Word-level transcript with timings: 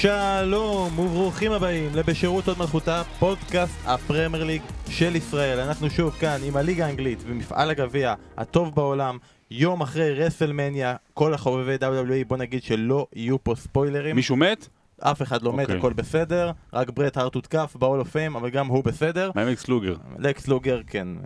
שלום 0.00 0.98
וברוכים 0.98 1.52
הבאים 1.52 1.90
לבשירות 1.94 2.48
הוד 2.48 2.58
מלכותה, 2.58 3.02
פודקאסט 3.18 3.74
הפרמייר 3.86 4.44
ליג 4.44 4.62
של 4.88 5.16
ישראל. 5.16 5.60
אנחנו 5.60 5.90
שוב 5.90 6.10
כאן 6.10 6.38
עם 6.44 6.56
הליגה 6.56 6.86
האנגלית 6.86 7.22
ומפעל 7.26 7.70
הגביע 7.70 8.14
הטוב 8.36 8.74
בעולם, 8.74 9.18
יום 9.50 9.80
אחרי 9.80 10.14
רסלמניה, 10.14 10.96
כל 11.14 11.34
החובבי 11.34 11.74
WWE, 11.74 12.28
בוא 12.28 12.36
נגיד 12.36 12.62
שלא 12.62 13.06
יהיו 13.14 13.44
פה 13.44 13.54
ספוילרים. 13.54 14.16
מישהו 14.16 14.36
מת? 14.36 14.68
אף 15.00 15.22
אחד 15.22 15.42
לא 15.42 15.52
מת, 15.52 15.64
אוקיי. 15.64 15.78
הכל 15.78 15.92
בסדר, 15.92 16.50
רק 16.72 16.90
ברט 16.90 17.16
הארט 17.16 17.34
הותקף 17.34 17.76
ב-Hall 17.78 18.04
of 18.04 18.06
Fame, 18.06 18.36
אבל 18.36 18.50
גם 18.50 18.66
הוא 18.66 18.84
בסדר. 18.84 19.30
מה 19.34 19.42
עם 19.42 19.48
לקס 19.48 19.68
לוגר? 19.68 19.96
לקס 20.18 20.48
לוגר, 20.48 20.80
כן. 20.86 21.08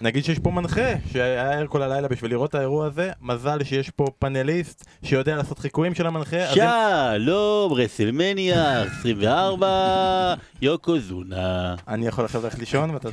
נגיד 0.00 0.24
שיש 0.24 0.38
פה 0.38 0.50
מנחה 0.50 0.92
שהיה 1.12 1.52
ער 1.52 1.66
כל 1.66 1.82
הלילה 1.82 2.08
בשביל 2.08 2.30
לראות 2.30 2.50
את 2.50 2.54
האירוע 2.54 2.86
הזה, 2.86 3.10
מזל 3.22 3.64
שיש 3.64 3.90
פה 3.90 4.06
פאנליסט 4.18 4.84
שיודע 5.02 5.36
לעשות 5.36 5.58
חיקויים 5.58 5.94
של 5.94 6.06
המנחה. 6.06 6.36
שלום, 6.46 7.72
רסלמניה 7.72 8.82
24, 8.82 10.34
יוקו 10.62 10.98
זונה. 10.98 11.74
אני 11.88 12.06
יכול 12.06 12.24
עכשיו 12.24 12.42
ללכת 12.44 12.58
לישון 12.58 12.90
ואתה 12.90 13.08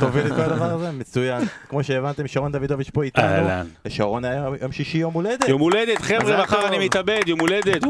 תוביל 0.00 0.26
את 0.26 0.32
כל 0.32 0.40
הדבר 0.40 0.64
הזה, 0.64 0.90
מצוין. 0.92 1.42
כמו 1.68 1.84
שהבנתם, 1.84 2.26
שרון 2.26 2.52
דוידוביץ' 2.52 2.90
פה 2.90 3.02
איתנו. 3.02 3.48
לשרון 3.84 4.24
היה 4.24 4.48
יום 4.62 4.72
שישי 4.72 4.98
יום 4.98 5.14
הולדת, 5.14 5.48
יום 5.48 5.60
הולדת, 5.60 5.98
חבר'ה, 6.00 6.42
מחר. 6.42 6.68
אני 6.68 6.78
מתאבד, 6.84 7.20
יום 7.26 7.40
הולדת. 7.40 7.82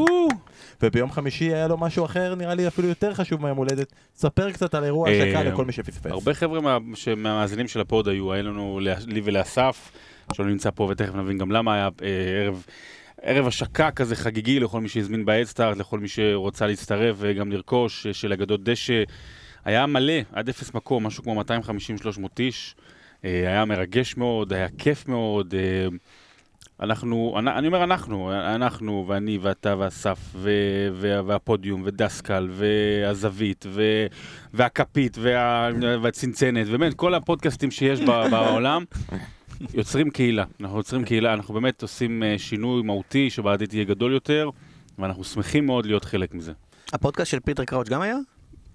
וביום 0.81 1.11
חמישי 1.11 1.53
היה 1.53 1.67
לו 1.67 1.77
משהו 1.77 2.05
אחר, 2.05 2.35
נראה 2.35 2.55
לי 2.55 2.67
אפילו 2.67 2.87
יותר 2.87 3.13
חשוב 3.13 3.41
מהיום 3.41 3.57
הולדת. 3.57 3.93
ספר 4.15 4.51
קצת 4.51 4.75
על 4.75 4.83
אירוע 4.83 5.09
אה, 5.09 5.23
השקה 5.23 5.43
לכל 5.43 5.65
מי 5.65 5.71
שפספס. 5.71 6.11
הרבה 6.11 6.33
חבר'ה 6.33 6.59
מהמאזינים 7.17 7.67
של 7.67 7.81
הפוד 7.81 8.07
היו, 8.07 8.33
היה 8.33 8.41
לנו, 8.41 8.79
לי 9.07 9.21
ולאסף, 9.23 9.91
שלא 10.33 10.45
נמצא 10.45 10.69
פה 10.75 10.87
ותכף 10.91 11.15
נבין 11.15 11.37
גם 11.37 11.51
למה 11.51 11.73
היה 11.73 11.89
אה, 12.03 12.43
ערב. 12.43 12.65
ערב 13.21 13.47
השקה 13.47 13.91
כזה 13.91 14.15
חגיגי 14.15 14.59
לכל 14.59 14.81
מי 14.81 14.89
שהזמין 14.89 15.25
בהדסטארט, 15.25 15.77
לכל 15.77 15.99
מי 15.99 16.07
שרוצה 16.07 16.67
להצטרף 16.67 17.15
וגם 17.19 17.51
לרכוש, 17.51 18.07
אה, 18.07 18.13
של 18.13 18.33
אגדות 18.33 18.63
דשא. 18.63 19.03
היה 19.65 19.85
מלא, 19.85 20.13
עד 20.31 20.49
אפס 20.49 20.73
מקום, 20.73 21.07
משהו 21.07 21.23
כמו 21.23 21.41
250-300 21.41 21.45
איש. 22.39 22.75
היה 23.23 23.65
מרגש 23.65 24.17
מאוד, 24.17 24.53
היה 24.53 24.67
כיף 24.77 25.07
מאוד. 25.07 25.53
אנחנו, 26.79 27.35
אני, 27.39 27.51
אני 27.51 27.67
אומר 27.67 27.83
אנחנו, 27.83 28.31
אנחנו 28.33 29.05
ואני 29.07 29.37
ואתה 29.41 29.75
ואסף 29.77 30.19
ו, 30.35 30.49
ו, 30.93 31.19
והפודיום 31.25 31.81
ודסקל 31.85 32.49
והזווית 32.51 33.65
ו, 33.69 33.81
והכפית 34.53 35.17
וה, 35.21 35.69
והצנצנת, 36.01 36.67
באמת 36.67 36.93
כל 36.93 37.13
הפודקאסטים 37.13 37.71
שיש 37.71 38.01
ב- 38.01 38.05
בעולם. 38.31 38.83
יוצרים 39.73 40.09
קהילה, 40.09 40.43
אנחנו 40.61 40.77
יוצרים 40.77 41.03
קהילה, 41.03 41.33
אנחנו 41.33 41.53
באמת 41.53 41.81
עושים 41.81 42.23
אה, 42.23 42.35
שינוי 42.37 42.83
מהותי 42.83 43.29
שבעתיד 43.29 43.73
יהיה 43.73 43.85
גדול 43.85 44.13
יותר, 44.13 44.49
ואנחנו 44.99 45.23
שמחים 45.23 45.65
מאוד 45.65 45.85
להיות 45.85 46.05
חלק 46.05 46.33
מזה. 46.33 46.51
הפודקאסט 46.93 47.31
של 47.31 47.39
פיטר 47.39 47.65
קראוץ' 47.65 47.89
גם 47.89 48.01
היה? 48.01 48.17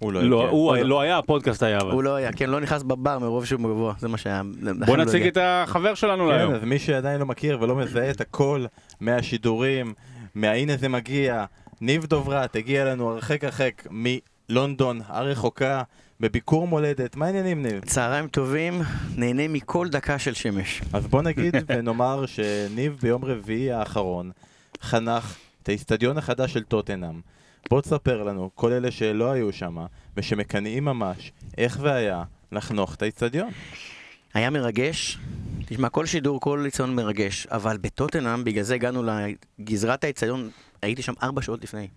הוא 0.03 0.13
לא, 0.13 0.19
הגיע. 0.19 0.49
הוא 0.49 0.75
לא 0.77 1.01
היה, 1.01 1.17
הפודקאסט 1.17 1.63
היה. 1.63 1.79
הוא 1.79 2.03
לא 2.03 2.15
היה, 2.15 2.31
כן, 2.31 2.49
לא 2.49 2.59
נכנס 2.59 2.83
בבר 2.83 3.19
מרוב 3.19 3.45
שהוא 3.45 3.59
גבוה, 3.59 3.93
זה 3.99 4.07
מה 4.07 4.17
שהיה. 4.17 4.41
בוא 4.85 4.97
נציג 4.97 5.27
את 5.27 5.37
החבר 5.41 5.93
שלנו 5.93 6.23
כן, 6.23 6.29
להיום. 6.29 6.53
אז 6.53 6.63
מי 6.63 6.79
שעדיין 6.79 7.19
לא 7.19 7.25
מכיר 7.25 7.57
ולא 7.61 7.75
מזהה 7.75 8.09
את 8.09 8.21
הכל 8.21 8.65
מהשידורים, 9.01 9.93
מההנה 10.35 10.77
זה 10.77 10.89
מגיע, 10.89 11.45
ניב 11.81 12.05
דוברת 12.05 12.55
הגיע 12.55 12.85
לנו 12.85 13.11
הרחק 13.11 13.43
הרחק 13.43 13.87
מלונדון 13.91 15.01
הרחוקה, 15.07 15.83
בביקור 16.19 16.67
מולדת, 16.67 17.15
מה 17.15 17.25
העניינים 17.25 17.61
ניב? 17.61 17.85
צהריים 17.85 18.27
טובים, 18.27 18.81
נהנה 19.15 19.47
מכל 19.47 19.89
דקה 19.89 20.19
של 20.19 20.33
שמש. 20.33 20.81
אז 20.93 21.07
בוא 21.07 21.21
נגיד 21.21 21.55
ונאמר 21.67 22.25
שניב 22.25 22.97
ביום 23.01 23.25
רביעי 23.25 23.71
האחרון 23.71 24.31
חנך 24.81 25.35
את 25.63 25.69
האיצטדיון 25.69 26.17
החדש 26.17 26.53
של 26.53 26.63
טוטנאם. 26.63 27.32
בוא 27.69 27.81
תספר 27.81 28.23
לנו, 28.23 28.49
כל 28.55 28.71
אלה 28.71 28.91
שלא 28.91 29.31
היו 29.31 29.53
שם 29.53 29.77
ושמקנאים 30.17 30.85
ממש, 30.85 31.31
איך 31.57 31.77
והיה 31.81 32.23
לחנוך 32.51 32.95
את 32.95 33.01
האיצטדיון. 33.01 33.49
היה 34.33 34.49
מרגש, 34.49 35.17
תשמע, 35.65 35.89
כל 35.89 36.05
שידור, 36.05 36.39
כל 36.39 36.59
ניסיון 36.63 36.95
מרגש, 36.95 37.47
אבל 37.47 37.77
בטוטנאם, 37.77 38.43
בגלל 38.43 38.63
זה 38.63 38.75
הגענו 38.75 39.03
לגזרת 39.59 40.03
האצטדיון, 40.03 40.49
הייתי 40.81 41.01
שם 41.01 41.13
ארבע 41.23 41.41
שעות 41.41 41.63
לפני. 41.63 41.87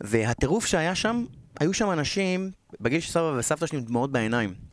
והטירוף 0.00 0.66
שהיה 0.66 0.94
שם, 0.94 1.24
היו 1.60 1.74
שם 1.74 1.90
אנשים, 1.90 2.50
בגיל 2.80 3.00
של 3.00 3.12
סבא 3.12 3.34
וסבתא 3.38 3.66
שלי 3.66 3.78
עם 3.78 3.84
דמעות 3.84 4.12
בעיניים. 4.12 4.69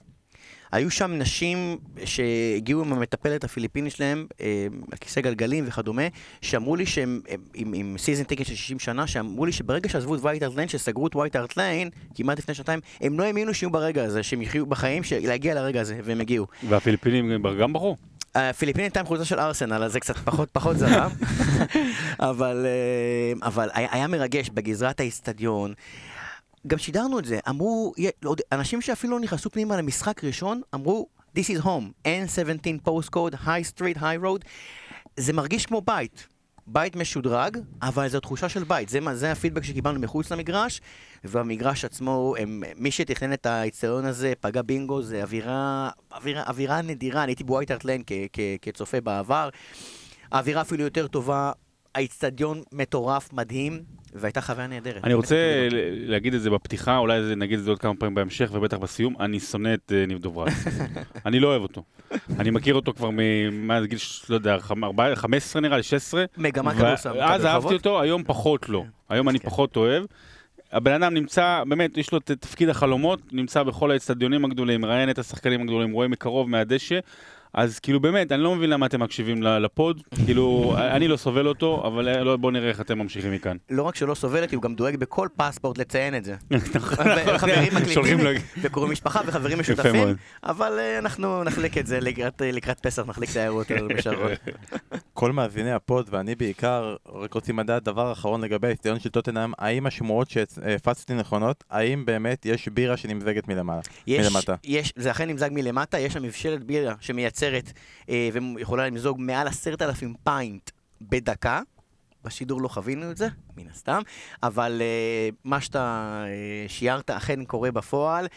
היו 0.72 0.92
שם 0.92 1.12
נשים 1.14 1.78
שהגיעו 2.06 2.84
עם 2.84 2.94
המטפלת 2.94 3.44
הפיליפינית 3.44 3.94
שלהם, 3.94 4.28
אה, 4.42 4.68
על 4.92 4.98
כיסא 4.98 5.22
גלגלים 5.22 5.64
וכדומה, 5.68 6.04
שאמרו 6.42 6.76
לי 6.76 6.86
שהם 6.86 7.22
הם, 7.30 7.40
עם, 7.54 7.74
עם 7.74 7.96
season 7.98 8.24
ticket 8.24 8.46
של 8.46 8.56
60 8.56 8.80
שנה, 8.80 9.08
שאמרו 9.08 9.46
לי 9.46 9.52
שברגע 9.52 9.90
שעזבו 9.90 10.16
את 10.16 10.20
וייט 10.24 10.44
הארט 10.44 10.56
ליין, 10.56 10.68
שסגרו 10.68 11.08
את 11.08 11.16
וייט 11.16 11.36
הארט 11.36 11.58
ליין, 11.58 11.90
כמעט 12.16 12.40
לפני 12.40 12.56
שנתיים, 12.56 12.80
הם 13.02 13.20
לא 13.20 13.24
האמינו 13.24 13.54
שיהיו 13.54 13.72
ברגע 13.72 14.04
הזה, 14.04 14.24
שהם 14.24 14.42
יחיו 14.42 14.66
בחיים, 14.66 15.04
להגיע 15.22 15.56
לרגע 15.56 15.82
הזה, 15.82 16.00
והם 16.04 16.22
הגיעו. 16.22 16.48
והפיליפינים 16.70 17.44
גם 17.60 17.74
בחרו. 17.74 17.98
הפיליפינית 18.36 18.86
הייתה 18.86 19.00
עם 19.00 19.06
חולצה 19.06 19.26
של 19.26 19.40
ארסנל, 19.40 19.84
אז 19.84 19.92
זה 19.92 20.00
קצת 20.00 20.18
פחות 20.18 20.50
פחות 20.52 20.78
זרם. 20.78 21.12
אבל, 22.20 22.66
אה, 22.66 23.48
אבל 23.48 23.70
היה, 23.74 23.88
היה 23.92 24.08
מרגש 24.08 24.50
בגזרת 24.50 25.00
האיצטדיון. 25.00 25.74
גם 26.68 26.78
שידרנו 26.78 27.20
את 27.20 27.26
זה, 27.26 27.40
אמרו, 27.50 27.94
לא 28.24 28.36
אנשים 28.52 28.82
שאפילו 28.82 29.14
לא 29.14 29.20
נכנסו 29.20 29.50
פנימה 29.50 29.78
למשחק 29.78 30.24
ראשון, 30.24 30.62
אמרו, 30.76 31.08
This 31.38 31.50
is 31.50 31.64
home, 31.64 32.08
N17 32.08 32.88
postcode, 32.88 33.36
high 33.46 33.66
street, 33.76 33.98
high 33.98 34.24
road. 34.24 34.42
זה 35.18 35.34
מרגיש 35.34 35.66
כמו 35.66 35.82
בית. 35.82 36.28
בית 36.68 36.96
משודרג, 36.96 37.58
אבל 37.82 38.08
זו 38.10 38.20
תחושה 38.20 38.50
של 38.50 38.64
בית. 38.64 38.90
זה, 38.90 39.00
זה 39.14 39.32
הפידבק 39.32 39.64
שקיבלנו 39.64 40.00
מחוץ 40.00 40.32
למגרש, 40.32 40.82
והמגרש 41.24 41.86
עצמו, 41.86 42.36
הם, 42.40 42.64
מי 42.76 42.92
שתכנן 42.92 43.34
את 43.34 43.46
האיצטדיון 43.46 44.06
הזה, 44.06 44.34
פגע 44.40 44.62
בינגו, 44.62 45.02
זה 45.02 45.22
אווירה, 45.22 45.90
אווירה, 46.16 46.44
אווירה 46.48 46.82
נדירה. 46.82 47.24
אני 47.24 47.32
הייתי 47.32 47.44
בווייטארט 47.44 47.86
ליין 47.86 48.04
כצופה 48.62 49.02
בעבר. 49.02 49.50
האווירה 50.32 50.62
אפילו 50.62 50.84
יותר 50.84 51.08
טובה, 51.08 51.52
האיצטדיון 51.98 52.62
מטורף, 52.72 53.34
מדהים, 53.34 53.80
והייתה 54.14 54.42
חוויה 54.42 54.68
נהדרת. 54.68 55.04
אני 55.04 55.14
רוצה 55.14 55.68
להגיד 55.92 56.34
את 56.34 56.42
זה 56.42 56.50
בפתיחה, 56.50 56.98
אולי 56.98 57.36
נגיד 57.36 57.60
את 57.60 57.66
זה 57.66 57.72
עוד 57.72 57.80
כמה 57.80 57.94
פעמים 57.96 58.16
בהמשך, 58.16 58.50
ובטח 58.54 58.78
בסיום, 58.78 59.16
אני 59.20 59.40
שונא 59.40 59.74
את 59.74 59.92
אה, 59.96 60.06
ניב 60.06 60.20
דוברת. 60.20 60.54
אני 61.26 61.40
לא 61.40 61.48
אוהב 61.48 61.62
אותו. 61.62 61.84
אני 62.40 62.50
מכיר 62.50 62.76
אותו 62.76 62.94
כבר 62.94 63.10
מאז 63.52 63.86
גיל, 63.86 63.98
לא 64.30 64.36
יודע, 64.36 64.58
חמ- 64.60 64.84
ארבע- 64.84 65.16
15 65.16 65.62
נראה 65.62 65.78
לי, 65.78 65.84
16. 65.84 66.26
מגמה 66.38 66.74
כדורסל. 66.76 67.22
אז 67.22 67.46
אהבתי? 67.46 67.74
אותו, 67.74 68.02
היום 68.02 68.24
פחות 68.24 68.70
לא. 68.70 68.84
היום 69.10 69.30
אני 69.30 69.40
כן. 69.40 69.50
פחות 69.50 69.76
אוהב. 69.76 70.04
הבן 70.72 71.04
אדם 71.04 71.14
נמצא, 71.14 71.64
באמת, 71.70 71.98
יש 71.98 72.12
לו 72.12 72.18
את 72.18 72.32
תפקיד 72.32 72.70
החלומות, 72.70 73.20
נמצא 73.32 73.64
בכל 73.64 73.92
האצטדיונים 73.92 74.46
הגדולים, 74.46 74.82
מראיין 74.82 75.10
את 75.10 75.20
השחקנים 75.20 75.62
הגדולים, 75.62 75.92
רואה 75.92 76.08
מקרוב 76.08 76.50
מהדשא. 76.50 77.00
אז 77.54 77.80
כאילו 77.80 78.00
באמת, 78.00 78.32
אני 78.32 78.44
לא 78.44 78.56
מבין 78.56 78.70
למה 78.70 78.86
אתם 78.86 79.04
מקשיבים 79.04 79.44
לפוד, 79.44 80.02
כאילו, 80.26 80.76
אני 80.96 81.08
לא 81.08 81.18
סובל 81.18 81.48
אותו, 81.48 81.84
אבל 81.88 82.08
אה, 82.08 82.24
לא, 82.24 82.38
בואו 82.38 82.52
נראה 82.52 82.70
איך 82.70 82.82
אתם 82.82 83.00
ממשיכים 83.00 83.32
מכאן. 83.32 83.58
לא 83.70 83.84
רק 83.84 83.96
שלא 83.96 84.16
סובלת, 84.16 84.54
הוא 84.54 84.62
גם 84.62 84.76
דואג 84.76 84.96
בכל 84.96 85.28
פספורט 85.36 85.78
לציין 85.78 86.16
את 86.16 86.26
זה. 86.26 86.36
נכון, 86.76 87.06
וחברים 87.28 87.74
מקליטים 87.76 88.20
וקוראים 88.62 88.92
משפחה 88.92 89.22
וחברים 89.26 89.60
משותפים. 89.60 90.16
אבל 90.44 90.80
אה, 90.80 91.00
אנחנו 91.00 91.44
נחליק 91.44 91.78
את 91.78 91.88
זה 91.88 92.00
לקראת, 92.00 92.42
אה, 92.42 92.52
לקראת 92.52 92.80
פסח, 92.80 93.04
נחליק 93.08 93.32
את 93.32 93.38
ההערות 93.38 93.72
האלו 93.72 93.88
בשרון. 93.88 94.32
כל 95.14 95.32
מאזיני 95.32 95.72
הפוד 95.72 96.08
ואני 96.12 96.36
בעיקר 96.36 96.96
רק 97.16 97.34
רוצים 97.34 97.60
לדעת 97.60 97.84
דבר 97.84 98.12
אחרון 98.12 98.42
לגבי 98.42 98.68
האיצטדיון 98.68 99.00
של 99.00 99.10
טוטנאם, 99.10 99.52
האם 99.58 99.86
השמועות 99.88 100.30
שהפצתי 100.30 101.14
נכונות, 101.14 101.64
האם 101.70 102.06
באמת 102.06 102.46
יש 102.46 102.68
בירה 102.68 102.98
שנמזגת 102.98 103.48
מלמטה. 103.48 104.56
יש, 104.64 104.94
זה 104.96 105.12
אכן 105.12 105.30
נמזג 105.30 105.50
מלמטה, 105.52 106.00
יש 106.00 106.14
שם 106.14 106.24
מבשלת 106.24 106.64
בירה 106.64 106.94
שמייצרת 107.38 107.74
אה, 108.10 108.30
ויכולה 108.56 108.88
למזוג 108.88 109.18
מעל 109.20 109.48
עשרת 109.48 109.82
אלפים 109.82 110.14
פיינט 110.24 110.72
בדקה. 111.02 111.62
בשידור 112.24 112.62
לא 112.62 112.68
חווינו 112.68 113.12
את 113.12 113.18
זה, 113.18 113.28
מן 113.58 113.68
הסתם, 113.72 114.02
אבל 114.44 114.82
אה, 114.82 115.30
מה 115.44 115.62
שאתה 115.62 116.24
אה, 116.28 116.70
שיערת 116.70 117.10
אכן 117.10 117.46
קורה 117.46 117.72
בפועל. 117.72 118.28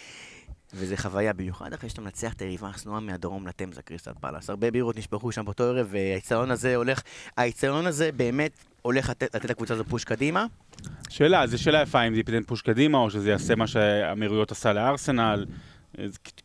וזה 0.74 0.96
חוויה 0.96 1.32
במיוחד 1.32 1.72
אחרי 1.72 1.88
שאתה 1.88 2.00
מנצח 2.00 2.32
את 2.32 2.42
היריבה 2.42 2.68
השנואה 2.68 3.00
מהדרום 3.00 3.46
לתמזה, 3.46 3.82
קריסטל 3.82 4.12
פלאס. 4.20 4.50
הרבה 4.50 4.70
בירות 4.70 4.96
נשפכו 4.96 5.32
שם 5.32 5.44
באותו 5.44 5.64
ערב, 5.64 5.86
והאיצטדיון 5.90 6.50
הזה 6.50 6.76
הולך, 6.76 7.02
האיצטדיון 7.36 7.86
הזה 7.86 8.12
באמת 8.12 8.52
הולך 8.82 9.10
לתת, 9.10 9.34
לתת 9.34 9.50
לקבוצה 9.50 9.74
הזו 9.74 9.84
פוש 9.84 10.04
קדימה. 10.04 10.46
שאלה, 11.08 11.46
זו 11.46 11.62
שאלה 11.62 11.82
יפה 11.82 12.02
אם 12.02 12.14
זה 12.14 12.20
ייתן 12.20 12.42
פוש 12.42 12.62
קדימה, 12.62 12.98
או 12.98 13.10
שזה 13.10 13.30
יעשה 13.30 13.54
מה 13.54 13.66
שהאמירויות 13.66 14.52
עשה 14.52 14.72
לארסנל. 14.72 15.46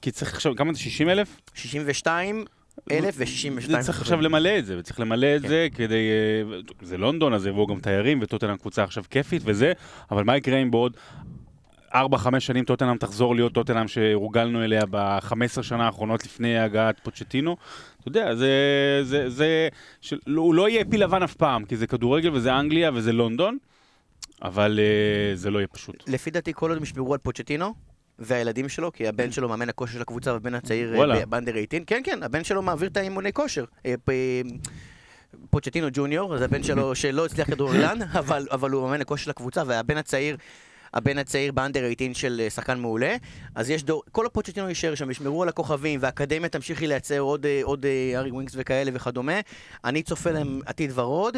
כי 0.01 0.11
צריך 0.11 0.33
עכשיו, 0.33 0.55
כמה 0.55 0.73
זה? 0.73 0.79
60 0.79 1.09
אלף? 1.09 1.41
62 1.53 2.45
אלף 2.91 3.15
ו-62 3.17 3.61
זה 3.61 3.77
צריך 3.81 4.01
עכשיו 4.01 4.21
למלא 4.21 4.59
את 4.59 4.65
זה, 4.65 4.79
וצריך 4.79 4.99
למלא 4.99 5.35
את 5.35 5.41
כן. 5.41 5.47
זה 5.47 5.67
כדי... 5.75 6.09
אה, 6.09 6.59
זה 6.81 6.97
לונדון, 6.97 7.33
אז 7.33 7.47
יבואו 7.47 7.67
גם 7.67 7.79
תיירים, 7.79 8.19
וטוטנאם 8.21 8.57
קבוצה 8.57 8.83
עכשיו 8.83 9.03
כיפית 9.09 9.41
וזה, 9.45 9.73
אבל 10.11 10.23
מה 10.23 10.37
יקרה 10.37 10.57
אם 10.57 10.71
בעוד 10.71 10.97
4-5 11.93 11.95
שנים 12.39 12.65
טוטנאם 12.65 12.97
תחזור 12.97 13.35
להיות 13.35 13.53
טוטנאם 13.53 13.87
שהורגלנו 13.87 14.63
אליה 14.63 14.81
ב-15 14.89 15.63
שנה 15.63 15.85
האחרונות 15.85 16.25
לפני 16.25 16.59
הגעת 16.59 16.99
פוצ'טינו? 17.03 17.57
אתה 17.99 18.07
יודע, 18.07 18.35
זה... 18.35 18.49
זה, 19.03 19.29
זה 19.29 19.67
של, 20.01 20.19
לא, 20.27 20.41
הוא 20.41 20.53
לא 20.53 20.69
יהיה 20.69 20.85
פיל 20.85 21.03
לבן 21.03 21.23
אף 21.23 21.33
פעם, 21.33 21.65
כי 21.65 21.77
זה 21.77 21.87
כדורגל 21.87 22.29
וזה 22.33 22.55
אנגליה 22.55 22.91
וזה 22.93 23.13
לונדון, 23.13 23.57
אבל 24.41 24.79
אה, 24.79 25.35
זה 25.35 25.51
לא 25.51 25.59
יהיה 25.59 25.67
פשוט. 25.67 26.03
לפי 26.07 26.31
דעתי 26.31 26.53
כל 26.53 26.69
עוד 26.69 26.77
הם 26.77 26.83
ישמרו 26.83 27.13
על 27.13 27.19
פוצ'טינו 27.19 27.73
והילדים 28.19 28.69
שלו, 28.69 28.91
כי 28.91 29.07
הבן 29.07 29.31
שלו 29.31 29.49
מאמן 29.49 29.69
הכושר 29.69 29.93
של 29.93 30.01
הקבוצה 30.01 30.33
והבן 30.33 30.53
הצעיר 30.53 31.01
אה, 31.11 31.25
ב-under 31.25 31.51
18, 31.51 31.79
כן 31.87 32.01
כן, 32.03 32.23
הבן 32.23 32.43
שלו 32.43 32.61
מעביר 32.61 32.89
את 32.89 32.97
האימוני 32.97 33.33
כושר. 33.33 33.65
אה, 33.85 33.95
פ- 34.03 34.11
פוצ'טינו 35.49 35.87
ג'וניור, 35.93 36.37
זה 36.37 36.45
הבן 36.45 36.63
שלו 36.63 36.95
שלא 37.01 37.25
הצליח 37.25 37.47
כדורגלן, 37.47 38.01
אבל, 38.01 38.47
אבל 38.51 38.71
הוא 38.71 38.83
מאמן 38.83 39.01
הכושר 39.01 39.23
של 39.23 39.29
הקבוצה, 39.29 39.63
והבן 39.65 39.97
הצעיר... 39.97 40.37
הבן 40.93 41.17
הצעיר 41.17 41.51
ב-under 41.51 41.79
18 41.93 42.13
של 42.13 42.41
אה, 42.43 42.49
שחקן 42.49 42.79
מעולה, 42.79 43.15
אז 43.55 43.69
יש 43.69 43.83
דור, 43.83 44.03
כל 44.11 44.25
הפוצ'טינו 44.25 44.69
יישאר 44.69 44.95
שם, 44.95 45.11
ישמרו 45.11 45.43
על 45.43 45.49
הכוכבים, 45.49 45.99
והאקדמיה 46.03 46.49
תמשיך 46.49 46.87
לייצר 46.87 47.19
עוד, 47.19 47.45
אה, 47.45 47.59
עוד 47.63 47.85
אה, 47.85 48.19
הארי 48.19 48.31
ווינקס 48.31 48.53
וכאלה 48.57 48.91
וכדומה. 48.93 49.39
אני 49.85 50.03
צופה 50.03 50.31
להם 50.31 50.61
עתיד 50.65 50.91
ורוד. 50.95 51.37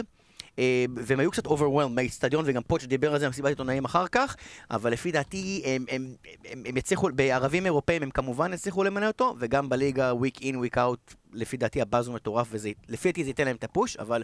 אה, 0.60 0.86
והם 0.96 1.20
היו 1.20 1.32
קצת 1.32 1.48
overwhelmed 1.48 1.90
מהאיצטדיון, 1.90 2.44
וגם 2.48 2.62
פוטש 2.68 2.86
דיבר 2.86 3.14
על 3.14 3.20
זה 3.20 3.26
במסיבת 3.26 3.50
עיתונאים 3.50 3.86
אחר 3.86 4.08
כך, 4.08 4.36
אבל 4.72 4.92
לפי 4.92 5.12
דעתי 5.12 5.62
הם, 5.66 5.86
הם, 5.92 6.16
הם, 6.52 6.64
הם 6.66 6.78
יצליחו, 6.78 7.10
בערבים 7.16 7.66
אירופאים 7.66 8.04
הם 8.04 8.12
כמובן 8.12 8.54
יצליחו 8.54 8.84
למלא 8.84 9.08
אותו, 9.08 9.36
וגם 9.40 9.70
בליגה 9.70 10.12
week 10.12 10.40
in 10.40 10.56
week 10.56 10.78
out, 10.78 11.16
לפי 11.34 11.58
דעתי 11.58 11.82
הבאז 11.82 12.08
הוא 12.08 12.16
מטורף, 12.16 12.48
ולפי 12.52 13.10
דעתי 13.10 13.24
זה 13.24 13.30
ייתן 13.30 13.46
להם 13.46 13.56
את 13.56 13.64
הפוש, 13.64 13.98
אבל 13.98 14.24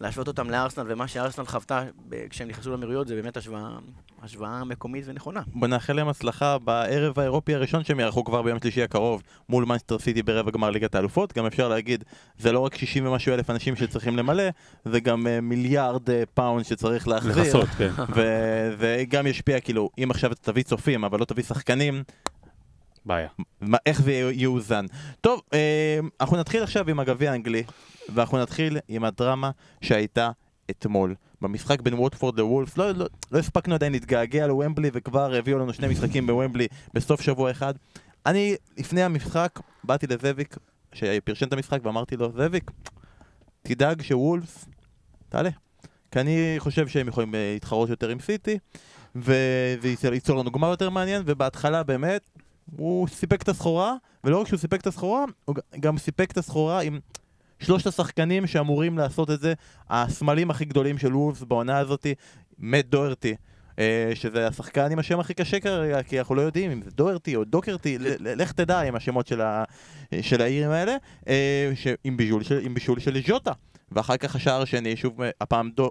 להשוות 0.00 0.28
אותם 0.28 0.50
לארסנל, 0.50 0.84
ומה 0.88 1.08
שארסנל 1.08 1.44
חוותה 1.44 1.82
כשהם 2.30 2.48
נכנסו 2.48 2.72
למרירות, 2.72 3.08
זה 3.08 3.14
באמת 3.14 3.36
השוואה, 3.36 3.68
השוואה 4.22 4.64
מקומית 4.64 5.04
ונכונה. 5.06 5.42
בוא 5.46 5.68
נאחל 5.68 5.92
להם 5.92 6.08
הצלחה 6.08 6.58
בערב 6.58 7.18
האירופי 7.18 7.54
הראשון 7.54 7.84
שהם 7.84 8.00
יערכו 8.00 8.24
כבר 8.24 8.42
ביום 8.42 8.58
שלישי 8.60 8.82
הקרוב 8.82 9.22
מול 9.48 9.64
מנסטר 9.64 9.98
סיטי 9.98 10.22
ברבע 10.22 10.50
גמר 10.50 10.70
ליגת 10.70 10.94
האלופות. 10.94 11.32
גם 11.32 11.46
אפשר 11.46 11.68
להגיד, 11.68 12.04
זה 12.38 12.52
לא 12.52 12.60
רק 12.60 12.74
60 12.74 13.06
ומשהו 13.06 13.34
אלף 13.34 13.50
אנשים 13.50 13.76
שצריכים 13.76 14.16
למלא, 14.16 14.44
זה 14.84 15.00
גם 15.00 15.26
אה, 15.26 15.40
מיליארד 15.40 16.10
אה, 16.10 16.22
פאונד 16.34 16.64
שצריך 16.64 17.08
להחזיר. 17.08 17.42
לכסות, 17.42 17.68
כן. 17.68 17.90
וזה 18.08 19.04
גם 19.08 19.26
ישפיע, 19.26 19.60
כאילו, 19.60 19.90
אם 19.98 20.10
עכשיו 20.10 20.32
אתה 20.32 20.52
תביא 20.52 20.62
צופים, 20.62 21.04
אבל 21.04 21.20
לא 21.20 21.24
תביא 21.24 21.44
שחקנים, 21.44 22.02
בעיה. 23.06 23.28
מה, 23.60 23.78
איך 23.86 24.02
זה 24.02 24.30
יאוזן. 24.34 24.86
טוב, 25.20 25.40
אה, 25.52 25.98
אנחנו 26.20 26.36
נתחיל 26.36 26.62
עכשיו 26.62 26.90
עם 26.90 27.00
הגביע 27.00 27.32
האנגלי, 27.32 27.62
ואנחנו 28.14 28.38
נתחיל 28.38 28.78
עם 28.88 29.04
הדרמה 29.04 29.50
שהייתה 29.80 30.30
אתמול. 30.70 31.14
במשחק 31.42 31.80
בין 31.80 31.94
ווטפורד 31.94 32.38
לוולבס, 32.38 32.78
לא, 32.78 32.90
לא, 32.90 33.06
לא 33.32 33.38
הספקנו 33.38 33.74
עדיין 33.74 33.92
להתגעגע 33.92 34.46
לוומבלי 34.46 34.90
וכבר 34.92 35.34
הביאו 35.34 35.58
לנו 35.58 35.72
שני 35.72 35.88
משחקים 35.88 36.26
בוומבלי 36.26 36.66
בסוף 36.94 37.20
שבוע 37.20 37.50
אחד. 37.50 37.74
אני, 38.26 38.56
לפני 38.78 39.02
המשחק, 39.02 39.60
באתי 39.84 40.06
לזאביק, 40.06 40.56
שפרשן 40.92 41.46
את 41.48 41.52
המשחק, 41.52 41.78
ואמרתי 41.82 42.16
לו, 42.16 42.32
זאביק, 42.32 42.70
תדאג 43.62 44.02
שוולף, 44.02 44.64
תעלה. 45.28 45.50
כי 46.10 46.20
אני 46.20 46.54
חושב 46.58 46.88
שהם 46.88 47.08
יכולים 47.08 47.34
אה, 47.34 47.50
להתחרות 47.54 47.88
יותר 47.88 48.08
עם 48.08 48.20
סיטי, 48.20 48.58
וזה 49.16 50.08
ייצור- 50.12 50.36
לנו 50.36 50.50
גמר 50.50 50.70
יותר 50.70 50.90
מעניין, 50.90 51.22
ובהתחלה 51.26 51.82
באמת, 51.82 52.30
הוא 52.76 53.08
סיפק 53.08 53.42
את 53.42 53.48
הסחורה, 53.48 53.94
ולא 54.24 54.40
רק 54.40 54.46
שהוא 54.46 54.58
סיפק 54.58 54.80
את 54.80 54.86
הסחורה, 54.86 55.24
הוא 55.44 55.54
גם 55.80 55.98
סיפק 55.98 56.30
את 56.30 56.38
הסחורה 56.38 56.80
עם 56.80 56.98
שלושת 57.58 57.86
השחקנים 57.86 58.46
שאמורים 58.46 58.98
לעשות 58.98 59.30
את 59.30 59.40
זה, 59.40 59.54
הסמלים 59.90 60.50
הכי 60.50 60.64
גדולים 60.64 60.98
של 60.98 61.16
וולפס 61.16 61.42
בעונה 61.42 61.78
הזאתי, 61.78 62.14
מאט 62.58 62.84
דוורטי. 62.84 63.34
אה, 63.78 64.10
שזה 64.14 64.46
השחקן 64.46 64.92
עם 64.92 64.98
השם 64.98 65.20
הכי 65.20 65.34
קשה 65.34 65.60
כרגע, 65.60 66.02
כי 66.02 66.18
אנחנו 66.18 66.34
לא 66.34 66.42
יודעים 66.42 66.70
אם 66.70 66.82
זה 66.82 66.90
דוורטי 66.90 67.36
או 67.36 67.44
דוקרטי, 67.44 67.98
ל- 67.98 68.42
לך 68.42 68.52
תדע 68.52 68.80
עם 68.80 68.94
השמות 68.94 69.26
של, 69.26 69.40
ה, 69.40 69.64
של 70.20 70.42
העירים 70.42 70.70
האלה, 70.70 70.96
אה, 71.28 71.72
עם, 72.04 72.16
בישול 72.16 72.42
של, 72.42 72.58
עם 72.62 72.74
בישול 72.74 73.00
של 73.00 73.20
ז'וטה. 73.26 73.52
ואחר 73.92 74.16
כך 74.16 74.36
השער 74.36 74.62
השני, 74.62 74.96
שוב, 74.96 75.20
הפעם 75.40 75.70
דו, 75.70 75.90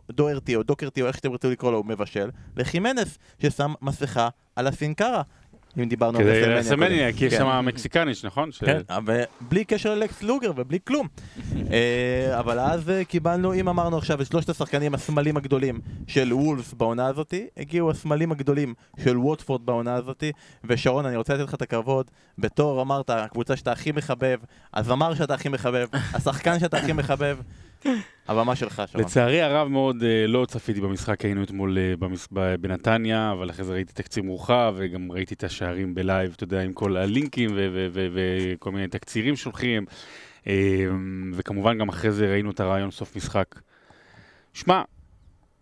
או 0.56 0.63
דוקרטי 0.63 1.01
או 1.01 1.07
איך 1.07 1.16
שאתם 1.16 1.30
רוצים 1.30 1.51
לקרוא 1.51 1.72
לו, 1.72 1.77
הוא 1.77 1.86
מבשל, 1.86 2.30
לחימנס, 2.57 3.18
ששם 3.42 3.74
מסכה 3.81 4.30
על 4.56 4.68
הסינקרה. 4.68 5.22
אם 5.80 5.89
דיברנו 5.89 6.18
על 6.18 6.24
כדי 6.24 6.31
רסלמניה 6.31 6.60
לסמניה, 6.60 7.06
קודם. 7.06 7.18
כי 7.18 7.25
יש 7.25 7.33
כן. 7.33 7.39
שם 7.39 7.66
מקסיקניש, 7.66 8.25
נכון? 8.25 8.50
כן, 8.60 8.81
אבל 8.89 9.22
בלי 9.42 9.66
קשר 9.66 9.95
ללקס 9.95 10.24
לוגר 10.24 10.51
ובלי 10.56 10.80
כלום. 10.83 11.07
אה, 11.72 12.39
אבל 12.39 12.60
אז 12.60 12.89
אה, 12.89 13.04
קיבלנו, 13.04 13.54
אם 13.54 13.69
אמרנו 13.69 13.98
עכשיו 13.98 14.22
את 14.22 14.27
שלושת 14.27 14.50
השחקנים 14.50 14.94
הסמלים 14.94 15.38
הגדולים 15.38 15.80
של 16.07 16.33
וולפס 16.33 16.74
בעונה 16.74 17.07
הזאתי, 17.07 17.48
הגיעו 17.57 17.92
הסמלים 17.92 18.31
הגדולים 18.31 18.74
של 19.04 19.18
ווטפורד 19.18 19.66
בעונה 19.66 19.95
הזאתי, 19.95 20.31
ושרון, 20.63 21.06
אני 21.06 21.16
רוצה 21.16 21.33
לתת 21.33 21.44
לך 21.44 21.54
את 21.54 21.62
הכבוד, 21.62 22.12
בתור 22.38 22.81
אמרת, 22.81 23.10
הקבוצה 23.10 23.56
שאתה 23.56 23.72
הכי 23.72 23.92
מחבב, 23.92 24.39
הזמר 24.74 25.16
שאתה 25.16 25.33
הכי 25.33 25.50
מחבב, 25.50 25.88
השחקן 26.16 26.60
שאתה 26.60 26.77
הכי 26.77 26.94
מחבב, 26.94 27.38
הבמה 28.27 28.55
שלך, 28.55 28.83
שרון. 28.87 29.03
לצערי 29.03 29.41
הרב 29.41 29.67
מאוד 29.67 30.03
אה, 30.03 30.27
לא 30.27 30.45
צפיתי 30.45 30.81
במשחק, 30.81 31.25
היינו 31.25 31.43
אתמול 31.43 31.77
אה, 31.77 32.57
בנתניה, 32.57 33.31
אבל 33.31 33.49
אחרי 33.49 33.65
זה 33.65 33.73
ראיתי 33.73 33.93
תקציר 33.93 34.23
מורחב, 34.23 34.73
וגם 34.77 35.11
ראיתי 35.11 35.33
את 35.33 35.43
השערים 35.43 35.95
בלייב, 35.95 36.33
אתה 36.35 36.43
יודע, 36.43 36.61
עם 36.61 36.73
כל 36.73 36.97
הלינקים 36.97 37.49
וכל 37.93 38.71
מיני 38.71 38.87
תקצירים 38.87 39.35
שולחים, 39.35 39.85
אה, 40.47 40.85
וכמובן 41.33 41.77
גם 41.77 41.89
אחרי 41.89 42.11
זה 42.11 42.31
ראינו 42.31 42.51
את 42.51 42.59
הרעיון 42.59 42.91
סוף 42.91 43.15
משחק. 43.15 43.55
שמע, 44.53 44.81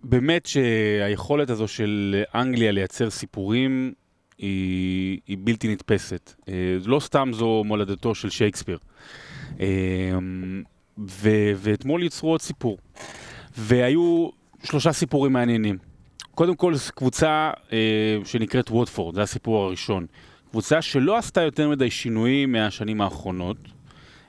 באמת 0.04 0.46
שהיכולת 0.46 1.50
הזו 1.50 1.68
של 1.68 2.24
אנגליה 2.36 2.72
לייצר 2.72 3.10
סיפורים 3.10 3.94
היא, 4.38 5.20
היא 5.28 5.38
בלתי 5.40 5.68
נתפסת. 5.74 6.34
אה, 6.50 6.78
לא 6.86 7.00
סתם 7.00 7.32
זו 7.34 7.64
מולדתו 7.66 8.16
של 8.16 8.30
שייקספיר. 8.30 8.78
ו- 10.98 11.52
ואתמול 11.56 12.04
יצרו 12.04 12.30
עוד 12.30 12.42
סיפור. 12.42 12.78
והיו 13.58 14.30
שלושה 14.64 14.94
סיפורים 14.94 15.34
מעניינים. 15.34 15.78
קודם 16.36 16.56
כל, 16.56 16.74
קבוצה 16.96 17.52
אה, 17.74 18.18
שנקראת 18.26 18.72
ווטפורד, 18.72 19.16
זה 19.16 19.22
הסיפור 19.22 19.66
הראשון. 19.66 20.06
קבוצה 20.50 20.82
שלא 20.82 21.18
עשתה 21.18 21.42
יותר 21.42 21.70
מדי 21.70 21.90
שינויים 21.92 22.52
מהשנים 22.52 23.02
האחרונות. 23.02 23.58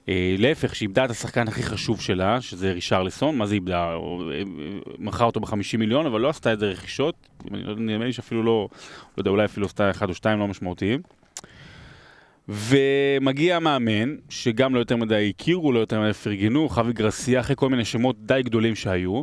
אה, 0.09 0.35
להפך, 0.39 0.75
שאיבדה 0.75 1.05
את 1.05 1.11
השחקן 1.11 1.49
הכי 1.49 1.63
חשוב 1.63 2.01
שלה, 2.01 2.41
שזה 2.41 2.73
רישרליסון, 2.73 3.39
מה 3.39 3.47
זה 3.47 3.55
איבדה? 3.55 3.77
אה, 3.77 3.93
אה, 3.93 4.43
מכרה 4.99 5.27
אותו 5.27 5.41
ב-50 5.41 5.79
מיליון, 5.79 6.07
אבל 6.07 6.21
לא 6.21 6.29
עשתה 6.29 6.53
את 6.53 6.59
זה 6.59 6.67
רכישות. 6.67 7.15
נדמה 7.51 8.05
לי 8.05 8.13
שאפילו 8.13 8.43
לא, 8.43 8.69
לא 9.17 9.21
יודע, 9.21 9.31
אולי 9.31 9.45
אפילו 9.45 9.67
עשתה 9.67 9.91
אחד 9.91 10.09
או 10.09 10.15
שתיים 10.15 10.39
לא 10.39 10.49
משמעותיים. 10.49 11.01
ומגיע 12.49 13.57
המאמן, 13.57 14.17
שגם 14.29 14.75
לא 14.75 14.79
יותר 14.79 14.97
מדי 14.97 15.33
הכירו, 15.37 15.73
לא 15.73 15.79
יותר 15.79 16.01
מדי 16.01 16.13
פרגנו, 16.13 16.69
חווי 16.69 16.93
גרסיה, 16.93 17.41
אחרי 17.41 17.57
כל 17.57 17.69
מיני 17.69 17.85
שמות 17.85 18.17
די 18.27 18.41
גדולים 18.45 18.75
שהיו, 18.75 19.23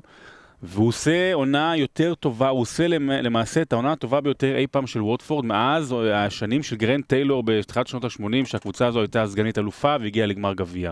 והוא 0.63 0.88
עושה 0.88 1.34
עונה 1.34 1.74
יותר 1.78 2.13
טובה, 2.16 2.50
הוא 2.50 2.62
עושה 2.62 2.88
למ- 2.88 3.10
למעשה 3.10 3.62
את 3.62 3.74
העונה 3.74 3.92
הטובה 3.92 4.22
ביותר 4.22 4.56
אי 4.56 4.68
פעם 4.68 4.88
של 4.88 5.01
ווטפורד, 5.01 5.46
מאז 5.46 5.96
השנים 6.13 6.63
של 6.63 6.75
גרהם 6.75 7.03
טיילור 7.04 7.44
בתחילת 7.44 7.88
שנות 7.88 8.04
ה-80, 8.04 8.46
שהקבוצה 8.46 8.88
הזו 8.88 9.00
הייתה 9.00 9.28
סגנית 9.28 9.58
אלופה 9.58 9.96
והגיעה 10.01 10.28
לגמר 10.28 10.54
גביע. 10.54 10.92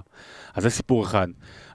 אז 0.56 0.64
זה 0.64 0.70
סיפור 0.70 1.04
אחד. 1.04 1.28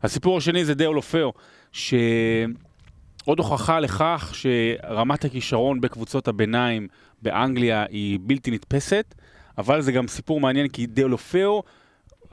הסיפור 0.03 0.39
השני 0.39 0.65
זה 0.65 0.75
דאו 0.75 0.93
לופאו, 0.95 1.33
שעוד 1.73 3.39
הוכחה 3.39 3.81
לכך 3.81 4.33
שרמת 4.35 5.25
הכישרון 5.25 5.81
בקבוצות 5.81 6.29
הביניים 6.29 6.89
באנגליה 7.23 7.85
היא 7.91 8.19
בלתי 8.23 8.51
נתפסת. 8.51 9.15
אבל 9.59 9.81
זה 9.81 9.93
גם 9.93 10.09
סיפור 10.09 10.41
מעניין 10.41 10.69
כי 10.69 10.87
דאולופאו, 10.87 11.63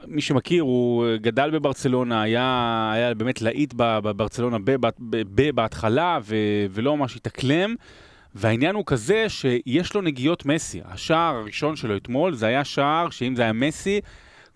מי 0.06 0.20
שמכיר, 0.20 0.62
הוא 0.62 1.06
גדל 1.16 1.50
בברצלונה, 1.50 2.22
היה, 2.22 2.90
היה 2.94 3.14
באמת 3.14 3.42
להיט 3.42 3.74
בברצלונה 3.76 4.56
בהתחלה 5.54 6.18
ו, 6.22 6.36
ולא 6.70 6.96
ממש 6.96 7.16
התאקלם. 7.16 7.74
והעניין 8.34 8.74
הוא 8.74 8.84
כזה 8.86 9.28
שיש 9.28 9.94
לו 9.94 10.00
נגיעות 10.00 10.46
מסי. 10.46 10.80
השער 10.84 11.34
הראשון 11.34 11.76
שלו 11.76 11.96
אתמול 11.96 12.34
זה 12.34 12.46
היה 12.46 12.64
שער 12.64 13.10
שאם 13.10 13.36
זה 13.36 13.42
היה 13.42 13.52
מסי, 13.52 14.00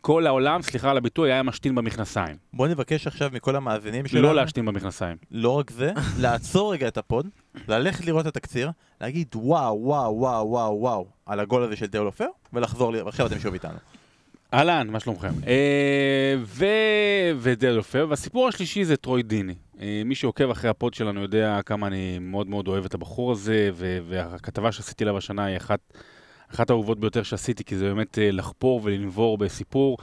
כל 0.06 0.26
העולם, 0.26 0.62
סליחה 0.62 0.90
על 0.90 0.96
הביטוי, 0.96 1.32
היה 1.32 1.42
משתין 1.42 1.74
במכנסיים. 1.74 2.36
בוא 2.52 2.68
נבקש 2.68 3.06
עכשיו 3.06 3.30
מכל 3.32 3.56
המאזינים 3.56 4.06
שלנו, 4.06 4.22
לא 4.22 4.34
להשתין 4.34 4.66
במכנסיים. 4.66 5.16
לא 5.30 5.50
רק 5.50 5.70
זה, 5.70 5.92
לעצור 6.22 6.72
רגע 6.72 6.88
את 6.88 6.98
הפוד, 6.98 7.28
ללכת 7.68 8.06
לראות 8.06 8.26
את 8.26 8.36
התקציר, 8.36 8.70
להגיד 9.00 9.28
וואו, 9.34 9.78
וואו, 9.82 10.16
וואו, 10.18 10.50
וואו, 10.50 10.80
וואו, 10.80 11.06
על 11.26 11.40
הגול 11.40 11.62
הזה 11.62 11.76
של 11.76 11.86
דאולופאו, 11.86 12.26
ולחזור, 12.52 12.92
ל- 12.92 13.02
ועכשיו 13.02 13.26
אתם 13.26 13.38
שוב 13.38 13.52
איתנו. 13.52 13.78
אהלן, 14.54 14.88
מה 14.90 15.00
שלומכם? 15.00 15.32
אה, 15.46 16.34
ו... 16.44 16.66
ודאולופאו, 17.38 18.06
והסיפור 18.10 18.48
השלישי 18.48 18.84
זה 18.84 18.96
טרוי 18.96 19.22
דיני. 19.22 19.54
אה, 19.80 20.02
מי 20.04 20.14
שעוקב 20.14 20.50
אחרי 20.50 20.70
הפוד 20.70 20.94
שלנו 20.94 21.22
יודע 21.22 21.60
כמה 21.66 21.86
אני 21.86 22.18
מאוד 22.18 22.46
מאוד 22.46 22.68
אוהב 22.68 22.84
את 22.84 22.94
הבחור 22.94 23.32
הזה. 23.32 23.70
והכתבה 24.08 24.72
שעשיתי 24.72 25.04
עליו 25.04 25.18
השנה 25.18 25.44
היא 25.44 25.56
אחת, 25.56 25.80
אחת 26.54 26.70
האהובות 26.70 27.00
ביותר 27.00 27.22
שעשיתי, 27.22 27.64
כי 27.64 27.76
זה 27.76 27.84
באמת 27.84 28.18
אה, 28.18 28.30
לחפור 28.30 28.80
ולנבור 28.84 29.38
בסיפור. 29.38 29.98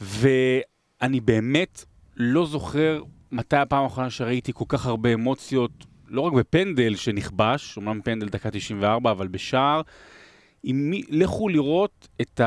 ואני 0.00 1.20
באמת 1.20 1.84
לא 2.16 2.46
זוכר 2.46 3.02
מתי 3.32 3.56
הפעם 3.56 3.82
האחרונה 3.84 4.10
שראיתי 4.10 4.52
כל 4.54 4.64
כך 4.68 4.86
הרבה 4.86 5.14
אמוציות, 5.14 5.70
לא 6.08 6.20
רק 6.20 6.32
בפנדל 6.32 6.96
שנכבש, 6.96 7.76
אומנם 7.76 8.00
פנדל 8.04 8.28
דקה 8.28 8.50
94, 8.50 9.10
אבל 9.10 9.28
בשער. 9.28 9.80
עם 10.62 10.92
לכו 11.08 11.48
לראות 11.48 12.08
את. 12.20 12.40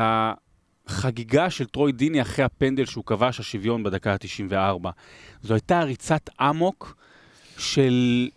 החגיגה 0.90 1.50
של 1.50 1.66
טרוי 1.66 1.92
דיני 1.92 2.22
אחרי 2.22 2.44
הפנדל 2.44 2.84
שהוא 2.84 3.04
כבש 3.04 3.40
השוויון 3.40 3.82
בדקה 3.82 4.12
ה-94. 4.12 4.88
זו 5.42 5.54
הייתה 5.54 5.82
ריצת 5.82 6.30
אמוק 6.40 6.96
של 7.58 8.28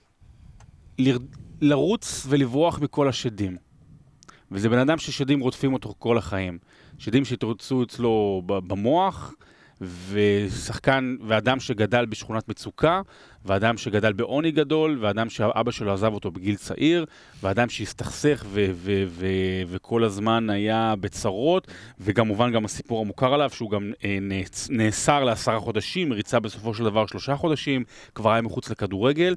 לר... 1.00 1.18
לרוץ 1.62 2.25
ולברוח 2.30 2.80
מכל 2.80 3.08
השדים. 3.08 3.58
וזה 4.52 4.70
בן 4.70 4.80
אדם 4.80 4.98
ששדים 4.98 5.40
רודפים 5.40 5.74
אותו 5.74 5.94
כל 6.00 6.18
החיים. 6.18 6.58
שדים 7.00 7.26
שהתרוצו 7.26 7.84
אצלו 7.84 8.42
במוח, 8.46 9.34
ושחקן, 10.12 11.16
ואדם 11.28 11.60
שגדל 11.60 12.06
בשכונת 12.06 12.50
מצוקה, 12.50 13.02
ואדם 13.46 13.78
שגדל 13.78 14.14
בעוני 14.14 14.52
גדול, 14.52 14.98
ואדם 15.02 15.30
שאבא 15.30 15.72
שלו 15.72 15.94
עזב 15.94 16.14
אותו 16.14 16.32
בגיל 16.32 16.56
צעיר, 16.56 17.06
ואדם 17.44 17.70
שהסתכסך 17.70 18.46
ו- 18.48 18.72
ו- 18.74 19.04
ו- 19.08 19.62
וכל 19.68 20.04
הזמן 20.04 20.50
היה 20.50 20.94
בצרות, 21.00 21.68
וכמובן 22.00 22.52
גם 22.52 22.66
הסיפור 22.66 23.02
המוכר 23.02 23.34
עליו, 23.34 23.50
שהוא 23.50 23.72
גם 23.72 23.92
אה, 24.04 24.18
נאסר 24.70 25.24
לעשרה 25.24 25.60
חודשים, 25.60 26.14
ריצה 26.14 26.40
בסופו 26.40 26.74
של 26.74 26.84
דבר 26.84 27.06
שלושה 27.06 27.36
חודשים, 27.36 27.84
כבר 28.16 28.32
היה 28.32 28.42
מחוץ 28.42 28.70
לכדורגל, 28.70 29.36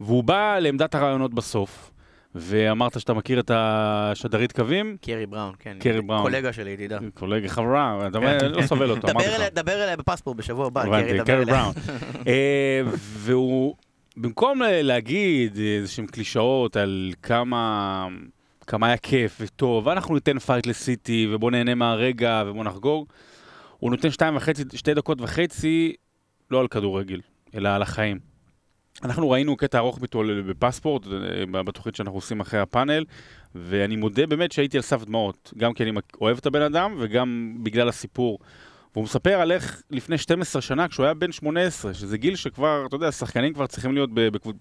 והוא 0.00 0.24
בא 0.24 0.58
לעמדת 0.58 0.94
הראיונות 0.94 1.34
בסוף. 1.34 1.90
ואמרת 2.34 3.00
שאתה 3.00 3.14
מכיר 3.14 3.40
את 3.40 3.50
השדרית 3.54 4.52
קווים? 4.52 4.96
קרי 5.00 5.26
בראון, 5.26 5.54
כן. 5.58 5.76
קרי 5.80 6.02
בראון. 6.02 6.22
קולגה 6.22 6.52
שלי, 6.52 6.70
ידידה. 6.70 6.98
קולגה 7.14 7.48
חברה, 7.48 8.06
אתה 8.06 8.18
אומר, 8.18 8.48
לא 8.48 8.62
סובל 8.66 8.90
אותו, 8.90 9.10
אמרתי 9.10 9.28
לך. 9.28 9.42
דבר 9.52 9.84
אליה 9.84 9.96
בפספורט 9.96 10.36
בשבוע 10.36 10.66
הבא, 10.66 10.82
קרי, 10.82 11.12
דבר 11.14 11.24
קרי 11.24 11.42
אליה. 11.42 11.44
בראון. 11.54 11.74
אה, 12.26 12.82
והוא, 12.96 13.74
במקום 14.16 14.60
להגיד 14.64 15.56
איזשהם 15.56 16.06
קלישאות 16.06 16.76
על 16.76 17.12
כמה, 17.22 18.06
כמה 18.66 18.86
היה 18.86 18.96
כיף 18.96 19.38
וטוב, 19.40 19.88
אנחנו 19.88 20.14
ניתן 20.14 20.38
fight 20.38 20.66
לסיטי 20.66 21.28
ובוא 21.30 21.50
נהנה 21.50 21.74
מהרגע 21.74 22.42
ובוא 22.46 22.64
נחגוג, 22.64 23.06
הוא 23.78 23.90
נותן 23.90 24.10
שתיים 24.10 24.36
וחצי, 24.36 24.62
שתי 24.74 24.94
דקות 24.94 25.20
וחצי, 25.20 25.92
לא 26.50 26.60
על 26.60 26.68
כדורגל, 26.68 27.20
אלא 27.54 27.68
על 27.68 27.82
החיים. 27.82 28.27
אנחנו 29.04 29.30
ראינו 29.30 29.56
קטע 29.56 29.78
ארוך 29.78 29.98
איתו 30.02 30.22
בפספורט, 30.46 31.06
אה, 31.06 31.62
בתוכנית 31.62 31.96
שאנחנו 31.96 32.18
עושים 32.18 32.40
אחרי 32.40 32.60
הפאנל, 32.60 33.04
ואני 33.54 33.96
מודה 33.96 34.26
באמת 34.26 34.52
שהייתי 34.52 34.76
על 34.76 34.82
סף 34.82 35.04
דמעות, 35.04 35.52
גם 35.56 35.74
כי 35.74 35.82
אני 35.82 35.92
אוהב 36.20 36.38
את 36.38 36.46
הבן 36.46 36.62
אדם 36.62 36.94
וגם 36.98 37.56
בגלל 37.62 37.88
הסיפור. 37.88 38.38
והוא 38.94 39.04
מספר 39.04 39.40
על 39.40 39.52
איך 39.52 39.82
לפני 39.90 40.18
12 40.18 40.62
שנה, 40.62 40.88
כשהוא 40.88 41.04
היה 41.04 41.14
בן 41.14 41.32
18, 41.32 41.94
שזה 41.94 42.18
גיל 42.18 42.36
שכבר, 42.36 42.84
אתה 42.86 42.96
יודע, 42.96 43.12
שחקנים 43.12 43.54
כבר 43.54 43.66
צריכים 43.66 43.94
להיות 43.94 44.10
בקבוצה, 44.14 44.58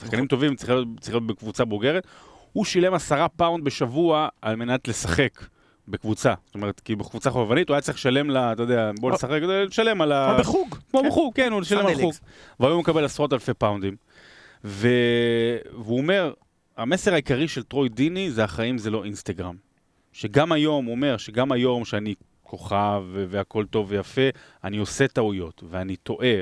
שחקנים 0.00 0.26
טובים 0.26 0.56
צריכים 0.56 0.74
להיות, 0.74 0.88
צריכים 1.00 1.20
להיות 1.20 1.36
בקבוצה 1.36 1.64
בוגרת, 1.64 2.06
הוא 2.52 2.64
שילם 2.64 2.94
עשרה 2.94 3.28
פאונד 3.28 3.64
בשבוע 3.64 4.28
על 4.42 4.56
מנת 4.56 4.88
לשחק 4.88 5.46
בקבוצה. 5.88 6.34
זאת 6.46 6.54
אומרת, 6.54 6.80
כי 6.80 6.96
בקבוצה 6.96 7.30
חובבנית 7.30 7.68
הוא 7.68 7.74
היה 7.74 7.80
צריך 7.80 7.98
לשלם 7.98 8.30
לה, 8.30 8.52
אתה 8.52 8.62
יודע, 8.62 8.90
בוא 9.00 9.12
נשחק, 9.12 9.40
לשלם 9.68 10.00
על 10.00 10.12
ה... 10.12 10.26
כמו 10.34 10.38
בחוג. 10.38 10.78
כמו 10.90 11.02
בחוג, 11.08 11.34
כן, 11.34 11.52
הוא 11.52 11.60
לשלם 11.60 11.86
על 11.86 11.94
חוג. 11.94 12.14
והיום 12.60 12.74
הוא 12.74 12.82
מקבל 12.82 13.04
עשרות 13.04 13.32
אלפי 13.32 13.54
פאונדים. 13.54 13.96
והוא 14.64 15.98
אומר, 15.98 16.32
המסר 16.76 17.12
העיקרי 17.12 17.48
של 17.48 17.62
טרוי 17.62 17.88
דיני 17.88 18.30
זה 18.30 18.44
החיים 18.44 18.78
זה 18.78 18.90
לא 18.90 19.04
אינסטגרם. 19.04 19.56
שגם 20.12 20.52
היום, 20.52 20.84
הוא 20.84 20.94
אומר, 20.94 21.16
שגם 21.16 21.52
היום 21.52 21.84
שאני 21.84 22.14
כוכב 22.42 23.04
והכל 23.12 23.64
טוב 23.66 23.86
ויפה, 23.90 24.28
אני 24.64 24.78
עושה 24.78 25.08
טעויות, 25.08 25.62
ואני 25.70 25.96
טועה, 25.96 26.34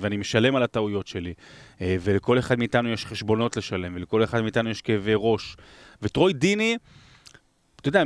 ואני 0.00 0.16
משלם 0.18 0.56
על 0.56 0.62
הטעויות 0.62 1.06
שלי. 1.06 1.34
אה, 1.80 1.96
ולכל 2.00 2.38
אחד 2.38 2.58
מאיתנו 2.58 2.88
יש 2.88 3.06
חשבונות 3.06 3.56
לשלם, 3.56 3.92
ולכל 3.96 4.24
אחד 4.24 4.40
מאיתנו 4.40 4.70
יש 4.70 4.82
כאבי 4.82 5.12
ראש. 5.16 5.56
וטרוי 6.02 6.32
דיני, 6.32 6.76
אתה 7.80 7.88
יודע, 7.88 8.02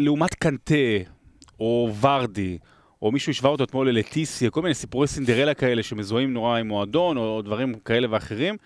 לעומת 0.00 0.34
קנטה, 0.34 0.74
או 1.60 1.90
ורדי, 2.00 2.58
או 3.02 3.12
מישהו 3.12 3.30
השווה 3.30 3.50
אותו 3.50 3.64
אתמול 3.64 3.88
ללה 3.88 4.07
טיסייה, 4.07 4.50
כל 4.50 4.62
מיני 4.62 4.74
סיפורי 4.74 5.06
סינדרלה 5.06 5.54
כאלה 5.54 5.82
שמזוהים 5.82 6.32
נורא 6.32 6.58
עם 6.58 6.68
מועדון, 6.68 7.16
או 7.16 7.42
דברים 7.42 7.74
כאלה 7.74 8.06
ואחרים, 8.10 8.56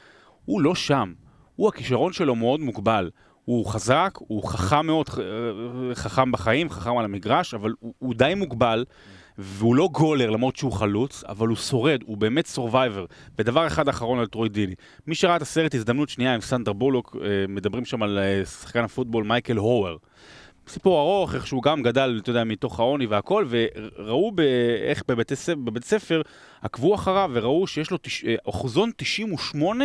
הוא 0.45 0.61
לא 0.61 0.75
שם. 0.75 1.13
הוא, 1.57 1.69
הכישרון 1.69 2.13
שלו 2.13 2.35
מאוד 2.35 2.61
מוגבל. 2.61 3.11
הוא 3.45 3.67
חזק, 3.67 4.19
הוא 4.19 4.45
חכם 4.45 4.87
מאוד, 4.87 5.07
אה, 5.19 5.95
חכם 5.95 6.33
בחיים, 6.33 6.71
חכם 6.71 6.99
על 6.99 7.05
המגרש, 7.05 7.55
אבל 7.55 7.75
הוא, 7.81 7.95
הוא 7.99 8.15
די 8.15 8.35
מוגבל, 8.37 8.85
והוא 9.43 9.77
לא 9.77 9.89
גולר 9.93 10.31
למרות 10.31 10.57
שהוא 10.57 10.73
חלוץ, 10.73 11.25
אבל 11.29 11.49
הוא 11.49 11.57
שורד, 11.57 12.03
הוא 12.07 12.17
באמת 12.17 12.47
survivor. 12.47 13.05
ודבר 13.39 13.67
אחד 13.67 13.89
אחרון 13.89 14.19
על 14.19 14.27
טרוי 14.27 14.49
דיני. 14.49 14.75
מי 15.07 15.15
שראה 15.15 15.37
את 15.37 15.43
הסרט 15.43 15.75
הזדמנות 15.75 16.09
שנייה 16.09 16.35
עם 16.35 16.41
סנדר 16.41 16.73
בולוק, 16.73 17.17
אה, 17.23 17.29
מדברים 17.49 17.85
שם 17.85 18.03
על 18.03 18.19
אה, 18.19 18.45
שחקן 18.45 18.85
הפוטבול 18.85 19.25
מייקל 19.25 19.57
הוור. 19.57 19.99
סיפור 20.69 21.01
ארוך, 21.01 21.35
איך 21.35 21.47
שהוא 21.47 21.63
גם 21.63 21.83
גדל, 21.83 22.21
אתה 22.23 22.31
יודע, 22.31 22.45
מתוך 22.45 22.81
העוני 22.81 23.07
והכל, 23.07 23.47
וראו 23.49 24.33
איך 24.89 25.03
בבית, 25.09 25.33
בבית 25.65 25.85
ספר 25.85 26.23
עקבו 26.63 26.95
אחריו 26.95 27.31
וראו 27.33 27.67
שיש 27.67 27.91
לו 27.91 27.99
תש... 28.03 28.25
אה, 28.25 28.35
אחוזון 28.49 28.91
98 28.97 29.85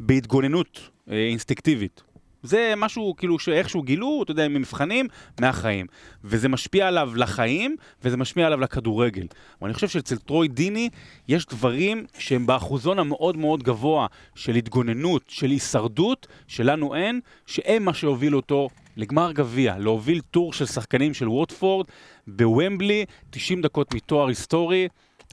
בהתגוננות 0.00 0.90
אינסטינקטיבית. 1.10 2.02
זה 2.46 2.74
משהו, 2.76 3.14
כאילו, 3.16 3.38
שאיכשהו 3.38 3.82
גילו, 3.82 4.20
אתה 4.22 4.30
יודע, 4.30 4.48
ממבחנים, 4.48 5.06
מהחיים. 5.40 5.86
וזה 6.24 6.48
משפיע 6.48 6.88
עליו 6.88 7.12
לחיים, 7.16 7.76
וזה 8.02 8.16
משפיע 8.16 8.46
עליו 8.46 8.60
לכדורגל. 8.60 9.26
ואני 9.62 9.74
חושב 9.74 9.88
שאצל 9.88 10.16
טרוי 10.16 10.48
דיני 10.48 10.88
יש 11.28 11.46
דברים 11.46 12.06
שהם 12.18 12.46
באחוזון 12.46 12.98
המאוד 12.98 13.36
מאוד 13.36 13.62
גבוה 13.62 14.06
של 14.34 14.54
התגוננות, 14.54 15.22
של 15.28 15.50
הישרדות, 15.50 16.26
שלנו 16.48 16.94
אין, 16.94 17.20
שהם 17.46 17.84
מה 17.84 17.94
שהוביל 17.94 18.36
אותו 18.36 18.68
לגמר 18.96 19.32
גביע, 19.32 19.78
להוביל 19.78 20.20
טור 20.20 20.52
של 20.52 20.66
שחקנים 20.66 21.14
של 21.14 21.28
ווטפורד 21.28 21.86
בוומבלי, 22.26 23.04
90 23.30 23.62
דקות 23.62 23.94
מתואר 23.94 24.28
היסטורי. 24.28 24.88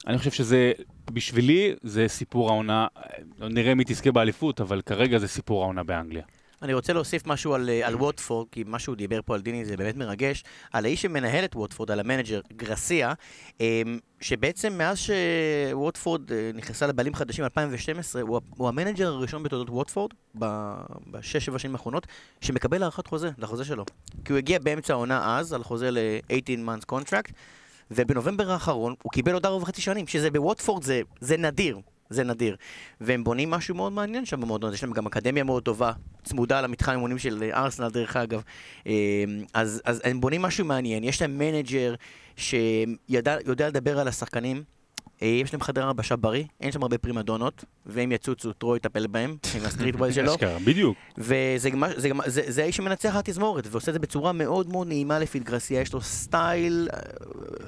אני 0.06 0.18
חושב 0.18 0.30
שזה, 0.30 0.72
בשבילי, 1.10 1.72
זה 1.82 2.08
סיפור 2.08 2.50
העונה, 2.50 2.86
אה, 2.96 3.48
נראה 3.48 3.74
מי 3.74 3.84
תזכה 3.86 4.12
באליפות, 4.12 4.60
אבל 4.60 4.80
כרגע 4.80 5.18
זה 5.18 5.28
סיפור 5.28 5.62
העונה 5.62 5.82
באנגליה. 5.82 6.24
אני 6.64 6.74
רוצה 6.74 6.92
להוסיף 6.92 7.26
משהו 7.26 7.54
על, 7.54 7.70
אה, 7.70 7.86
על 7.86 7.94
ווטפורד, 7.94 8.46
כי 8.52 8.64
מה 8.66 8.78
שהוא 8.78 8.96
דיבר 8.96 9.20
פה 9.24 9.34
על 9.34 9.40
דיני 9.40 9.64
זה 9.64 9.76
באמת 9.76 9.96
מרגש, 9.96 10.44
על 10.72 10.84
האיש 10.84 11.02
שמנהל 11.02 11.44
את 11.44 11.56
ווטפורד, 11.56 11.90
על 11.90 12.00
המנג'ר 12.00 12.40
גרסיה, 12.56 13.12
אה, 13.60 13.82
שבעצם 14.20 14.72
מאז 14.78 14.98
שווטפורד 14.98 16.32
אה, 16.32 16.50
נכנסה 16.54 16.86
לבעלים 16.86 17.14
חדשים 17.14 17.44
2012, 17.44 18.22
הוא, 18.22 18.40
הוא 18.56 18.68
המנג'ר 18.68 19.08
הראשון 19.08 19.42
בתולדות 19.42 19.70
ווטפורד, 19.70 20.10
ב- 20.38 20.74
בשש-שבע 21.10 21.58
שנים 21.58 21.74
האחרונות, 21.74 22.06
שמקבל 22.40 22.82
הארכת 22.82 23.06
חוזה, 23.06 23.30
לחוזה 23.38 23.64
שלו. 23.64 23.84
כי 24.24 24.32
הוא 24.32 24.38
הגיע 24.38 24.58
באמצע 24.58 24.92
העונה 24.92 25.38
אז, 25.38 25.52
על 25.52 25.62
חוזה 25.62 25.90
ל-18 25.90 26.68
months 26.68 26.92
contract, 26.92 27.32
ובנובמבר 27.90 28.50
האחרון 28.50 28.94
הוא 29.02 29.12
קיבל 29.12 29.32
עוד 29.32 29.46
ארבע 29.46 29.62
וחצי 29.62 29.82
שנים, 29.82 30.06
שזה 30.06 30.30
בווטפורד 30.30 30.82
זה, 30.82 31.00
זה 31.20 31.36
נדיר. 31.36 31.78
זה 32.10 32.24
נדיר. 32.24 32.56
והם 33.00 33.24
בונים 33.24 33.50
משהו 33.50 33.74
מאוד 33.74 33.92
מעניין 33.92 34.24
שם 34.24 34.40
במועדון, 34.40 34.72
יש 34.72 34.82
להם 34.82 34.92
גם 34.92 35.06
אקדמיה 35.06 35.44
מאוד 35.44 35.62
טובה, 35.62 35.92
צמודה 36.24 36.60
למתחם 36.60 36.92
אימונים 36.92 37.18
של 37.18 37.42
אה, 37.42 37.62
ארסנל 37.62 37.88
דרך 37.88 38.16
אגב. 38.16 38.42
אה, 38.86 38.92
אז, 39.54 39.82
אז 39.84 40.00
הם 40.04 40.20
בונים 40.20 40.42
משהו 40.42 40.64
מעניין, 40.64 41.04
יש 41.04 41.22
להם 41.22 41.38
מנג'ר 41.38 41.94
שיודע 42.36 43.36
יודע 43.46 43.68
לדבר 43.68 43.98
על 43.98 44.08
השחקנים. 44.08 44.62
אה, 45.24 45.28
יש 45.28 45.52
להם 45.52 45.60
חדר 45.60 45.86
הלבשה 45.86 46.16
בריא, 46.16 46.44
אין 46.60 46.72
שם 46.72 46.82
הרבה 46.82 46.98
פרימדונות, 46.98 47.64
ואם 47.86 48.12
יצוצו, 48.12 48.52
טרוי 48.52 48.76
יטפל 48.76 49.06
בהם, 49.06 49.36
עם 49.54 49.64
ה-street 49.64 49.96
boy 49.96 50.12
שלו. 50.12 50.34
בדיוק. 50.64 50.98
וזה 51.18 52.62
האיש 52.62 52.76
שמנצח 52.76 53.16
התזמורת, 53.16 53.64
ועושה 53.70 53.90
את 53.90 53.92
זה 53.92 53.98
בצורה 53.98 54.32
מאוד 54.32 54.68
מאוד 54.68 54.86
נעימה 54.86 55.18
לפי 55.18 55.38
גרסיה, 55.38 55.80
יש 55.80 55.92
לו 55.92 56.00
סטייל, 56.00 56.88
אה, 56.92 56.98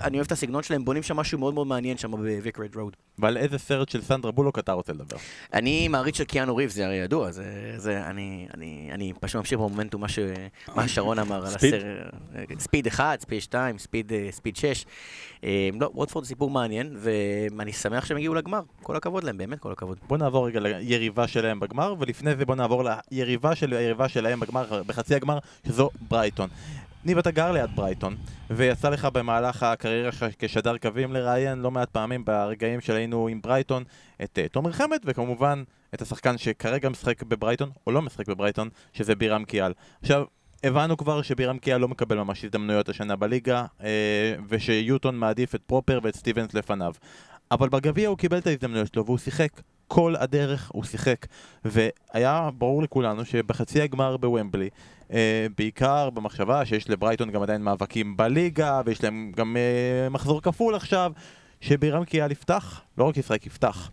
אני 0.00 0.16
אוהב 0.16 0.26
את 0.26 0.32
הסגנון 0.32 0.62
שלהם, 0.62 0.84
בונים 0.84 1.02
שם 1.02 1.16
משהו 1.16 1.38
מאוד 1.38 1.54
מאוד 1.54 1.66
מעניין 1.66 1.98
שם 1.98 2.10
בוויקרד 2.10 2.76
רוד. 2.76 2.96
ועל 3.18 3.36
איזה 3.36 3.58
סרט 3.58 3.88
של 3.88 4.02
סנדרה 4.02 4.32
בולוק 4.32 4.58
אתה 4.58 4.72
רוצה 4.72 4.92
לדבר? 4.92 5.16
אני 5.52 5.88
מעריץ 5.88 6.16
של 6.16 6.24
קיאנו 6.24 6.56
ריבס, 6.56 6.70
זה 6.70 6.86
הרי 6.86 6.96
ידוע, 6.96 7.30
זה, 7.76 8.02
אני, 8.06 9.12
פשוט 9.20 9.36
ממשיך 9.36 9.58
במומנטום 9.58 10.02
מה, 10.74 10.88
שרון 10.88 11.18
אמר 11.18 11.46
על 11.46 11.50
ספיד? 11.50 11.74
הסרט, 11.74 12.60
ספיד 12.60 12.86
1, 12.86 13.20
ספיד 13.20 13.42
2, 13.42 13.78
ספיד, 13.78 14.12
אה, 14.12 14.28
ספיד 14.30 14.56
6. 14.56 14.86
אה, 15.44 15.68
לא, 15.80 15.90
ווטפורד 15.94 16.24
זה 16.24 16.28
סיפור 16.28 16.50
מעניין, 16.50 16.96
ואני 17.58 17.72
שמח 17.72 18.04
שהם 18.04 18.16
הגיעו 18.16 18.34
לגמר, 18.34 18.60
כל 18.82 18.96
הכבוד 18.96 19.24
להם, 19.24 19.38
באמת 19.38 19.58
כל 19.58 19.72
הכבוד. 19.72 19.98
בוא 20.08 20.16
נעבור 20.16 20.46
רגע 20.46 20.60
ליריבה 20.60 21.26
שלהם 21.28 21.60
בגמר, 21.60 21.94
ולפני 21.98 22.36
זה 22.36 22.44
בוא 22.46 22.54
נעבור 22.54 22.84
ליריבה 23.10 23.54
של 23.54 23.72
היריבה 23.72 24.08
שלהם 24.08 24.40
בגמר, 24.40 24.82
בחצי 24.86 25.14
הגמר, 25.14 25.38
שזו 25.66 25.90
ברייטון. 26.08 26.48
ניב, 27.06 27.18
אתה 27.18 27.30
גר 27.30 27.52
ליד 27.52 27.70
ברייטון, 27.74 28.16
ויצא 28.50 28.88
לך 28.88 29.04
במהלך 29.04 29.62
הקריירה 29.62 30.12
שלך 30.12 30.26
כשדר 30.38 30.78
קווים 30.78 31.12
לראיין 31.12 31.58
לא 31.58 31.70
מעט 31.70 31.90
פעמים 31.90 32.24
ברגעים 32.24 32.80
שהיינו 32.80 33.28
עם 33.28 33.40
ברייטון 33.42 33.84
את 34.22 34.38
uh, 34.44 34.48
תומר 34.52 34.72
חמד, 34.72 34.98
וכמובן 35.04 35.62
את 35.94 36.02
השחקן 36.02 36.38
שכרגע 36.38 36.88
משחק 36.88 37.22
בברייטון, 37.22 37.70
או 37.86 37.92
לא 37.92 38.02
משחק 38.02 38.28
בברייטון, 38.28 38.68
שזה 38.92 39.14
בירם 39.14 39.44
קיאל. 39.44 39.72
עכשיו, 40.02 40.24
הבנו 40.64 40.96
כבר 40.96 41.22
שבירם 41.22 41.58
קיאל 41.58 41.78
לא 41.78 41.88
מקבל 41.88 42.16
ממש 42.16 42.44
הזדמנויות 42.44 42.88
השנה 42.88 43.16
בליגה, 43.16 43.64
אה, 43.82 44.34
ושיוטון 44.48 45.16
מעדיף 45.16 45.54
את 45.54 45.62
פרופר 45.66 45.98
ואת 46.02 46.16
סטיבנס 46.16 46.54
לפניו. 46.54 46.92
אבל 47.50 47.68
בגביע 47.68 48.08
הוא 48.08 48.18
קיבל 48.18 48.38
את 48.38 48.46
ההזדמנויות 48.46 48.94
שלו 48.94 49.04
והוא 49.04 49.18
שיחק. 49.18 49.48
כל 49.88 50.14
הדרך 50.18 50.70
הוא 50.74 50.84
שיחק. 50.84 51.26
והיה 51.64 52.50
ברור 52.58 52.82
לכולנו 52.82 53.24
שבחצי 53.24 53.82
הגמר 53.82 54.16
בוומבלי, 54.16 54.68
אה, 55.12 55.46
בעיקר 55.58 56.10
במחשבה 56.10 56.64
שיש 56.64 56.90
לברייטון 56.90 57.30
גם 57.30 57.42
עדיין 57.42 57.62
מאבקים 57.62 58.16
בליגה, 58.16 58.80
ויש 58.86 59.04
להם 59.04 59.32
גם 59.36 59.56
אה, 59.56 60.08
מחזור 60.08 60.42
כפול 60.42 60.74
עכשיו, 60.74 61.12
שבירם 61.60 62.04
קיאל 62.04 62.30
יפתח, 62.30 62.80
לא 62.98 63.04
רק 63.04 63.16
ישחק, 63.16 63.46
יפתח. 63.46 63.90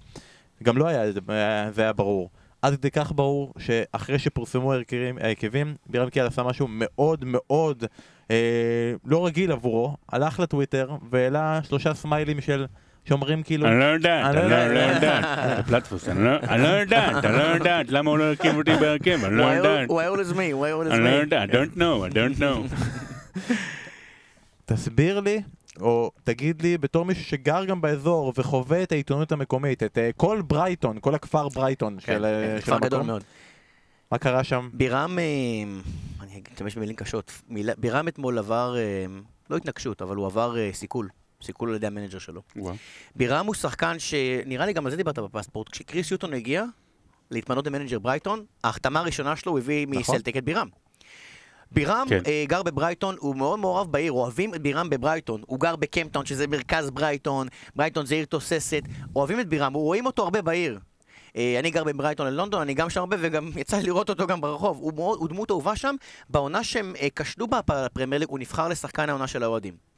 גם 0.63 0.77
לא 0.77 0.87
היה, 0.87 1.03
אה, 1.29 1.71
זה 1.71 1.81
היה 1.81 1.93
ברור. 1.93 2.29
עד 2.61 2.75
כדי 2.75 2.91
כך 2.91 3.11
ברור 3.15 3.53
שאחרי 3.57 4.19
שפורסמו 4.19 4.73
ההרכבים 5.21 5.75
בירם 5.89 6.09
קיאל 6.09 6.27
עשה 6.27 6.43
משהו 6.43 6.67
מאוד 6.69 7.23
מאוד 7.27 7.83
אה, 8.31 8.93
לא 9.05 9.25
רגיל 9.25 9.51
עבורו, 9.51 9.95
הלך 10.09 10.39
לטוויטר 10.39 10.89
והעלה 11.09 11.59
שלושה 11.63 11.93
סמיילים 11.93 12.41
של 12.41 12.65
שאומרים 13.05 13.43
כאילו... 13.43 13.67
אני 13.67 13.79
לא 13.79 13.83
יודעת, 13.85 14.25
אני 14.35 14.41
אני 14.41 14.49
לא 14.51 14.67
לא 14.73 14.79
יודע. 14.79 14.95
יודעת. 14.95 15.65
פלטפוס, 15.67 16.09
אני 16.09 16.23
לא- 16.25 16.37
אני 16.51 16.63
לא 16.63 16.67
יודעת, 16.67 17.25
אני 17.25 17.37
לא 17.37 17.43
יודעת, 17.43 17.89
למה 17.89 18.09
הוא 18.09 18.17
לא 18.17 18.23
הרכיב 18.23 18.55
אותי 18.57 18.71
בהרכב, 18.75 19.19
אני 19.25 19.37
לא 19.37 19.43
יודעת. 19.43 19.89
Why 19.89 20.17
always 20.17 20.31
me? 20.33 20.37
Why 20.37 20.89
always 20.89 20.93
אני 20.93 21.03
לא 21.03 21.09
me? 21.09 21.13
יודע, 21.21 21.43
I 21.43 21.47
don't 21.47 21.77
know, 21.77 22.11
I 22.11 22.15
don't 22.15 22.39
know. 22.39 22.75
תסביר 24.65 25.19
לי, 25.19 25.41
או 25.81 26.11
תגיד 26.23 26.61
לי, 26.61 26.77
בתור 26.77 27.05
מישהו 27.05 27.23
שגר 27.23 27.65
גם 27.65 27.81
באזור 27.81 28.33
וחווה 28.37 28.83
את 28.83 28.91
העיתונות 28.91 29.31
המקומית, 29.31 29.83
את 29.83 29.97
אה, 29.97 30.09
כל 30.17 30.41
ברייטון, 30.47 30.97
כל 31.01 31.15
הכפר 31.15 31.49
ברייטון 31.49 31.97
כן, 31.99 32.13
של, 32.13 32.25
אה, 32.25 32.31
כן, 32.55 32.59
של 32.59 32.65
כפר 32.65 32.79
גדול 32.79 32.99
המקום, 32.99 33.07
מאוד. 33.07 33.23
מה 34.11 34.17
קרה 34.17 34.43
שם? 34.43 34.69
בירם, 34.73 35.19
אה, 35.19 35.23
אני 36.21 36.41
אשתמש 36.53 36.75
במילים 36.75 36.95
קשות, 36.95 37.41
בירם 37.77 38.07
אתמול 38.07 38.37
עבר, 38.37 38.75
אה, 38.77 39.05
לא 39.49 39.55
התנגשות, 39.57 40.01
אבל 40.01 40.15
הוא 40.15 40.25
עבר 40.25 40.57
אה, 40.57 40.69
סיכול. 40.73 41.09
סיכול 41.43 41.69
על 41.69 41.75
ידי 41.75 41.87
המנג'ר 41.87 42.19
שלו. 42.19 42.41
וואו. 42.55 42.75
בירם 43.15 43.45
הוא 43.45 43.55
שחקן 43.55 43.99
שנראה 43.99 44.65
לי 44.65 44.73
גם 44.73 44.85
על 44.85 44.91
זה 44.91 44.97
דיברת 44.97 45.19
בפספורט. 45.19 45.69
כשכריס 45.69 46.11
יוטון 46.11 46.33
הגיע 46.33 46.63
להתמנות 47.31 47.67
למנג'ר 47.67 47.99
ברייטון, 47.99 48.45
ההחתמה 48.63 48.99
הראשונה 48.99 49.35
שלו 49.35 49.51
הוא 49.51 49.59
הביא 49.59 49.87
נכון. 49.87 50.01
מסלטיק 50.01 50.37
את 50.37 50.43
בירם. 50.43 50.67
בירם 51.71 52.05
כן. 52.09 52.19
אה, 52.27 52.43
גר 52.47 52.63
בברייטון, 52.63 53.15
הוא 53.19 53.35
מאוד 53.35 53.59
מעורב 53.59 53.91
בעיר, 53.91 54.11
אוהבים 54.11 54.55
את 54.55 54.61
בירם 54.61 54.89
בברייטון. 54.89 55.41
הוא 55.47 55.59
גר 55.59 55.75
בקמפטון, 55.75 56.25
שזה 56.25 56.47
מרכז 56.47 56.89
ברייטון, 56.89 57.47
ברייטון 57.75 58.05
זה 58.05 58.15
עיר 58.15 58.25
תוססת, 58.25 58.81
אוהבים 59.15 59.39
את 59.39 59.47
בירם, 59.47 59.73
רואים 59.73 60.05
אותו 60.05 60.23
הרבה 60.23 60.41
בעיר. 60.41 60.79
אה, 61.35 61.59
אני 61.59 61.71
גר 61.71 61.83
בין 61.83 61.97
ברייטון 61.97 62.27
ללונדון, 62.27 62.61
אני 62.61 62.73
גם 62.73 62.89
שם 62.89 62.99
הרבה, 62.99 63.17
וגם 63.19 63.49
יצא 63.61 63.77
לי 63.77 63.83
לראות 63.83 64.09
אותו 64.09 64.27
גם 64.27 64.41
ברחוב. 64.41 64.77
הוא, 64.77 64.93
מאוד, 64.93 65.19
הוא 65.19 65.29
דמות 65.29 65.51
אהובה 65.51 65.75
שם. 65.75 65.95
בעונה 66.29 66.63
שהם 66.63 66.93
אה, 67.01 67.07
כשלו 67.15 67.47
בפרמייר 67.47 68.19
ליג, 68.19 68.29
הוא 68.29 68.39
נבחר 68.39 68.67
לשחקן 68.67 69.09
העונה 69.09 69.27
של 69.27 69.43
האוהדים. 69.43 69.92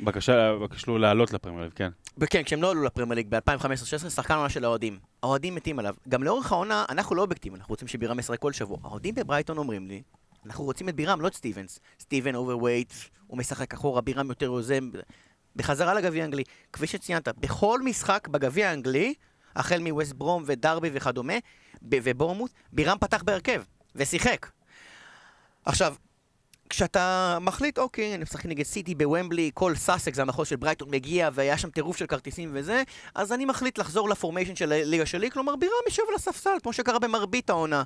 בבקשה, 0.00 0.56
בקשו 0.56 0.98
לעלות 0.98 1.32
לפרמייר 1.32 1.64
ליג, 1.64 1.72
כן. 1.72 1.88
וכן, 2.18 2.42
כשהם 2.42 2.62
לא 2.62 2.70
עלו 2.70 2.82
לפרמייר 2.82 3.14
ליג 3.16 3.26
ב-2015-2016, 3.28 4.10
שחקן 4.10 4.34
העונה 4.34 4.48
של 4.48 4.64
האוהדים. 4.64 4.98
האוהדים 5.22 5.54
מתים 5.54 5.78
עליו. 5.78 5.94
גם 6.08 6.22
לאורך 6.22 6.52
העונה, 6.52 6.84
אנחנו 6.88 7.16
לא 7.16 7.22
אובייקטיביים, 7.22 7.60
אנחנו 7.60 7.72
רוצים 7.72 7.88
שבירם 7.88 8.18
ישחק 8.18 8.38
כל 8.38 8.52
שבוע. 8.52 8.78
האוהדים 8.84 9.14
בברייטון 9.14 9.58
אומרים 9.58 9.88
לי, 9.88 10.02
אנחנו 10.46 10.64
רוצים 10.64 10.88
את 10.88 10.94
בירם, 10.94 11.20
לא 11.20 11.26
את 11.28 11.34
סטיבנס. 11.34 11.80
סטיבנס 12.00 12.34
overweight, 12.34 12.92
הוא 13.26 13.38
משחק 13.38 13.74
אחורה, 13.74 14.00
בירם 14.00 14.28
יותר 14.28 14.46
יוזם. 14.46 14.90
בחזרה 15.56 15.94
לגביע 15.94 16.22
האנגלי, 16.22 16.42
כפי 16.72 16.86
שציינת, 16.86 17.28
בכל 17.28 17.82
משחק 17.82 18.28
בגביע 18.28 18.70
האנגלי, 18.70 19.14
החל 19.56 19.78
מווסט 19.78 20.12
ברום 20.12 20.42
ודרבי 20.46 20.90
וכדומה, 20.92 21.34
ובורנמות', 21.82 22.50
בירם 22.72 22.98
פתח 23.00 23.22
בהרכב, 23.22 23.62
ושיחק. 23.96 24.46
עכשיו, 25.64 25.94
כשאתה 26.70 27.38
מחליט, 27.40 27.78
אוקיי, 27.78 28.14
אני 28.14 28.22
משחק 28.22 28.46
נגד 28.46 28.64
סיטי 28.64 28.94
בוומבלי, 28.94 29.50
כל 29.54 29.74
סאסק, 29.74 30.14
זה 30.14 30.22
המחוז 30.22 30.48
של 30.48 30.56
ברייטון, 30.56 30.90
מגיע, 30.90 31.28
והיה 31.32 31.58
שם 31.58 31.70
טירוף 31.70 31.96
של 31.96 32.06
כרטיסים 32.06 32.50
וזה, 32.52 32.82
אז 33.14 33.32
אני 33.32 33.44
מחליט 33.44 33.78
לחזור 33.78 34.08
ל 34.08 34.13
formation 34.13 34.56
של 34.56 34.72
הליגה 34.72 35.06
שלי, 35.06 35.30
כלומר 35.30 35.56
בירם 35.56 35.72
יושב 35.86 36.02
על 36.08 36.14
הספסל, 36.14 36.50
כמו 36.62 36.72
שקרה 36.72 36.98
במרבית 36.98 37.50
העונה. 37.50 37.82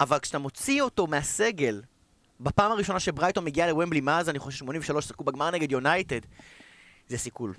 אבל 0.00 0.18
כשאתה 0.18 0.38
מוציא 0.38 0.82
אותו 0.82 1.06
מהסגל, 1.06 1.82
בפעם 2.40 2.72
הראשונה 2.72 3.00
שברייטון 3.00 3.44
מגיעה 3.44 3.68
לוומבלי, 3.68 4.00
מאז 4.00 4.28
אני 4.28 4.38
חושב 4.38 4.58
83, 4.58 5.06
שיחקו 5.06 5.24
בגמר 5.24 5.50
נגד 5.50 5.72
יונייטד, 5.72 6.20
זה 7.08 7.18
סיכול. 7.18 7.54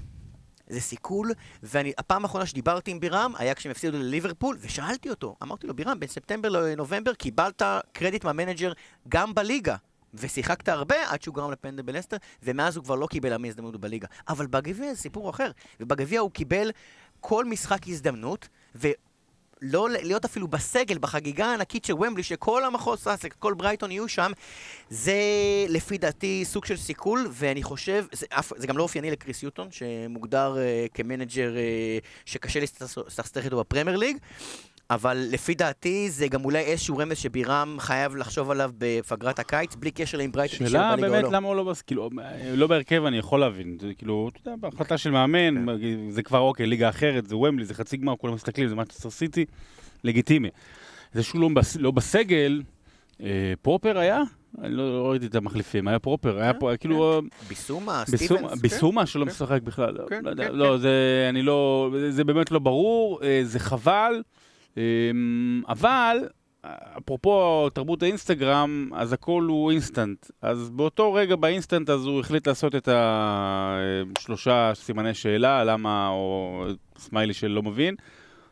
זה 0.67 0.80
סיכול, 0.80 1.32
והפעם 1.63 2.23
האחרונה 2.23 2.45
שדיברתי 2.45 2.91
עם 2.91 2.99
בירם 2.99 3.34
היה 3.38 3.54
כשהם 3.56 3.71
הפסידו 3.71 3.97
לליברפול, 3.97 4.58
ושאלתי 4.62 5.10
אותו, 5.10 5.36
אמרתי 5.43 5.67
לו, 5.67 5.73
בירם, 5.73 5.99
בין 5.99 6.10
ספטמבר 6.10 6.49
לנובמבר 6.49 7.13
קיבלת 7.13 7.62
קרדיט 7.91 8.23
מהמנג'ר 8.23 8.71
גם 9.10 9.34
בליגה. 9.34 9.75
ושיחקת 10.13 10.69
הרבה 10.69 11.10
עד 11.10 11.21
שהוא 11.21 11.36
גרם 11.36 11.52
לפנדל 11.52 11.84
בלסטר, 11.84 12.17
ומאז 12.43 12.76
הוא 12.76 12.84
כבר 12.84 12.95
לא 12.95 13.08
קיבל 13.08 13.32
הרבה 13.34 13.47
הזדמנות 13.47 13.82
בליגה. 13.82 14.08
אבל 14.30 14.47
בגביע 14.47 14.93
זה 14.93 15.02
סיפור 15.02 15.30
אחר, 15.30 15.52
ובגביע 15.80 16.19
הוא 16.19 16.32
קיבל 16.32 16.71
כל 17.19 17.45
משחק 17.45 17.88
הזדמנות, 17.88 18.47
ולא 18.76 19.89
ל- 19.89 20.06
להיות 20.06 20.26
אפילו 20.26 20.47
בסגל, 20.47 20.97
בחגיגה 20.97 21.45
הענקית 21.45 21.86
של 21.86 21.93
ומבלי, 21.93 22.24
שכל 22.24 22.65
המחוז 22.65 23.00
סאסק, 23.00 23.34
כל 23.39 23.54
ברייטון 23.54 23.91
יהיו 23.91 24.08
שם, 24.08 24.32
זה 24.89 25.21
לפי 25.69 25.97
דעתי 25.97 26.41
סוג 26.45 26.65
של 26.65 26.78
סיכול, 26.78 27.28
ואני 27.32 27.63
חושב, 27.63 28.06
זה, 28.12 28.26
אף, 28.30 28.54
זה 28.58 28.67
גם 28.67 28.78
לא 28.78 28.84
אופייני 28.84 29.12
לכריס 29.12 29.43
יוטון, 29.43 29.71
שמוגדר 29.71 30.56
אה, 30.56 30.89
כמנג'ר 30.93 31.54
אה, 31.56 32.08
שקשה 32.26 32.60
להסתכסך 32.60 33.45
איתו 33.45 33.60
בפרמייר 33.60 33.97
ליג. 33.97 34.17
אבל 34.91 35.27
לפי 35.32 35.54
דעתי 35.54 36.10
זה 36.10 36.27
גם 36.27 36.45
אולי 36.45 36.60
איזשהו 36.60 36.97
רמז 36.97 37.17
שבירם 37.17 37.75
חייב 37.80 38.15
לחשוב 38.15 38.51
עליו 38.51 38.71
בפגרת 38.77 39.39
הקיץ, 39.39 39.75
בלי 39.75 39.91
קשר 39.91 40.17
לאם 40.17 40.32
ברייטון 40.32 40.58
שאלה 40.67 40.91
בליגה 40.95 41.08
או 41.08 41.12
באמת 41.12 41.23
לא. 41.23 41.32
למה 41.32 41.47
הוא 41.47 41.56
לא, 41.56 41.73
כאילו, 41.88 42.10
לא 42.54 42.67
בהרכב 42.67 43.04
אני 43.06 43.17
יכול 43.17 43.39
להבין, 43.39 43.77
זה 43.82 43.91
כאילו, 43.97 44.30
אתה 44.32 44.49
יודע, 44.49 44.69
בהחלטה 44.69 44.97
של 44.97 45.12
מאמן, 45.12 45.65
זה 46.10 46.23
כבר 46.23 46.39
אוקיי, 46.39 46.65
ליגה 46.65 46.89
אחרת, 46.89 47.27
זה 47.27 47.36
ומבלי, 47.38 47.65
זה 47.65 47.73
חצי 47.73 47.97
גמר, 47.97 48.13
כולם 48.17 48.34
מסתכלים, 48.34 48.67
זה 48.67 48.75
מנצ'סטר 48.75 49.10
סיטי, 49.10 49.45
לגיטימי. 50.04 50.49
זה 51.13 51.23
שהוא 51.23 51.41
לא, 51.41 51.49
בס- 51.54 51.75
לא 51.77 51.91
בסגל, 51.91 52.62
אה, 53.23 53.27
פרופר 53.62 53.97
היה? 53.97 54.21
אני 54.62 54.73
לא 54.73 55.08
ראיתי 55.12 55.25
את 55.25 55.36
המחליפים, 55.36 55.88
היה 55.88 55.99
פרופר, 55.99 56.39
היה 56.41 56.54
פה, 56.54 56.71
כאילו, 56.80 57.21
ביסומה, 57.49 58.04
ביסומה- 58.08 58.17
סטיבנס, 58.17 58.51
כן. 58.54 58.60
ביסומה 58.62 59.06
שלא 59.06 59.25
כן. 59.25 59.32
משחק 59.32 59.62
בכלל, 59.62 59.93
לא, 59.93 60.04
כן, 60.10 60.21
לא 60.23 60.30
יודע, 60.30 60.47
כן, 60.47 60.56
לא, 60.56 60.77
זה, 60.77 61.25
אני 61.30 61.41
לא, 61.41 61.89
זה 62.10 62.23
באמת 62.23 62.51
לא 62.51 62.60
ברור, 62.60 63.19
אה, 63.23 63.41
זה 63.43 63.60
חבל, 63.60 64.21
אבל, 65.67 66.17
אפרופו 66.97 67.69
תרבות 67.69 68.03
האינסטגרם, 68.03 68.89
אז 68.95 69.13
הכל 69.13 69.45
הוא 69.49 69.71
אינסטנט. 69.71 70.25
אז 70.41 70.69
באותו 70.69 71.13
רגע 71.13 71.36
באינסטנט 71.36 71.89
אז 71.89 72.05
הוא 72.05 72.19
החליט 72.19 72.47
לעשות 72.47 72.75
את 72.75 72.89
השלושה 72.91 74.71
סימני 74.75 75.13
שאלה, 75.13 75.63
למה, 75.63 76.07
או 76.07 76.65
סמיילי 76.97 77.34
של 77.34 77.47
לא 77.47 77.63
מבין, 77.63 77.95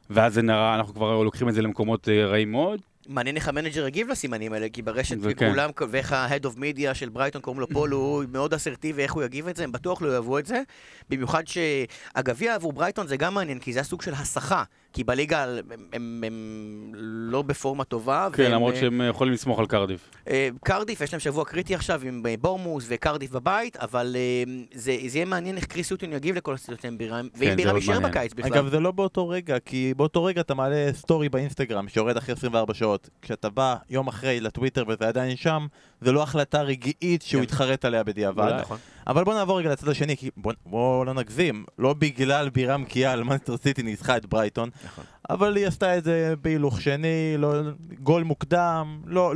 ואז 0.10 0.34
זה 0.34 0.42
נראה, 0.42 0.76
אנחנו 0.76 0.94
כבר 0.94 1.24
לוקחים 1.24 1.50
את 1.50 1.54
זה 1.54 1.62
למקומות 1.62 2.10
אה, 2.10 2.26
רעים 2.26 2.52
מאוד. 2.52 2.82
מעניין 3.08 3.36
איך 3.36 3.48
המנג'ר 3.48 3.86
הגיב 3.86 4.10
לסימנים 4.10 4.54
האלה, 4.54 4.70
כי 4.74 4.82
ברשת. 4.82 5.16
וכולם, 5.20 5.70
ואיך 5.90 6.14
ה-Head 6.14 6.46
of 6.46 6.58
Media 6.58 6.94
של 6.94 7.10
ברייטון 7.10 7.42
קוראים 7.42 7.60
לו 7.60 7.68
פול, 7.68 7.92
הוא 7.92 8.24
מאוד 8.32 8.54
אסרטיבי, 8.54 9.04
איך 9.04 9.14
הוא 9.14 9.24
יגיב 9.24 9.48
את 9.48 9.56
זה, 9.56 9.64
הם 9.64 9.72
בטוח 9.72 10.02
לא 10.02 10.12
יאהבו 10.12 10.40
את 10.40 10.46
זה. 10.46 10.62
במיוחד 11.10 11.44
שהגביע 11.48 12.56
עבור 12.56 12.74
ברייטון 12.74 13.08
זה 13.08 13.18
גם 13.18 13.34
מעניין, 13.34 13.60
כי 13.60 13.74
זה 13.74 13.80
הסוג 13.80 14.02
של 14.02 14.14
הסחה. 14.14 14.64
כי 14.94 15.04
בליגה 15.04 15.44
הם, 15.44 15.60
הם, 15.94 16.24
הם 16.28 16.92
לא 17.32 17.42
בפורמה 17.42 17.84
טובה. 17.84 18.28
כן, 18.34 18.44
והם, 18.44 18.52
למרות 18.52 18.74
אה, 18.74 18.80
שהם 18.80 19.02
יכולים 19.10 19.34
לסמוך 19.34 19.60
על 19.60 19.66
קרדיף. 19.66 20.10
אה, 20.28 20.50
קרדיף, 20.64 21.02
יש 21.02 21.14
להם 21.14 21.20
שבוע 21.20 21.46
קריטי 21.46 21.76
עכשיו 21.76 22.02
עם 22.04 22.24
אה, 22.26 22.36
בורנמות' 22.42 22.86
וקרדיף 22.88 23.32
בבית, 23.32 23.78
אבל 23.78 24.16
אה, 24.16 24.44
זה, 24.74 24.98
זה 25.08 25.18
יהיה 25.18 25.26
מעניין 25.26 25.58
איך 25.58 25.66
כריס 25.66 25.92
יוטון 25.92 26.14
יגיב 26.14 26.36
לכל 26.36 26.54
הסיטואציות 26.54 26.86
עם 26.86 26.98
בירם, 26.98 27.28
כן, 27.34 27.40
ואם 27.40 27.56
בירם 27.56 27.76
יישאר. 27.76 28.00
בקיץ 28.00 28.34
בכלל. 28.34 28.54
אגב, 28.54 28.68
זה 28.68 28.80
לא 28.80 28.92
באותו 28.92 29.30
רגע, 29.30 29.60
כי 29.60 29.94
באותו 29.98 30.24
רגע 30.24 30.42
אתה 30.42 30.54
מעלה 30.54 30.90
סטורי 30.94 31.30
באינסטגרם 31.30 31.88
שיורד 31.88 32.18
אחרי 32.18 32.34
24 32.34 32.74
שעות. 32.74 33.10
כשאתה 33.22 33.50
בא 33.50 33.76
יום 33.90 34.08
אחרי 34.08 34.40
לטוויטר 34.40 34.84
וזה 34.88 35.08
עדיין 35.08 35.36
שם, 35.36 35.68
זה 36.02 36.12
לא 36.12 36.24
החלטה 36.24 36.62
רגעית 36.62 37.22
שהוא 37.22 37.40
כן. 37.40 37.44
התחרט 37.44 37.86
עליה 37.86 38.04
בדיעבד. 38.04 38.58
נכון. 38.62 38.78
אבל 39.08 39.24
בוא 39.24 39.34
נעבור 39.34 39.60
רגע 39.60 39.72
לצד 39.72 39.88
השני, 39.88 40.18
כי 40.18 40.30
בוא, 40.38 40.54
בוא 40.66 41.06
לא 41.06 41.14
נגזים. 41.14 41.66
לא 41.80 41.94
בגלל 41.94 42.50
בירם 42.50 42.86
כיאל, 42.86 43.24
מנצ'סטר 43.24 43.58
סיטי 43.58 43.84
ניצחה 43.84 44.18
את 44.18 44.26
ברייטון, 44.26 44.70
נכון. 44.86 45.04
אבל 45.30 45.56
היא 45.56 45.68
עשתה 45.68 45.98
את 45.98 46.04
זה 46.04 46.34
בהילוך 46.42 46.82
שני, 46.82 47.36
לא, 47.38 47.54
גול 48.00 48.24
מוקדם, 48.24 49.02
לא, 49.06 49.34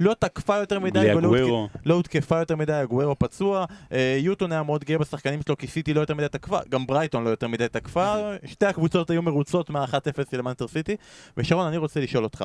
לא 0.00 0.14
תקפה 0.18 0.56
יותר 0.56 0.78
מדי, 0.78 1.14
ולא 1.14 1.28
הותק-. 1.28 1.78
לא 1.86 1.94
הותקפה 1.94 2.38
יותר 2.38 2.56
מדי, 2.56 2.82
אגוורו 2.82 3.18
פצוע, 3.18 3.64
אה, 3.92 4.18
יוטון 4.20 4.52
היה 4.52 4.62
מאוד 4.62 4.84
גאה 4.84 4.98
בשחקנים 4.98 5.42
שלו, 5.42 5.56
כי 5.56 5.66
סיטי 5.66 5.94
לא 5.94 6.00
יותר 6.00 6.14
מדי 6.14 6.28
תקפה, 6.28 6.58
גם 6.68 6.86
ברייטון 6.86 7.24
לא 7.24 7.30
יותר 7.30 7.48
מדי 7.48 7.68
תקפה, 7.68 8.14
שתי 8.44 8.66
הקבוצות 8.66 9.10
היו 9.10 9.22
מרוצות 9.22 9.70
מה-1-0 9.70 10.30
של 10.30 10.42
מנסטר 10.42 10.68
סיטי. 10.68 10.96
ושרון, 11.36 11.66
אני 11.66 11.76
רוצה 11.76 12.00
לשאול 12.00 12.24
אותך, 12.24 12.44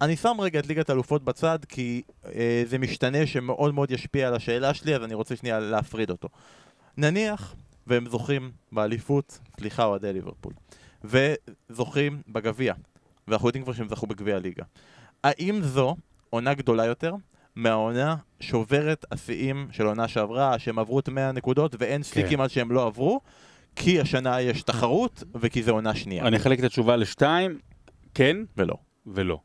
אני 0.00 0.16
שם 0.16 0.36
רגע 0.40 0.58
את 0.58 0.66
ליגת 0.66 0.90
האלופות 0.90 1.24
בצד, 1.24 1.58
כי 1.68 2.02
אה, 2.34 2.62
זה 2.66 2.78
משתנה 2.78 3.26
שמאוד 3.26 3.74
מאוד 3.74 3.90
ישפיע 3.90 4.28
על 4.28 4.34
השאלה 4.34 4.74
שלי, 4.74 4.96
אז 4.96 5.02
אני 5.04 5.14
רוצה 5.14 5.36
שנייה 5.36 5.60
להפריד 5.60 6.10
אותו. 6.10 6.28
נניח, 6.96 7.54
והם 7.86 8.06
זוכים 8.08 8.50
באליפות, 8.72 9.38
סליחה, 9.56 9.84
אוהדי 9.84 10.12
ליברפול, 10.12 10.52
וזוכים 11.04 12.22
בגביע, 12.28 12.74
ואנחנו 13.28 13.48
יודעים 13.48 13.64
כבר 13.64 13.72
שהם 13.72 13.88
זכו 13.88 14.06
בגביע 14.06 14.36
הליגה. 14.36 14.64
האם 15.24 15.60
זו 15.62 15.96
עונה 16.34 16.54
גדולה 16.54 16.84
יותר 16.84 17.14
מהעונה 17.56 18.16
שוברת 18.40 19.04
השיאים 19.12 19.68
של 19.70 19.86
עונה 19.86 20.08
שעברה, 20.08 20.58
שהם 20.58 20.78
עברו 20.78 20.98
את 20.98 21.08
100 21.08 21.32
נקודות 21.32 21.76
ואין 21.78 22.02
סטיקים 22.02 22.40
עד 22.40 22.50
שהם 22.50 22.72
לא 22.72 22.86
עברו? 22.86 23.20
כי 23.76 24.00
השנה 24.00 24.40
יש 24.40 24.62
תחרות 24.62 25.24
וכי 25.34 25.62
זו 25.62 25.72
עונה 25.72 25.94
שנייה. 25.94 26.26
אני 26.26 26.36
אחלק 26.36 26.58
את 26.58 26.64
התשובה 26.64 26.96
לשתיים, 26.96 27.58
כן 28.14 28.36
ולא. 28.56 28.74
ולא. 29.06 29.38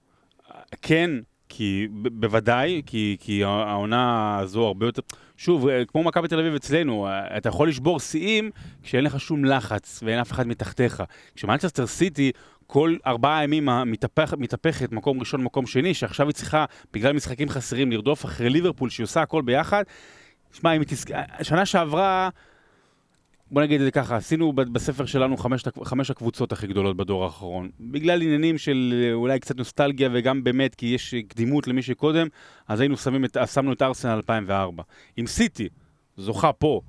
כן, 0.82 1.12
כי 1.50 1.88
בוודאי, 1.92 2.82
כי, 2.86 3.18
כי 3.20 3.44
העונה 3.44 4.38
הזו 4.40 4.66
הרבה 4.66 4.86
יותר... 4.86 5.02
שוב, 5.40 5.68
אה, 5.68 5.86
כמו 5.86 6.04
מכבי 6.04 6.28
תל 6.28 6.40
אביב 6.40 6.56
אצלנו, 6.56 7.08
אה, 7.08 7.38
אתה 7.38 7.50
יכול 7.50 7.70
לשבור 7.70 8.00
שיאים 8.00 8.52
כשאין 8.84 9.04
לך 9.04 9.20
שום 9.20 9.46
לחץ 9.46 10.04
ואין 10.04 10.20
אף 10.20 10.32
אחד 10.32 10.48
מתחתיך. 10.48 11.04
כשמנצ'סטר 11.36 11.88
סיטי 11.88 12.32
כל 12.68 12.96
ארבעה 13.08 13.44
ימים 13.44 13.70
מתהפך, 13.86 14.34
מתהפכת 14.38 14.92
מקום 14.92 15.20
ראשון, 15.20 15.44
מקום 15.44 15.66
שני, 15.68 15.94
שעכשיו 15.94 16.28
היא 16.28 16.34
צריכה, 16.34 16.66
בגלל 16.94 17.14
משחקים 17.14 17.50
חסרים, 17.50 17.92
לרדוף 17.92 18.26
אחרי 18.26 18.50
ליברפול, 18.50 18.90
שהיא 18.90 19.04
עושה 19.04 19.22
הכל 19.22 19.42
ביחד. 19.42 19.84
שמע, 20.52 20.76
אם 20.76 20.82
היא 20.82 20.88
תזכ... 20.88 21.10
שנה 21.42 21.66
שעברה, 21.66 22.30
בוא 23.52 23.62
נגיד 23.62 23.82
את 23.82 23.86
זה 23.86 23.92
ככה, 23.92 24.16
עשינו 24.16 24.54
בספר 24.54 25.06
שלנו 25.06 25.38
חמש, 25.38 25.64
חמש 25.84 26.12
הקבוצות 26.12 26.52
הכי 26.52 26.68
גדולות 26.68 26.98
בדור 26.98 27.24
האחרון. 27.24 27.70
בגלל 27.80 28.22
עניינים 28.22 28.58
של 28.58 28.94
אה, 29.04 29.14
אולי 29.14 29.40
קצת 29.40 29.58
נוסטלגיה 29.58 30.10
וגם 30.14 30.44
באמת 30.44 30.76
כי 30.76 30.86
יש 30.86 31.16
קדימות 31.28 31.68
למי 31.68 31.82
שקודם, 31.82 32.28
אז 32.68 32.80
היינו 32.80 32.98
שמים 32.98 33.26
את, 33.26 33.38
שמנו 33.54 33.74
את 33.74 33.82
ארסנל 33.82 34.12
2004. 34.12 34.84
עם 35.18 35.28
סיטי, 35.28 35.70
זוכה 36.18 36.54
פה, 36.54 36.82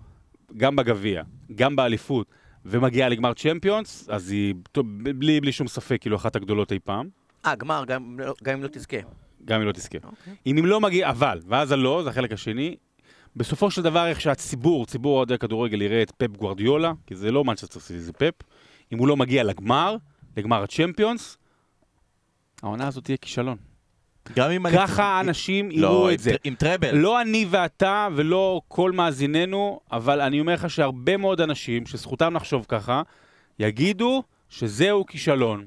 גם 0.56 0.76
בגביע, 0.76 1.22
גם 1.54 1.76
באליפות, 1.76 2.26
ומגיעה 2.64 3.08
לגמר 3.08 3.34
צ'מפיונס, 3.34 4.08
אז 4.10 4.30
היא, 4.30 4.54
טוב, 4.72 4.86
בלי, 5.02 5.40
בלי 5.40 5.52
שום 5.52 5.68
ספק, 5.68 6.00
כאילו 6.00 6.16
אחת 6.16 6.36
הגדולות 6.36 6.72
אי 6.72 6.78
פעם. 6.84 7.08
אה, 7.46 7.54
גמר, 7.54 7.84
גם 7.86 8.20
לא- 8.20 8.34
גם 8.44 8.54
אם 8.54 8.62
לא 8.62 8.68
תזכה. 8.68 8.96
גם 9.44 9.60
אם 9.60 9.66
לא 9.66 9.72
תזכה. 9.72 9.98
אוקיי. 10.04 10.34
אם 10.46 10.56
היא 10.56 10.64
לא 10.64 10.80
מגיעה, 10.80 11.10
אבל, 11.10 11.40
ואז 11.46 11.72
הלא, 11.72 12.00
זה 12.04 12.10
החלק 12.10 12.32
השני, 12.32 12.76
בסופו 13.36 13.70
של 13.70 13.82
דבר 13.82 14.06
איך 14.06 14.20
שהציבור, 14.20 14.86
ציבור 14.86 15.16
אוהדי 15.16 15.34
הכדורגל 15.34 15.82
יראה 15.82 16.02
את 16.02 16.10
פפ 16.10 16.36
גוורדיולה, 16.36 16.92
כי 17.06 17.14
זה 17.14 17.32
לא 17.32 17.44
מנצ'סטר 17.44 17.80
סיטי, 17.80 18.00
זה 18.00 18.12
פפ, 18.12 18.34
אם 18.92 18.98
הוא 18.98 19.08
לא 19.08 19.16
מגיע 19.16 19.44
לגמר, 19.44 19.96
לגמר 20.36 20.62
הצ'מפיונס, 20.62 21.38
העונה 22.62 22.88
הזאת 22.88 23.04
תהיה 23.04 23.16
כישלון. 23.16 23.56
גם 24.36 24.50
אם 24.50 24.66
אני... 24.66 24.76
ככה 24.76 25.20
אנשים 25.20 25.70
לא, 25.70 25.76
יראו 25.76 26.08
עם 26.08 26.14
את 26.14 26.18
זה. 26.20 26.34
עם 26.44 26.54
טראבל. 26.54 26.96
לא 26.96 27.20
אני 27.20 27.46
ואתה 27.50 28.08
ולא 28.16 28.60
כל 28.68 28.92
מאזיננו, 28.92 29.80
אבל 29.92 30.20
אני 30.20 30.40
אומר 30.40 30.54
לך 30.54 30.70
שהרבה 30.70 31.16
מאוד 31.16 31.40
אנשים, 31.40 31.86
שזכותם 31.86 32.34
לחשוב 32.34 32.66
ככה, 32.68 33.02
יגידו 33.58 34.22
שזהו 34.48 35.06
כישלון. 35.06 35.66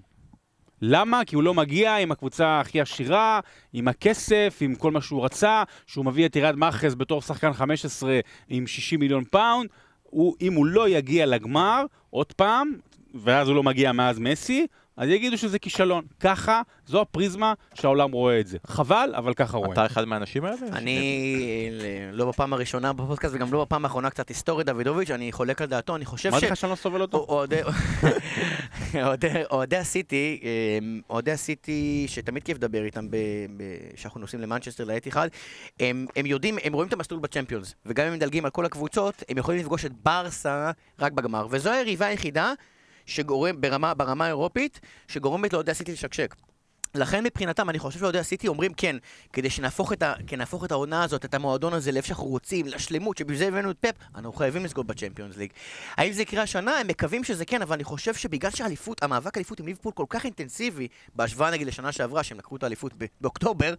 למה? 0.86 1.26
כי 1.26 1.36
הוא 1.36 1.44
לא 1.44 1.54
מגיע 1.54 1.96
עם 1.96 2.12
הקבוצה 2.12 2.60
הכי 2.60 2.82
עשירה, 2.82 3.40
עם 3.74 3.88
הכסף, 3.88 4.58
עם 4.62 4.76
כל 4.76 4.92
מה 4.92 5.02
שהוא 5.02 5.26
רצה, 5.26 5.64
שהוא 5.88 6.06
מביא 6.06 6.26
את 6.26 6.36
ריאד 6.36 6.56
מאחרז 6.56 6.96
בתור 6.96 7.22
שחקן 7.22 7.54
15 7.54 8.20
עם 8.50 8.68
60 8.68 9.00
מיליון 9.00 9.24
פאונד. 9.24 9.70
הוא, 10.04 10.36
אם 10.42 10.54
הוא 10.54 10.66
לא 10.66 10.90
יגיע 10.90 11.26
לגמר, 11.26 11.86
עוד 12.10 12.34
פעם, 12.34 12.74
ואז 13.14 13.48
הוא 13.48 13.56
לא 13.56 13.64
מגיע 13.64 13.92
מאז 13.92 14.20
מסי, 14.20 14.68
אז 14.98 15.10
יגידו 15.10 15.38
שזה 15.38 15.60
כישלון. 15.60 16.06
ככה, 16.20 16.62
זו 16.86 17.02
הפריזמה 17.02 17.54
שהעולם 17.74 18.12
רואה 18.12 18.40
את 18.40 18.48
זה. 18.48 18.58
חבל, 18.68 19.14
אבל 19.18 19.34
ככה 19.34 19.58
רואים. 19.58 19.74
אתה 19.74 19.86
אחד 19.86 20.06
מהאנשים 20.06 20.46
האלה? 20.46 20.58
אני 20.72 21.70
לא 22.12 22.26
בפעם 22.26 22.54
הראשונה 22.54 22.94
בפודקאסט 22.94 23.36
וגם 23.36 23.54
לא 23.54 23.66
בפעם 23.66 23.86
האחרונה 23.86 24.10
קצת 24.10 24.30
היסטורי 24.30 24.64
דוידוביץ', 24.64 25.12
אני 25.12 25.32
חולק 25.32 25.62
על 25.62 25.68
דעתו, 25.68 25.96
אני 25.96 26.06
חושב 26.06 26.30
ש... 26.30 26.34
אמרתי 26.34 26.46
לך 26.46 26.58
שאני 26.58 26.70
לא 26.70 26.76
סובל 26.76 27.02
אותו? 27.02 27.26
אוהדי- 27.30 27.62
הסיטי, 29.78 30.40
אוהדי 31.10 31.32
הסיטי, 31.32 32.06
שתמיד 32.08 32.44
כיף 32.44 32.58
לדבר 32.58 32.84
איתם 32.84 33.08
כשאנחנו 33.96 34.20
נוסעים 34.20 34.42
למנצ'סטר 34.42 34.84
לאתיחד, 34.84 35.28
הם 35.80 36.06
הם 36.16 36.26
יודעים, 36.26 36.58
הם 36.64 36.74
רואים 36.74 36.88
את 36.88 36.94
המסלול 36.94 37.20
בצ'מפיונס, 37.20 37.76
וגם 37.86 38.06
אם 38.06 38.12
הם 38.12 38.18
מדלגים 38.18 38.46
על 38.46 38.52
כל 38.52 38.66
הקבוצות, 38.66 39.24
הם 39.30 39.38
יכולים 39.38 39.60
לפגוש 39.60 39.86
את 39.86 39.92
ברסה 40.04 40.72
רק 41.00 41.12
בגמר, 41.12 41.48
וזו 41.50 41.70
היריבה 41.72 42.06
היחידה 42.06 42.54
שגורם, 43.06 43.62
ברמה 43.62 43.94
ברמה 43.94 44.26
האירופית, 44.26 44.80
שגורמת 45.08 45.54
לאוהדי 45.54 45.72
הסיטי 45.72 45.92
לשקשק. 45.92 46.36
לכן 46.96 47.24
מבחינתם, 47.24 47.70
אני 47.70 47.80
חושב 47.80 48.00
שאוהדי 48.00 48.20
הסיטי 48.20 48.48
אומרים 48.48 48.74
כן, 48.74 48.96
כדי 49.34 49.50
שנהפוך 49.50 49.94
את, 49.94 50.04
ה, 50.04 50.14
נהפוך 50.38 50.66
את 50.66 50.72
העונה 50.72 51.04
הזאת, 51.04 51.26
את 51.26 51.34
המועדון 51.34 51.74
הזה, 51.74 51.92
לאיפה 51.92 52.08
שאנחנו 52.08 52.26
רוצים, 52.26 52.66
לשלמות, 52.66 53.18
שבשביל 53.18 53.38
זה 53.38 53.48
הבאנו 53.48 53.72
את 53.72 53.78
פפ, 53.80 53.96
אנחנו 54.16 54.34
חייבים 54.34 54.66
לסגור 54.66 54.84
בצ'מפיונס 54.84 55.38
ליג. 55.38 55.52
האם 55.98 56.12
זה 56.12 56.22
יקרה 56.22 56.44
השנה? 56.44 56.80
הם 56.80 56.88
מקווים 56.88 57.24
שזה 57.24 57.46
כן, 57.46 57.62
אבל 57.62 57.74
אני 57.74 57.84
חושב 57.84 58.14
שבגלל 58.14 58.52
שהאליפות, 58.52 59.04
המאבק 59.04 59.38
האליפות 59.38 59.60
עם 59.60 59.66
ליברפול 59.66 59.92
כל 59.92 60.06
כך 60.10 60.26
אינטנסיבי, 60.26 60.88
בהשוואה 61.16 61.52
נגיד 61.52 61.68
לשנה 61.68 61.92
שעברה, 61.92 62.24
שהם 62.24 62.38
לקחו 62.38 62.56
את 62.56 62.64
האליפות 62.64 62.94
באוקטובר, 63.22 63.74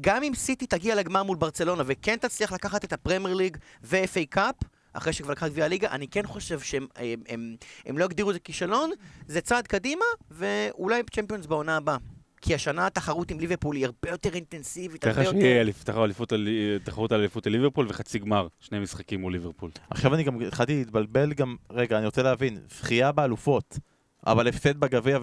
גם 0.00 0.22
אם 0.22 0.32
סיטי 0.34 0.66
תגיע 0.66 0.94
לגמר 0.94 1.22
מול 1.22 1.36
ברצלונה 1.36 1.82
וכן 1.86 2.16
תצליח 2.16 2.52
לקחת 2.52 2.84
את 2.84 2.92
הפרמייר 2.92 3.34
ליג 3.34 3.56
ו-FA 3.82 4.26
Cup, 4.30 4.54
אחרי 4.94 5.12
שכבר 5.12 5.32
לקחה 5.32 5.48
גביע 5.48 5.64
הליגה, 5.64 5.90
אני 5.90 6.08
כן 6.08 6.26
חושב 6.26 6.60
שהם 6.60 6.86
הם, 6.96 7.22
הם, 7.28 7.56
הם 7.86 7.98
לא 7.98 8.04
יגדירו 8.04 8.30
את 8.30 8.34
זה 8.34 8.40
כישלון, 8.40 8.90
זה 9.26 9.40
צעד 9.40 9.66
קדימה, 9.66 10.04
ואולי 10.30 11.02
צ'מפיונס 11.12 11.46
בעונה 11.46 11.76
הבאה. 11.76 11.96
כי 12.40 12.54
השנה 12.54 12.86
התחרות 12.86 13.30
עם 13.30 13.40
ליברפול 13.40 13.76
היא 13.76 13.84
הרבה 13.84 14.10
יותר 14.10 14.34
אינטנסיבית, 14.34 15.04
הרבה 15.04 15.14
ככה 15.16 15.24
יותר... 15.24 15.38
שיהיה 15.40 15.60
אליפות 15.60 16.32
על- 16.32 16.48
תחרות 16.84 17.12
על 17.12 17.20
אליפות 17.20 17.46
לליברפול 17.46 17.86
וחצי 17.88 18.18
גמר, 18.18 18.46
שני 18.60 18.78
משחקים 18.78 19.20
מול 19.20 19.32
ליברפול. 19.32 19.70
עכשיו 19.90 20.14
אני 20.14 20.22
גם 20.22 20.40
התחלתי 20.40 20.76
להתבלבל 20.78 21.32
גם, 21.32 21.56
רגע, 21.70 21.98
אני 21.98 22.06
רוצה 22.06 22.22
להבין, 22.22 22.58
זכייה 22.70 23.12
באלופות, 23.12 23.78
אבל 24.26 24.48
הפסד 24.48 24.80
בגביע 24.80 25.18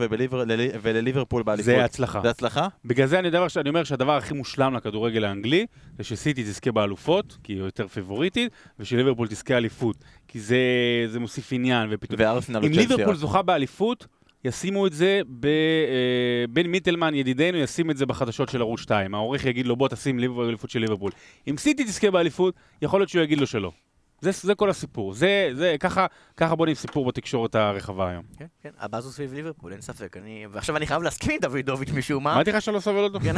ולליברפול 0.81 1.43
באליפות. 1.43 1.65
זה 1.65 1.85
הצלחה. 1.85 2.19
זה 2.23 2.29
הצלחה? 2.29 2.67
בגלל 2.85 3.07
זה 3.07 3.19
אני 3.19 3.29
דבר 3.29 3.47
שאני 3.47 3.69
אומר 3.69 3.83
שהדבר 3.83 4.17
הכי 4.17 4.33
מושלם 4.33 4.73
לכדורגל 4.73 5.25
האנגלי, 5.25 5.65
זה 5.97 6.03
שסיטי 6.03 6.43
תזכה 6.43 6.71
באלופות, 6.71 7.37
כי 7.43 7.53
היא 7.53 7.59
יותר 7.59 7.87
פיבוריטית, 7.87 8.51
ושליברפול 8.79 9.27
תזכה 9.27 9.57
אליפות. 9.57 9.95
כי 10.27 10.39
זה, 10.39 10.57
זה 11.07 11.19
מוסיף 11.19 11.53
עניין, 11.53 11.89
ופתאום... 11.91 12.19
וארסנל 12.19 12.57
אם 12.57 12.71
וצ'לסי 12.71 12.87
ליברפול. 12.87 13.15
זוכה 13.15 13.41
באליפות, 13.41 14.07
ישימו 14.45 14.87
את 14.87 14.93
זה, 14.93 15.21
ב, 15.39 15.45
אה, 15.45 16.45
בן 16.49 16.67
מיטלמן 16.67 17.15
ידידנו 17.15 17.57
ישים 17.57 17.91
את 17.91 17.97
זה 17.97 18.05
בחדשות 18.05 18.49
של 18.49 18.61
ערוץ 18.61 18.79
2. 18.79 19.15
העורך 19.15 19.45
יגיד 19.45 19.67
לו 19.67 19.75
בוא 19.75 19.87
תשים 19.87 20.19
ליברפול 20.19 20.45
אליפות 20.47 20.69
של 20.69 20.79
ליברפול. 20.79 21.11
אם 21.47 21.57
סיטי 21.57 21.83
תזכה 21.83 22.11
באליפות, 22.11 22.55
יכול 22.81 22.99
להיות 22.99 23.09
שהוא 23.09 23.23
יגיד 23.23 23.39
לו 23.39 23.47
שלא. 23.47 23.71
זה, 24.21 24.31
זה 24.33 24.55
כל 24.55 24.69
הסיפור. 24.69 25.13
זה, 25.13 25.49
זה, 25.53 25.75
ככה, 25.79 26.05
ככה 26.37 26.55
בונים 26.55 26.75
סיפור 26.75 27.05
בתקשורת 27.05 27.55
הרחבה 27.55 28.09
היום. 28.09 28.23
כן, 28.37 28.45
כן, 28.63 28.69
הבאז 28.79 29.05
הוא 29.05 29.13
סביב 29.13 29.33
ליברפול, 29.33 29.71
אין 29.71 29.81
ספק. 29.81 30.17
אני... 30.17 30.45
ועכשיו 30.51 30.77
אני 30.77 30.87
חייב 30.87 31.01
להסכים 31.01 31.31
עם 31.31 31.39
דוידוביץ' 31.41 31.89
משום 31.89 32.23
מה. 32.23 32.33
אמרתי 32.33 32.51
לך 32.51 32.61
שאני 32.61 32.75
לא 32.75 32.79
סובל 32.79 33.03
אותו? 33.03 33.19
כן. 33.19 33.35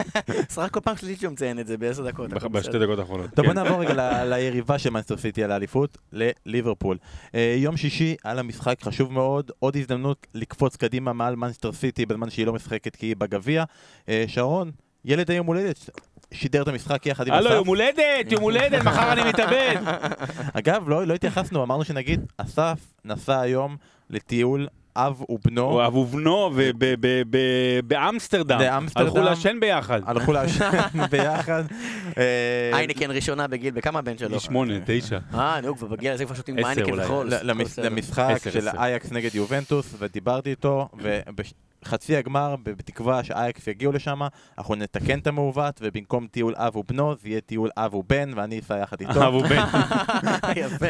סרק 0.54 0.70
כל 0.70 0.80
פעם 0.80 0.96
שלישית 0.96 1.20
שהוא 1.20 1.32
מציין 1.32 1.58
את 1.58 1.66
זה 1.66 1.78
בעשר 1.78 2.06
דקות. 2.06 2.32
הכל 2.32 2.48
בשתי. 2.48 2.78
דקות 2.78 2.98
האחרונות. 2.98 3.30
טוב, 3.30 3.46
בוא 3.46 3.54
כן. 3.54 3.60
נעבור 3.60 3.80
רגע 3.80 4.24
ליריבה 4.24 4.78
של 4.78 4.90
מנסטר 4.90 5.16
סיטי 5.16 5.44
על 5.44 5.52
האליפות, 5.52 5.98
לליברפול. 6.12 6.98
אה, 7.34 7.54
יום 7.58 7.76
שישי 7.76 8.16
על 8.24 8.38
המשחק 8.38 8.82
חשוב 8.82 9.12
מאוד, 9.12 9.50
עוד 9.58 9.76
הזדמנות 9.76 10.26
לקפוץ 10.34 10.76
קדימה 10.76 11.12
מעל 11.12 11.36
מנסטר 11.36 11.72
סיטי 11.72 12.06
בזמן 12.06 12.30
שהיא 12.30 12.46
לא 12.46 12.52
משחקת 12.52 12.96
כי 12.96 13.06
היא 13.06 13.16
בגביע. 13.16 13.64
אה, 14.08 14.24
שרון, 14.26 14.70
ילד 15.04 15.30
היום 15.30 15.46
הולדת, 15.46 15.90
שידר 16.34 16.62
את 16.62 16.68
המשחק 16.68 17.06
יחד 17.06 17.26
עם 17.28 17.34
הלו, 17.34 17.46
אסף. 17.48 17.54
יום 17.56 17.66
הולדת, 17.68 18.32
יום 18.32 18.42
הולדת, 18.42 18.82
מחר 18.82 19.12
אני 19.12 19.22
מתאבד. 19.24 19.74
אגב, 20.58 20.88
לא 20.88 21.06
לא 21.06 21.14
התייחסנו, 21.14 21.62
אמרנו 21.62 21.84
שנגיד, 21.84 22.20
אסף 22.36 22.78
נסע 23.04 23.40
היום 23.40 23.76
לטיול 24.10 24.66
אב 24.96 25.22
ובנו. 25.28 25.62
הוא 25.62 25.86
אב 25.86 25.94
ובנו 25.96 26.50
וב- 26.54 26.70
ב- 26.78 26.94
ב- 27.30 27.80
באמסטרדם. 27.84 28.58
באמסטרדם. 28.58 29.06
הלכו 29.06 29.18
לעשן 29.18 29.56
ביחד. 29.60 30.00
הלכו 30.06 30.32
לעשן 30.32 30.70
ביחד. 31.10 31.64
אה, 32.18 32.70
איינקן 32.72 33.10
ראשונה 33.10 33.46
בגיל, 33.46 33.74
בכמה 33.74 33.98
הבן 33.98 34.18
שלו? 34.18 34.40
שמונה, 34.40 34.74
תשע. 34.86 35.18
אה, 35.34 35.60
נו, 35.60 35.76
כבר 35.76 35.86
בגיל 35.86 36.12
הזה 36.12 36.24
כבר 36.24 36.34
שותים 36.34 36.58
איינקן 36.58 36.90
אולי. 36.90 37.04
וחול. 37.04 37.30
למשחק 37.82 38.36
של. 38.52 38.68
אייקס 38.68 39.12
נגד 39.12 39.34
יובנטוס, 39.34 39.94
ודיברתי 39.98 40.50
איתו, 40.50 40.88
ובחצי 41.82 42.16
הגמר, 42.16 42.56
בתקווה 42.62 43.24
שאייקס 43.24 43.66
יגיעו 43.66 43.92
לשם, 43.92 44.20
אנחנו 44.58 44.74
נתקן 44.74 45.18
את 45.18 45.26
המעוות, 45.26 45.80
ובמקום 45.82 46.26
טיול 46.26 46.54
אב 46.56 46.76
ובנו, 46.76 47.14
זה 47.22 47.28
יהיה 47.28 47.40
טיול 47.40 47.70
אב 47.76 47.94
ובן, 47.94 48.30
ואני 48.36 48.58
אסע 48.60 48.78
יחד 48.78 49.00
איתו. 49.00 49.28
אב 49.28 49.34
ובן, 49.34 49.64
יפה. 50.56 50.86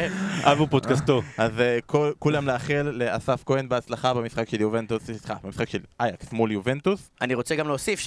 אב 0.51 0.61
ופודקאסטו. 0.61 1.21
אז 1.37 1.59
אה, 1.59 1.79
כל- 1.85 2.11
כולם 2.19 2.47
לאחל 2.47 2.81
לאסף 2.93 3.43
כהן 3.45 3.69
בהצלחה 3.69 4.13
במשחק 4.13 4.49
של 4.49 4.61
יובנטוס, 4.61 5.03
סליחה, 5.03 5.35
במשחק 5.43 5.69
של 5.69 5.79
אייקס 5.99 6.31
מול 6.31 6.51
יובנטוס. 6.51 7.09
אני 7.21 7.33
רוצה 7.33 7.55
גם 7.55 7.67
להוסיף 7.67 7.99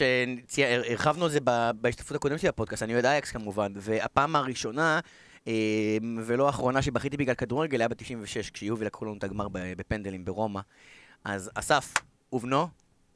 שהרחבנו 0.48 1.24
על 1.24 1.30
זה 1.30 1.38
בהשתתפות 1.80 2.16
הקודמת 2.16 2.40
שלי 2.40 2.48
בפודקאסט, 2.48 2.82
אני 2.82 2.92
אוהד 2.94 3.06
אייקס 3.06 3.30
כמובן, 3.30 3.72
והפעם 3.76 4.36
הראשונה 4.36 5.00
אה, 5.48 5.52
ולא 6.26 6.46
האחרונה 6.46 6.82
שבכיתי 6.82 7.16
בגלל 7.16 7.34
כדורגל 7.34 7.80
היה 7.80 7.88
ב-96, 7.88 8.50
כשיובי 8.52 8.84
לקחו 8.84 9.04
לנו 9.04 9.14
את 9.18 9.24
הגמר 9.24 9.46
בפנדלים 9.52 10.24
ברומא. 10.24 10.60
אז 11.24 11.50
אסף 11.54 11.92
ובנו, 12.34 12.68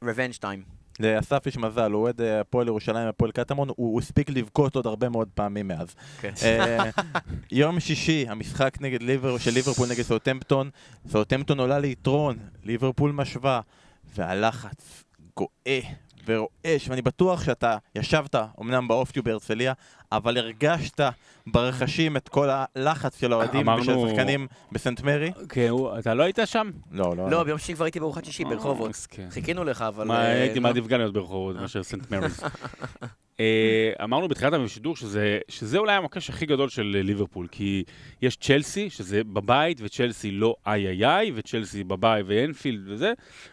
revenge 0.04 0.38
time. 0.42 0.78
לאסף 1.00 1.46
יש 1.46 1.56
מזל, 1.56 1.92
הוא 1.92 2.02
אוהד 2.02 2.20
אה, 2.20 2.40
הפועל 2.40 2.66
ירושלים, 2.66 3.08
הפועל 3.08 3.30
קטמון, 3.30 3.68
הוא 3.76 4.00
הספיק 4.00 4.30
לבכות 4.30 4.76
עוד 4.76 4.86
הרבה 4.86 5.08
מאוד 5.08 5.28
פעמים 5.34 5.68
מאז. 5.68 5.94
כן. 6.20 6.32
אה, 6.42 6.90
יום 7.52 7.80
שישי, 7.80 8.26
המשחק 8.28 8.78
נגד 8.80 9.02
ליבר, 9.02 9.38
של 9.38 9.50
ליברפול 9.50 9.88
נגד 9.90 10.02
סאוטמפטון, 10.02 10.70
סאוטמפטון 11.08 11.60
עולה 11.60 11.78
ליתרון, 11.78 12.36
ליברפול 12.64 13.12
משווה, 13.12 13.60
והלחץ 14.14 15.04
גואה 15.36 15.80
ורועש, 16.28 16.88
ואני 16.88 17.02
בטוח 17.02 17.44
שאתה 17.44 17.76
ישבת 17.94 18.34
אמנם 18.60 18.88
באופטיו 18.88 19.22
בהרצליה, 19.22 19.72
אבל 20.12 20.36
הרגשת 20.38 21.00
ברכשים 21.46 22.16
את 22.16 22.28
כל 22.28 22.48
הלחץ 22.52 23.20
של 23.20 23.32
האוהדים 23.32 23.60
אמרנו- 23.68 23.82
ושל 23.82 24.06
השחקנים 24.06 24.46
בסנט 24.72 25.00
מרי? 25.00 25.32
כן, 25.48 25.68
הוא- 25.68 25.98
אתה 25.98 26.14
לא 26.14 26.22
היית 26.22 26.38
שם? 26.44 26.70
לא, 26.90 27.16
לא. 27.16 27.30
לא, 27.30 27.42
ביום 27.44 27.58
שישי 27.58 27.74
כבר 27.74 27.84
הייתי 27.84 28.00
בארוחת 28.00 28.24
שישי 28.24 28.44
ברחובות. 28.44 28.90
מסכן. 28.90 29.26
חיכינו 29.30 29.64
לך, 29.64 29.82
אבל... 29.82 30.04
מה, 30.06 30.14
אה, 30.24 30.32
הייתי 30.32 30.54
לא. 30.56 30.62
מעדיף 30.62 30.86
גם 30.86 30.98
להיות 30.98 31.12
ברחובות 31.12 31.56
מאשר 31.56 31.82
סנט 31.82 32.10
מריס. 32.10 32.40
אה, 33.40 34.04
אמרנו 34.04 34.28
בתחילת 34.28 34.52
השידור 34.52 34.96
שזה, 34.96 35.38
שזה 35.48 35.78
אולי 35.78 35.92
המוקש 35.92 36.30
הכי 36.30 36.46
גדול 36.46 36.68
של 36.68 36.94
אה, 36.96 37.02
ליברפול, 37.02 37.46
כי 37.50 37.84
יש 38.22 38.36
צ'לסי, 38.36 38.90
שזה 38.90 39.24
בבית, 39.24 39.80
וצ'לסי 39.82 40.30
לא 40.30 40.54
איי 40.66 40.88
איי 40.88 41.06
איי, 41.06 41.32
וצ'לסי 41.34 41.84
בבית 41.84 42.24
ואנפילד 42.28 42.80
וזה, 42.84 43.12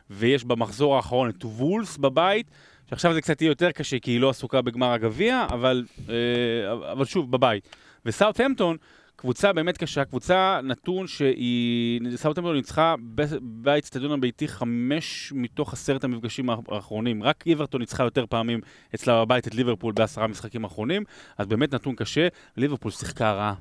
ויש 0.09 0.43
במחזור 0.43 0.95
האחרון 0.95 1.29
את 1.29 1.45
וולס 1.45 1.97
בבית, 1.97 2.47
שעכשיו 2.89 3.13
זה 3.13 3.21
קצת 3.21 3.41
יהיה 3.41 3.49
יותר 3.49 3.71
קשה, 3.71 3.99
כי 3.99 4.11
היא 4.11 4.19
לא 4.19 4.29
עסוקה 4.29 4.61
בגמר 4.61 4.91
הגביע, 4.91 5.45
אבל, 5.49 5.85
אה, 6.09 6.91
אבל 6.91 7.05
שוב, 7.05 7.31
בבית. 7.31 7.75
וסאוטהמפטון, 8.05 8.77
קבוצה 9.15 9.53
באמת 9.53 9.77
קשה, 9.77 10.05
קבוצה 10.05 10.59
נתון 10.63 11.07
שהיא, 11.07 12.01
סאוטהמפטון 12.15 12.55
ניצחה 12.55 12.95
באצטדיון 13.41 14.11
הביתי 14.11 14.47
חמש 14.47 15.33
מתוך 15.35 15.73
עשרת 15.73 16.03
המפגשים 16.03 16.49
האחרונים. 16.49 17.23
רק 17.23 17.43
איברטון 17.47 17.81
ניצחה 17.81 18.03
יותר 18.03 18.25
פעמים 18.25 18.59
אצלה 18.95 19.25
בבית 19.25 19.47
את 19.47 19.55
ליברפול 19.55 19.93
בעשרה 19.93 20.27
משחקים 20.27 20.63
האחרונים, 20.63 21.03
אז 21.37 21.47
באמת 21.47 21.73
נתון 21.73 21.95
קשה. 21.95 22.27
ליברפול 22.57 22.91
שיחקה 22.91 23.31
רע. 23.31 23.53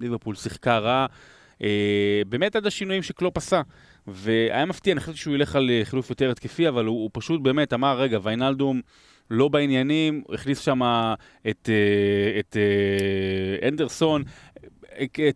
ליברפול 0.00 0.34
שיחקה 0.34 0.78
רע. 0.78 1.06
אה, 1.62 2.22
באמת 2.28 2.56
עד 2.56 2.66
השינויים 2.66 3.02
שקלופ 3.02 3.36
עשה. 3.36 3.62
והיה 4.06 4.64
מפתיע, 4.64 4.92
אני 4.92 5.00
חשבתי 5.00 5.18
שהוא 5.18 5.34
ילך 5.34 5.56
על 5.56 5.70
אה, 5.70 5.80
חילוף 5.84 6.10
יותר 6.10 6.30
התקפי, 6.30 6.68
אבל 6.68 6.84
הוא, 6.84 7.02
הוא 7.02 7.10
פשוט 7.12 7.40
באמת 7.40 7.72
אמר, 7.72 8.00
רגע, 8.00 8.18
ויינלדום 8.22 8.80
לא 9.30 9.48
בעניינים, 9.48 10.22
הכניס 10.34 10.58
שם 10.58 10.80
את, 11.50 11.68
אה, 11.68 12.40
את 12.40 12.56
אה, 12.56 13.68
הנדרסון, 13.68 14.24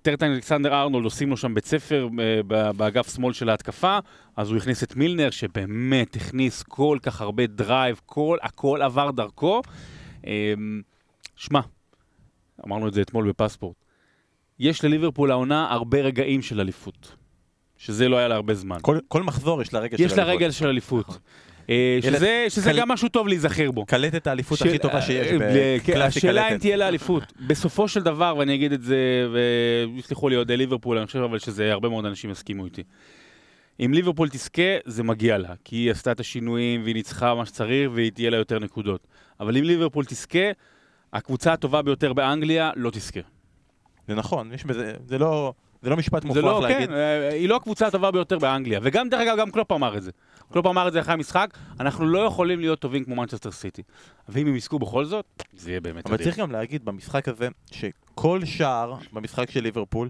טרנט 0.02 0.32
אלכסנדר 0.32 0.74
ארנולד 0.74 1.04
עושים 1.04 1.30
לו 1.30 1.36
שם 1.36 1.54
בית 1.54 1.64
ספר 1.64 2.08
אה, 2.20 2.72
באגף 2.72 3.14
שמאל 3.14 3.32
של 3.32 3.48
ההתקפה, 3.48 3.98
אז 4.36 4.50
הוא 4.50 4.56
הכניס 4.56 4.82
את 4.82 4.96
מילנר, 4.96 5.30
שבאמת 5.30 6.16
הכניס 6.16 6.62
כל 6.62 6.98
כך 7.02 7.20
הרבה 7.20 7.46
drive, 7.46 8.00
כל, 8.06 8.36
הכל 8.42 8.82
עבר 8.82 9.10
דרכו. 9.10 9.62
אה, 10.26 10.54
שמע, 11.36 11.60
אמרנו 12.66 12.88
את 12.88 12.94
זה 12.94 13.02
אתמול 13.02 13.28
בפספורט, 13.28 13.76
יש 14.58 14.84
לליברפול 14.84 15.30
העונה 15.30 15.70
הרבה 15.70 16.00
רגעים 16.00 16.42
של 16.42 16.60
אליפות, 16.60 17.16
שזה 17.76 18.08
לא 18.08 18.16
היה 18.16 18.28
לה 18.28 18.34
הרבה 18.34 18.54
זמן. 18.54 18.78
כל, 18.82 18.98
כל 19.08 19.22
מחזור 19.22 19.62
יש 19.62 19.74
לה 19.74 19.80
יש 19.98 20.10
של 20.10 20.16
לה 20.16 20.22
אליפות. 20.22 20.36
רגל 20.36 20.50
של 20.50 20.66
אליפות. 20.66 21.18
אה, 21.70 21.98
ילד- 22.02 22.16
שזה, 22.16 22.46
שזה 22.48 22.70
קל- 22.70 22.78
גם 22.80 22.88
משהו 22.88 23.08
טוב 23.08 23.28
להיזכר 23.28 23.70
בו. 23.70 23.86
קלטת 23.86 24.26
האליפות 24.26 24.58
של- 24.58 24.68
הכי 24.68 24.78
טובה 24.78 25.02
שיש 25.02 25.26
אה, 25.26 25.32
אה, 25.32 25.76
כן, 25.84 25.92
בקלאסי 25.92 26.18
השאלה 26.18 26.52
אם. 26.52 26.58
תהיה 26.58 26.76
לה 26.76 26.88
אליפות. 26.88 27.22
בסופו 27.46 27.88
של 27.88 28.02
דבר, 28.02 28.34
ואני 28.38 28.54
אגיד 28.54 28.72
את 28.72 28.82
זה, 28.82 28.96
ויסלחו 29.96 30.28
לי 30.28 30.36
אוהדי 30.36 30.56
ליברפול, 30.56 30.98
אני 30.98 31.06
חושב 31.06 31.18
אבל 31.18 31.38
שזה 31.38 31.72
הרבה 31.72 31.88
מאוד 31.88 32.04
אנשים 32.06 32.30
יסכימו 32.30 32.64
איתי. 32.64 32.82
אם 33.84 33.92
ליברפול 33.94 34.28
תזכה, 34.28 34.62
זה 34.84 35.02
מגיע 35.02 35.38
לה, 35.38 35.54
כי 35.64 35.76
היא 35.76 35.90
עשתה 35.90 36.12
את 36.12 36.20
השינויים 36.20 36.82
והיא 36.82 36.94
ניצחה 36.94 37.34
מה 37.34 37.46
שצריך 37.46 37.90
והיא 37.94 38.10
תהיה 38.12 38.30
לה 38.30 38.36
יותר 38.36 38.58
נקודות. 38.58 39.06
אבל 39.40 39.56
אם 39.56 39.64
ליברפול 39.64 40.04
תזכה, 40.04 40.38
הקבוצה 41.12 41.52
הטובה 41.52 41.82
ביותר 41.82 42.12
באנגליה 42.12 42.70
לא 42.76 42.90
תזכה. 42.90 43.20
זה 44.08 44.14
נכון, 44.14 44.52
יש 44.52 44.64
בזה, 44.64 44.94
זה 45.06 45.18
לא, 45.18 45.52
זה 45.82 45.90
לא 45.90 45.96
משפט 45.96 46.24
מופרך 46.24 46.44
לא, 46.44 46.62
להגיד. 46.62 46.88
כן, 46.88 46.94
אה, 46.94 47.28
היא 47.28 47.48
לא 47.48 47.56
הקבוצה 47.56 47.86
הטובה 47.86 48.10
ביותר 48.10 48.38
באנגליה. 48.38 48.80
וגם, 48.82 49.08
דרך 49.08 49.20
אגב, 49.20 49.38
גם 49.38 49.50
קלופ 49.50 49.72
אמר 49.72 49.96
את 49.96 50.02
זה. 50.02 50.10
קלופ 50.52 50.66
אמר 50.66 50.88
את 50.88 50.92
זה 50.92 51.00
אחרי 51.00 51.14
המשחק, 51.14 51.50
אנחנו 51.80 52.06
לא 52.06 52.18
יכולים 52.18 52.60
להיות 52.60 52.78
טובים 52.78 53.04
כמו 53.04 53.14
מנצ'סטר 53.16 53.50
סיטי. 53.50 53.82
ואם 54.28 54.46
הם 54.46 54.56
יזכו 54.56 54.78
בכל 54.78 55.04
זאת, 55.04 55.42
זה 55.56 55.70
יהיה 55.70 55.80
באמת 55.80 56.06
אבל 56.06 56.14
אדיר. 56.14 56.26
צריך 56.26 56.38
גם 56.38 56.50
להגיד 56.50 56.84
במשחק 56.84 57.28
הזה, 57.28 57.48
שכל 57.70 58.44
שער 58.44 58.94
במשחק 59.12 59.50
של 59.50 59.62
ליברפול, 59.62 60.08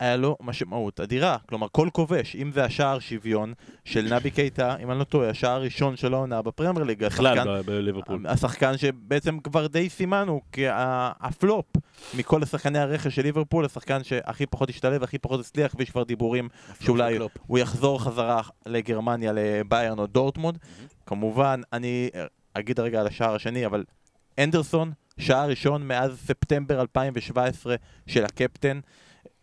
היה 0.00 0.16
לו 0.16 0.36
משמעות 0.40 1.00
אדירה. 1.00 1.36
כלומר, 1.48 1.66
כל 1.72 1.88
כובש, 1.92 2.36
אם 2.36 2.52
זה 2.52 2.64
השער 2.64 2.98
שוויון 2.98 3.52
של 3.84 4.14
נבי 4.14 4.30
קייטה, 4.30 4.76
אם 4.82 4.90
אני 4.90 4.98
לא 4.98 5.04
טועה, 5.04 5.30
השער 5.30 5.50
הראשון 5.50 5.96
של 5.96 6.14
העונה 6.14 6.42
בפרמייר 6.42 6.84
ליג, 6.84 7.04
בכלל 7.04 7.62
בליברפול. 7.62 8.26
השחקן 8.28 8.78
שבעצם 8.78 9.40
כבר 9.40 9.66
די 9.66 9.88
סימנו 9.88 10.40
כהפלופ 10.52 11.66
מכל 12.14 12.44
שחקני 12.44 12.78
הרכש 12.78 13.14
של 13.14 13.22
ליברפול, 13.22 13.64
השחקן 13.64 14.04
שהכי 14.04 14.46
פחות 14.46 14.70
השתלב, 14.70 15.02
הכי 15.02 15.18
פחות 15.18 15.40
הצליח, 15.40 15.74
ויש 15.78 15.90
כבר 15.90 16.02
דיבורים 16.02 16.48
שאולי. 16.80 17.18
הוא 17.46 17.58
יחזור 17.58 18.02
חזרה 18.02 18.42
לגרמניה, 18.66 19.32
לביירן 19.34 19.98
או 19.98 20.06
דורטמונד. 20.06 20.58
כמובן, 21.06 21.60
אני 21.72 22.10
אגיד 22.54 22.80
רגע 22.80 23.00
על 23.00 23.06
השער 23.06 23.34
השני, 23.34 23.66
אבל 23.66 23.84
אנדרסון, 24.38 24.92
שער 25.18 25.48
ראשון 25.48 25.88
מאז 25.88 26.18
ספטמבר 26.26 26.80
2017 26.80 27.74
של 28.06 28.24
הקפטן. 28.24 28.80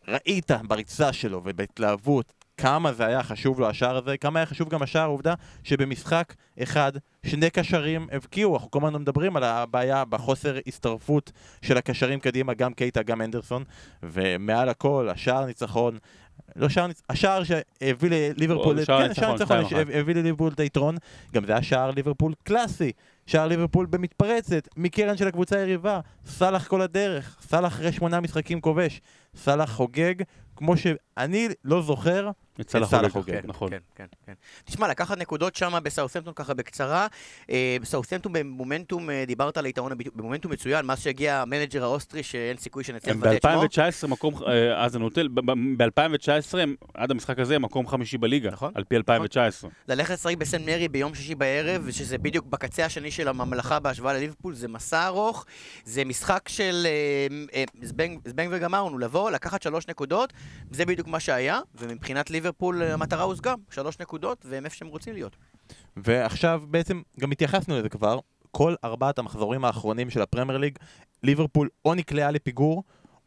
ראית 0.07 0.51
בריצה 0.67 1.13
שלו 1.13 1.41
ובהתלהבות 1.45 2.33
כמה 2.57 2.93
זה 2.93 3.05
היה 3.05 3.23
חשוב 3.23 3.59
לו 3.59 3.69
השער 3.69 3.97
הזה, 3.97 4.17
כמה 4.17 4.39
היה 4.39 4.45
חשוב 4.45 4.69
גם 4.69 4.81
השער, 4.81 5.01
העובדה 5.03 5.33
שבמשחק 5.63 6.33
אחד 6.63 6.91
שני 7.25 7.49
קשרים 7.49 8.07
הבקיעו, 8.11 8.55
אנחנו 8.55 8.71
כל 8.71 8.79
הזמן 8.85 9.01
מדברים 9.01 9.37
על 9.37 9.43
הבעיה 9.43 10.05
בחוסר 10.05 10.57
הצטרפות 10.67 11.31
של 11.61 11.77
הקשרים 11.77 12.19
קדימה, 12.19 12.53
גם 12.53 12.73
קייטה, 12.73 13.03
גם 13.03 13.21
אנדרסון, 13.21 13.63
ומעל 14.03 14.69
הכל, 14.69 15.09
השער 15.11 15.45
ניצחון, 15.45 15.97
לא 16.55 16.69
שער 16.69 16.87
ניצחון, 16.87 17.05
השער 17.09 17.43
שהביא 17.43 18.09
לליברפול, 18.09 18.85
שער 18.85 19.01
כן, 19.01 19.07
ניצחון, 19.07 19.37
שער 19.37 19.59
ניצחון, 19.61 19.65
2-1. 19.65 19.69
שהביא 19.69 20.15
לליברפול 20.15 20.53
את 20.53 20.59
היתרון, 20.59 20.97
גם 21.33 21.45
זה 21.45 21.51
היה 21.51 21.63
שער 21.63 21.91
ליברפול 21.91 22.33
קלאסי, 22.43 22.91
שער 23.25 23.47
ליברפול 23.47 23.85
במתפרצת, 23.85 24.67
מקרן 24.77 25.17
של 25.17 25.27
הקבוצה 25.27 25.57
היריבה, 25.57 25.99
סאלח 26.25 26.67
כל 26.67 26.81
הדרך, 26.81 27.37
סאלח 27.41 27.73
אחרי 27.73 27.91
שמונה 27.91 28.19
משחקים 28.19 28.61
כובש, 28.61 29.01
סאלח 29.35 29.71
חוגג, 29.71 30.13
כמו 30.55 30.77
שאני 30.77 31.49
לא 31.63 31.81
זוכר, 31.81 32.29
את 32.61 32.69
סאלח 32.69 33.11
חוגג, 33.11 33.31
כן, 33.31 33.41
נכון. 33.43 33.69
כן, 33.69 33.77
כן, 33.95 34.05
כן. 34.25 34.33
תשמע, 34.65 34.87
לקחת 34.87 35.17
נקודות 35.17 35.55
שם 35.55 35.73
בסאות'מפטון 35.83 36.33
ככה 36.33 36.53
בקצרה. 36.53 37.07
אה, 37.49 37.77
בסאות'מפטון 37.81 38.33
במומנטום, 38.33 39.09
אה, 39.09 39.23
דיברת 39.27 39.57
על 39.57 39.65
היתרון 39.65 39.91
במומנטום 40.15 40.51
מצוין, 40.51 40.85
מאז 40.85 40.99
שהגיע 40.99 41.41
המנג'ר 41.41 41.83
האוסטרי 41.83 42.23
שאין 42.23 42.57
סיכוי 42.57 42.83
שנצליח 42.83 43.15
לבטא 43.15 43.67
את 43.67 43.73
שמו. 43.73 44.07
ב-2019 44.07 44.07
מקום, 44.07 44.33
אה, 44.47 44.83
אז 44.83 44.95
אני 44.95 45.03
נוטל, 45.03 45.27
ב-2019 45.27 46.57
הם 46.57 46.75
עד 46.93 47.11
המשחק 47.11 47.39
הזה 47.39 47.59
מקום 47.59 47.87
חמישי 47.87 48.17
בליגה, 48.17 48.51
נכון. 48.51 48.71
על 48.75 48.83
פי 48.83 48.95
2019. 48.95 49.69
ללכת 49.87 50.13
לשחק 50.13 50.37
בסן 50.37 50.65
מרי 50.65 50.87
ביום 50.87 51.15
שישי 51.15 51.35
בערב, 51.35 51.91
שזה 51.91 52.17
בדיוק 52.17 52.45
בקצה 52.45 52.85
השני 52.85 53.11
של 53.11 53.27
הממלכה 53.27 53.79
בהשוואה 53.79 54.13
לליברפול, 54.13 54.55
זה 54.55 54.67
מסע 54.67 55.07
ארוך, 55.07 55.45
זה 55.85 56.05
משחק 56.05 56.49
של 56.49 56.87
זבנג 57.81 58.19
זבנג 58.25 58.49
וגמרנו, 58.51 58.97
לבוא, 58.99 59.22
לקחת 59.31 59.61
שלוש 59.61 59.87
נקודות, 59.87 60.33
זה 60.71 60.85
בדיוק 60.85 61.07
מה 61.07 61.19
שהיה, 61.19 61.59
ומבחינת 61.75 62.29
ליברפול 62.29 62.83
אה, 62.83 62.93
המטרה 62.93 63.23
הושגה, 63.23 63.55
שלוש 63.71 63.99
נקודות, 63.99 64.45
והם 64.49 64.65
איפה 64.65 64.75
שהם 64.75 64.87
רוצים 64.87 65.13
להיות. 65.13 65.35
ועכשיו 65.97 66.61
בעצם 66.67 67.01
גם 67.19 67.31
התייחסנו 67.31 67.79
לזה 67.79 67.89
כבר, 67.89 68.19
כל 68.51 68.75
ארבעת 68.83 69.19
המחזורים 69.19 69.65
האחרונים 69.65 70.09
של 70.09 70.21
הפרמייר 70.21 70.57
ליג, 70.57 70.77
ליברפול 71.23 71.69
או 71.85 71.95
נקלעה 71.95 72.31
לפיגור, 72.31 72.83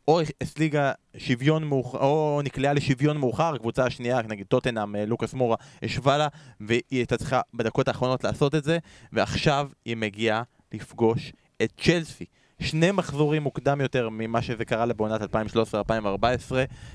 או 0.08 0.20
הסליגה 0.40 0.92
שוויון 1.16 1.64
מאוחר, 1.64 1.98
או 1.98 2.40
נקלעה 2.44 2.72
לשוויון 2.72 3.16
מאוחר, 3.16 3.54
הקבוצה 3.54 3.84
השנייה, 3.84 4.22
נגיד 4.22 4.46
טוטנאם, 4.46 4.96
אה, 4.96 5.06
לוקאס 5.06 5.34
מורה, 5.34 5.56
השווה 5.82 6.18
לה, 6.18 6.28
והיא 6.60 6.82
הייתה 6.90 7.16
צריכה 7.16 7.40
בדקות 7.54 7.88
האחרונות 7.88 8.24
לעשות 8.24 8.54
את 8.54 8.64
זה, 8.64 8.78
ועכשיו 9.12 9.70
היא 9.84 9.96
מגיעה 9.96 10.42
לפגוש 10.72 11.32
את 11.62 11.72
צ'לסי. 11.80 12.24
שני 12.60 12.90
מחזורים 12.90 13.42
מוקדם 13.42 13.80
יותר 13.80 14.08
ממה 14.08 14.42
שזה 14.42 14.64
קרה 14.64 14.86
לה 14.86 14.94
בעונת 14.94 15.22
2013-2014. 15.22 15.24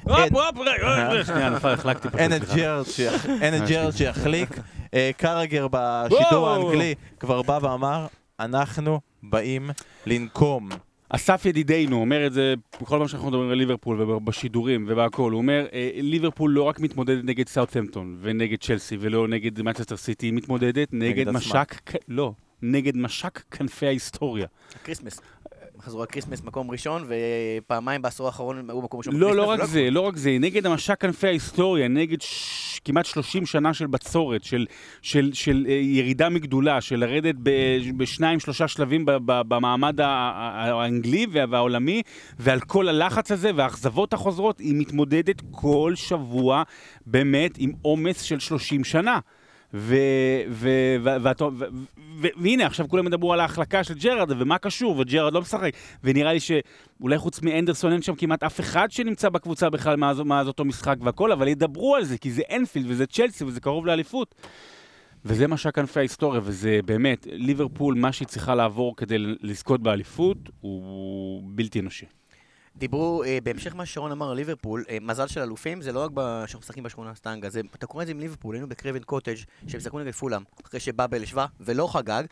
הופ, 0.04 0.20
הופ, 0.32 0.58
רגע, 0.58 1.10
רגע, 1.10 1.26
שנייה, 1.26 1.50
נפל, 1.50 1.68
החלקתי 1.68 2.08
פשוט, 2.08 2.20
אין 2.20 2.36
את 2.36 2.42
אין 3.42 3.64
את 3.64 3.70
ג'רד 3.70 3.92
שיחליק. 3.92 4.50
אה, 4.94 5.12
קראגר 5.18 5.68
בשידור. 5.72 6.50
האנגלי 6.50 6.96
כבר 7.20 7.42
בא 7.42 7.60
ואמר, 7.62 8.08
אנחנו 8.40 9.00
באים 9.24 9.70
לנקום. 10.06 10.70
אסף 11.10 11.46
ידידנו 11.46 12.02
אומר 12.02 12.28
את 12.28 12.34
זה 12.34 12.54
בכל 12.82 12.98
פעם 12.98 13.08
שאנחנו 13.08 13.28
מדברים 13.28 13.50
על 13.50 13.58
ליברפול 13.58 14.02
ובשידורים 14.02 14.86
ובהכל, 14.90 15.32
הוא 15.32 15.38
אומר, 15.38 15.66
אה, 15.74 15.90
ליברפול 15.96 16.52
לא 16.52 16.64
רק 16.64 16.80
מתמודדת 16.80 17.24
נגד 17.24 17.48
סאוטהמפטון 17.48 18.18
ונגד 18.22 18.58
צ'לסי 18.62 18.98
ולא 19.00 19.28
נגד 19.28 19.62
מנצ'סטר 19.62 19.98
סיטי, 19.98 20.26
היא 20.26 20.34
מתמודדת 20.34 20.88
נגד 20.92 21.28
עצמה. 21.28 21.40
משק, 21.40 21.96
לא, 22.08 22.34
נגד 22.62 22.98
משק 22.98 23.40
כנפי 23.52 23.88
ההיסטוריה. 23.88 24.48
כריסמס. 24.84 25.22
חזרו 25.82 26.04
הכריסמס 26.04 26.44
מקום 26.44 26.72
ראשון, 26.72 27.08
ופעמיים 27.08 28.02
בעשור 28.02 28.26
האחרון 28.28 28.70
היו 28.70 28.82
מקום 28.82 28.98
ראשון 28.98 29.16
לא, 29.16 29.36
לא 29.36 29.44
רק 29.44 29.64
זה, 29.64 29.90
לא 29.92 30.02
רק 30.02 30.18
זה, 30.18 30.38
נגד 30.40 30.66
המשק 30.66 31.02
כנפי 31.02 31.28
ההיסטוריה, 31.28 31.88
נגד 31.88 32.22
ש... 32.22 32.80
כמעט 32.86 33.06
30 33.06 33.46
שנה 33.46 33.74
של 33.74 33.88
בצורת, 33.88 34.44
של, 34.44 34.66
של, 35.02 35.30
של 35.34 35.66
אה, 35.70 35.74
ירידה 35.74 36.30
מגדולה, 36.30 36.82
של 36.82 36.96
לרדת 36.96 37.36
ב- 37.44 37.50
בשניים, 37.98 38.40
שלושה 38.40 38.68
שלבים 38.68 39.06
במעמד 39.26 40.00
האנגלי 40.02 41.26
וה- 41.32 41.44
והעולמי, 41.50 42.02
ועל 42.40 42.60
כל 42.60 42.88
הלחץ 42.90 43.32
הזה 43.32 43.52
והאכזבות 43.56 44.14
החוזרות, 44.14 44.60
היא 44.60 44.76
מתמודדת 44.78 45.42
כל 45.52 45.94
שבוע 45.96 46.64
באמת 47.06 47.52
עם 47.58 47.72
עומס 47.82 48.22
של 48.22 48.40
30 48.40 48.84
שנה. 48.84 49.20
והנה, 52.38 52.66
עכשיו 52.66 52.88
כולם 52.90 53.08
ידברו 53.08 53.34
על 53.34 53.40
ההחלקה 53.40 53.84
של 53.84 53.94
ג'רארד, 53.94 54.42
ומה 54.42 54.58
קשור, 54.58 54.96
וג'רארד 55.00 55.34
לא 55.34 55.42
משחק. 55.42 55.74
ונראה 56.04 56.34
לי 56.34 56.40
שאולי 56.40 57.18
חוץ 57.18 57.42
מאנדרסון 57.42 57.92
אין 57.92 58.02
שם 58.02 58.16
כמעט 58.16 58.44
אף 58.44 58.60
אחד 58.60 58.92
שנמצא 58.92 59.30
בקבוצה 59.30 59.70
בכלל 59.70 59.96
מאז, 59.96 60.48
אותו 60.48 60.66
משחק 60.66 60.96
והכל, 61.02 61.32
אבל 61.32 61.48
ידברו 61.48 61.96
על 61.96 62.04
זה, 62.04 62.18
כי 62.18 62.32
זה 62.32 62.42
אנפילד 62.56 62.86
וזה 62.90 63.06
צ'לסי 63.08 63.44
וזה 63.44 63.60
קרוב 63.60 63.86
לאליפות. 63.86 64.36
וזה 65.26 65.48
משק 65.48 65.80
כנפי 65.80 66.00
ההיסטוריה, 66.00 66.42
וזה 66.44 66.80
באמת, 66.86 67.28
ליברפול, 67.32 67.96
מה 67.96 68.12
שהיא 68.12 68.28
צריכה 68.28 68.56
לעבור 68.56 68.96
כדי 68.98 69.18
לזכות 69.20 69.82
באליפות, 69.82 70.38
הוא 70.62 71.44
בלתי 71.46 71.80
אנושי. 71.80 72.06
דיברו, 72.76 73.24
אה, 73.24 73.38
בהמשך 73.44 73.76
מה 73.76 73.86
ששרון 73.86 74.12
אמר 74.12 74.32
על 74.32 74.38
ליברפול, 74.38 74.84
אה, 74.90 74.98
מזל 75.02 75.28
של 75.28 75.42
אלופים 75.42 75.82
זה 75.82 75.92
לא 75.92 76.06
רק 76.06 76.12
שאנחנו 76.48 76.60
משחקים 76.60 76.84
בשכונה 76.84 77.16
סטנגה, 77.16 77.50
זה, 77.50 77.62
אתה 77.76 77.88
קורא 77.88 78.02
את 78.02 78.08
זה 78.08 78.12
עם 78.12 78.20
ליברפול, 78.20 78.56
היינו 78.56 78.70
בקרבן 78.70 79.04
קוטג' 79.04 79.36
שהם 79.68 79.80
שיחקו 79.80 80.00
נגד 80.00 80.12
פולאם, 80.12 80.42
אחרי 80.66 80.80
שבאבל 80.80 81.24
ישבה 81.24 81.46
ולא 81.60 81.88
חגג, 81.94 82.24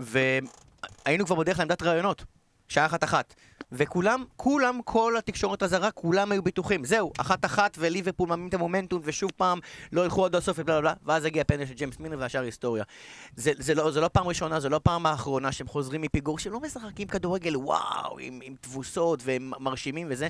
והיינו 0.00 1.26
כבר 1.26 1.36
בדרך 1.36 1.58
לעמדת 1.58 1.82
ראיונות, 1.82 2.24
שעה 2.68 2.86
אחת 2.86 3.04
אחת, 3.04 3.34
וכולם, 3.72 4.24
כולם, 4.36 4.80
כל 4.84 5.14
התקשורת 5.18 5.62
הזרה, 5.62 5.90
כולם 5.90 6.32
היו 6.32 6.42
בטוחים, 6.42 6.84
זהו, 6.84 7.12
אחת 7.18 7.44
אחת 7.44 7.76
וליברפול 7.80 8.28
מאמין 8.28 8.48
את 8.48 8.54
המומנטום, 8.54 9.00
ושוב 9.04 9.30
פעם 9.36 9.58
לא 9.92 10.04
ילכו 10.04 10.24
עד 10.24 10.34
הסוף 10.36 10.56
ובלה 10.60 10.80
בלה 10.80 10.92
ואז 11.04 11.24
הגיע 11.24 11.42
הפנדל 11.42 11.66
של 11.66 11.74
ג'יימס 11.74 12.00
מילר 12.00 12.16
והשאר 12.20 12.42
היסטוריה. 12.42 12.84
זה, 13.36 13.52
זה, 13.58 13.74
לא, 13.74 13.90
זה 13.90 14.00
לא 14.00 14.08
פעם 14.08 14.28
ראשונה, 14.28 14.60
זה 14.60 14.68
לא 14.68 14.80
פעם 14.82 15.06
האחרונה 15.06 15.52
שהם 15.52 15.68
חוזרים 15.68 16.02
מפיגור, 16.02 16.38
שהם 16.38 16.52
לא 16.52 16.60
משחקים 16.60 17.08
כדורגל 17.08 17.56
וואו, 17.56 18.18
עם, 18.18 18.40
עם 18.42 18.54
תבוסות 18.60 19.20
והם 19.24 19.52
מרשימים 19.60 20.06
וזה. 20.10 20.28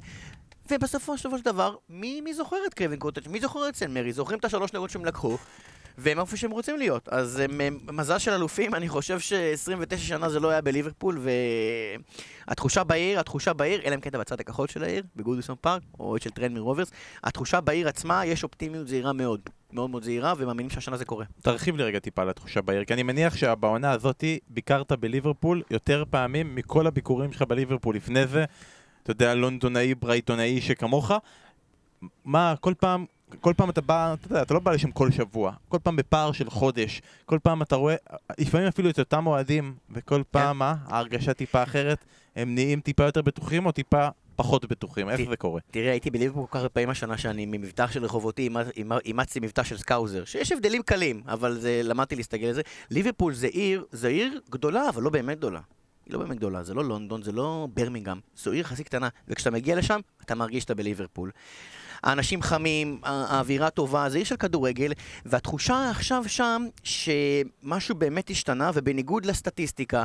ובסופו 0.71 1.19
של 1.19 1.29
דבר, 1.45 1.77
מי, 1.89 2.21
מי 2.21 2.35
זוכר 2.35 2.57
את 2.67 2.75
קווין 2.75 2.99
קוטג'? 2.99 3.29
מי 3.29 3.41
זוכר 3.41 3.69
את 3.69 3.77
סן 3.77 3.95
מרי? 3.95 4.13
זוכרים 4.13 4.39
את 4.39 4.45
השלוש 4.45 4.73
נקודות 4.73 4.91
שהם 4.91 5.05
לקחו, 5.05 5.37
והם 5.99 6.21
איפה 6.21 6.37
שהם 6.37 6.51
רוצים 6.51 6.77
להיות. 6.79 7.09
אז 7.09 7.39
הם, 7.39 7.61
מזל 7.93 8.19
של 8.19 8.33
אלופים, 8.33 8.75
אני 8.75 8.89
חושב 8.89 9.21
ש-29 9.21 9.97
שנה 9.97 10.29
זה 10.29 10.41
לא 10.41 10.51
היה 10.51 10.61
בליברפול, 10.61 11.21
והתחושה 12.49 12.85
בעיר, 12.85 13.21
התחושה 13.21 13.53
בעיר, 13.53 13.81
אלא 13.85 13.95
אם 13.95 14.01
כן 14.01 14.11
אתה 14.11 14.19
בצד 14.19 14.41
הכחול 14.41 14.69
של 14.69 14.85
העיר, 14.85 15.03
בגודיסון 15.17 15.57
פארק, 15.61 15.83
או 16.01 16.17
של 16.21 16.31
טרנמיר 16.31 16.53
רוברס, 16.53 16.91
התחושה 17.25 17.61
בעיר 17.61 17.89
עצמה, 17.89 18.27
יש 18.27 18.45
אופטימיות 18.45 18.89
זהירה 18.89 19.13
מאוד. 19.13 19.41
מאוד 19.73 19.91
מאוד 19.91 20.05
זהירה, 20.05 20.35
ומאמינים 20.39 20.71
שהשנה 20.71 20.97
זה 20.97 21.05
קורה. 21.05 21.25
תרחיב 21.43 21.77
לי 21.77 21.83
רגע 21.83 21.99
טיפה 21.99 22.23
על 22.23 22.29
התחושה 22.29 22.63
בעיר, 22.63 22.85
כי 22.85 22.95
אני 22.95 23.03
מניח 23.03 23.37
שבעונה 23.37 23.91
הזאתי 23.91 24.39
ביקרת 24.49 24.93
בליברפול 24.93 25.63
יותר 25.71 26.05
פעמים 26.11 26.55
מכל 26.55 26.87
הביקורים 26.87 27.33
שלך 27.33 27.43
בליברפול 27.43 27.97
לפני 27.97 28.27
זה. 28.27 28.45
אתה 29.03 29.11
יודע, 29.11 29.35
לונדונאי, 29.35 29.95
ברייטונאי 29.95 30.61
שכמוך. 30.61 31.13
מה, 32.25 32.55
כל 32.61 32.75
פעם, 32.79 33.07
כל 33.41 33.55
פעם 33.57 33.71
אתה 33.71 33.81
בא, 33.81 34.15
אתה 34.15 34.27
יודע, 34.27 34.43
אתה 34.43 34.55
לא 34.55 34.61
בא 34.61 34.73
לשם 34.73 34.91
כל 34.91 35.11
שבוע. 35.11 35.53
כל 35.69 35.79
פעם 35.83 35.97
בפער 35.97 36.33
של 36.33 36.51
חודש. 36.51 37.03
כל 37.27 37.39
פעם 37.43 37.63
אתה 37.63 37.77
רואה, 37.77 37.95
לפעמים 38.39 38.67
אפילו 38.67 38.91
את 38.91 38.99
אותם 38.99 39.27
אוהדים, 39.27 39.75
וכל 39.91 40.23
פעם, 40.31 40.59
מה, 40.59 40.75
ההרגשה 40.87 41.35
טיפה 41.35 41.63
אחרת, 41.63 42.05
הם 42.37 42.55
נהיים 42.55 42.81
טיפה 42.81 43.05
יותר 43.05 43.23
בטוחים 43.23 43.67
או 43.67 43.73
טיפה 43.73 44.09
פחות 44.37 44.65
בטוחים? 44.65 45.09
איך 45.09 45.21
זה 45.31 45.37
קורה? 45.37 45.61
תראה, 45.71 45.91
הייתי 45.91 46.11
בליברפול 46.11 46.47
כל 46.47 46.53
כך 46.53 46.57
הרבה 46.57 46.69
פעמים 46.69 46.91
השנה 46.91 47.19
שאני 47.19 47.47
ממבטא 47.47 47.93
של 47.93 48.05
רחובותי 48.05 48.49
אימ- 48.49 48.71
אימ- 48.77 49.01
אימצתי 49.05 49.41
מבטא 49.41 49.65
של 49.65 49.79
Scouser, 49.79 50.25
שיש 50.25 50.53
הבדלים 50.53 50.83
קלים, 50.83 51.23
אבל 51.27 51.59
זה, 51.59 51.81
למדתי 51.85 52.17
להסתגל 52.17 52.49
לזה. 52.49 52.63
ליברפול 52.91 53.35
זה 53.35 53.47
עיר, 53.47 53.85
זה 53.93 54.09
עיר 54.09 54.41
גדולה, 54.51 54.89
אבל 54.89 55.03
לא 55.03 55.11
באמת 55.11 55.39
גדולה. 55.39 55.61
היא 56.07 56.13
לא 56.13 56.19
באמת 56.19 56.37
גדולה, 56.37 56.63
זה 56.63 56.75
לא 56.75 56.85
לונדון, 56.85 57.23
זה 57.23 57.33
לא 57.33 57.69
ברמינגהם, 57.75 58.21
זו 58.37 58.51
עיר 58.53 58.61
יחסית 58.61 58.87
קטנה, 58.87 59.09
וכשאתה 59.29 59.51
מגיע 59.51 59.77
לשם, 59.77 60.01
אתה 60.23 60.35
מרגיש 60.35 60.63
שאתה 60.63 60.75
בליברפול. 60.75 61.31
האנשים 62.03 62.43
חמים, 62.43 63.01
האווירה 63.03 63.71
טובה, 63.71 64.09
זה 64.09 64.19
עיר 64.19 64.25
של 64.27 64.37
כדורגל, 64.37 64.93
והתחושה 65.27 65.91
עכשיו 65.91 66.25
שם 66.27 66.67
שמשהו 66.83 67.95
באמת 67.95 68.31
השתנה, 68.31 68.71
ובניגוד 68.75 69.27
לסטטיסטיקה, 69.27 70.05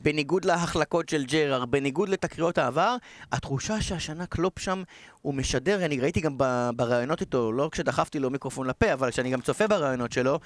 בניגוד 0.00 0.44
להחלקות 0.44 1.08
של 1.08 1.24
ג'רארד, 1.24 1.64
בניגוד 1.64 2.08
לתקריות 2.08 2.58
העבר, 2.58 2.96
התחושה 3.32 3.80
שהשנה 3.80 4.26
קלופ 4.26 4.58
שם, 4.58 4.82
הוא 5.22 5.34
משדר, 5.34 5.84
אני 5.84 6.00
ראיתי 6.00 6.20
גם 6.20 6.38
בראיונות 6.76 7.20
איתו, 7.20 7.52
לא 7.52 7.68
כשדחפתי 7.72 8.18
לו 8.18 8.30
מיקרופון 8.30 8.66
לפה, 8.66 8.92
אבל 8.92 9.10
כשאני 9.10 9.30
גם 9.30 9.40
צופה 9.40 9.66
בראיונות 9.66 10.12
שלו, 10.12 10.38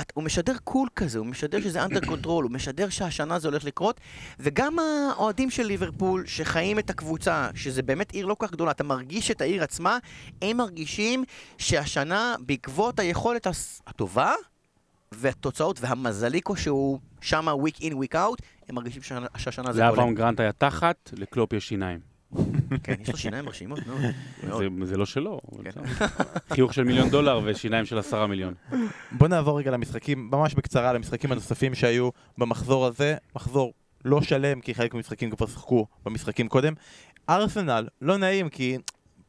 את, 0.00 0.12
הוא 0.14 0.24
משדר 0.24 0.52
קול 0.64 0.88
כזה, 0.96 1.18
הוא 1.18 1.26
משדר 1.26 1.60
שזה 1.60 1.84
under 1.84 2.00
control, 2.06 2.44
הוא 2.44 2.52
משדר 2.52 2.88
שהשנה 2.88 3.38
זה 3.38 3.48
הולך 3.48 3.64
לקרות, 3.64 4.00
וגם 4.38 4.76
האוהדים 4.78 5.50
של 5.50 5.62
ליברפול 5.62 6.26
שחיים 6.26 6.78
את 6.78 6.90
הקבוצה, 6.90 7.48
שזה 7.54 7.82
באמת 7.82 8.12
עיר 8.12 8.26
לא 8.26 8.34
כל 8.34 8.46
כך 8.46 8.52
גדולה, 8.52 8.70
אתה 8.70 8.84
מרגיש 8.84 9.30
את 9.30 9.40
העיר 9.40 9.62
עצמה, 9.62 9.98
הם 10.42 10.56
מרגישים 10.56 11.24
שהשנה, 11.58 12.34
בעקבות 12.40 12.98
היכולת 13.00 13.46
הטובה, 13.86 14.32
והתוצאות 15.12 15.78
והמזליקו 15.80 16.56
שהוא 16.56 16.98
שמה 17.20 17.52
week 17.52 17.80
in 17.80 17.92
week 17.92 18.14
out, 18.14 18.42
הם 18.68 18.74
מרגישים 18.74 19.02
שהשנה- 19.02 19.72
זה 19.72 19.80
לאברהם 19.80 20.00
עולה. 20.08 20.16
גרנט 20.16 20.40
היה 20.40 20.52
תחת, 20.52 21.10
לקלופ 21.12 21.52
יש 21.52 21.68
שיניים. 21.68 22.15
כן, 22.82 22.94
יש 23.02 23.08
לו 23.10 23.16
שיניים 23.16 23.44
מרשימות 23.44 23.78
מאוד. 23.86 24.00
מאוד. 24.48 24.62
זה- 24.80 24.86
זה 24.86 24.96
לא 24.96 25.06
שלו. 25.06 25.40
כן. 25.64 25.80
חיוך 26.54 26.74
של 26.74 26.84
מיליון 26.84 27.10
דולר 27.10 27.40
ושיניים 27.44 27.84
של 27.86 27.98
עשרה 27.98 28.26
מיליון. 28.26 28.54
בוא 29.12 29.28
נעבור 29.28 29.58
רגע 29.58 29.70
למשחקים, 29.70 30.30
ממש 30.32 30.54
בקצרה, 30.54 30.92
למשחקים 30.92 31.32
הנוספים 31.32 31.74
שהיו 31.74 32.08
במחזור 32.38 32.86
הזה. 32.86 33.16
מחזור 33.36 33.72
לא 34.04 34.22
שלם, 34.22 34.60
כי 34.60 34.74
חלק 34.74 34.94
מהמשחקים 34.94 35.30
כבר 35.30 35.46
שיחקו 35.46 35.86
במשחקים 36.04 36.48
קודם. 36.48 36.72
ארסנל, 37.28 37.88
לא 38.02 38.16
נעים, 38.16 38.48
כי 38.48 38.78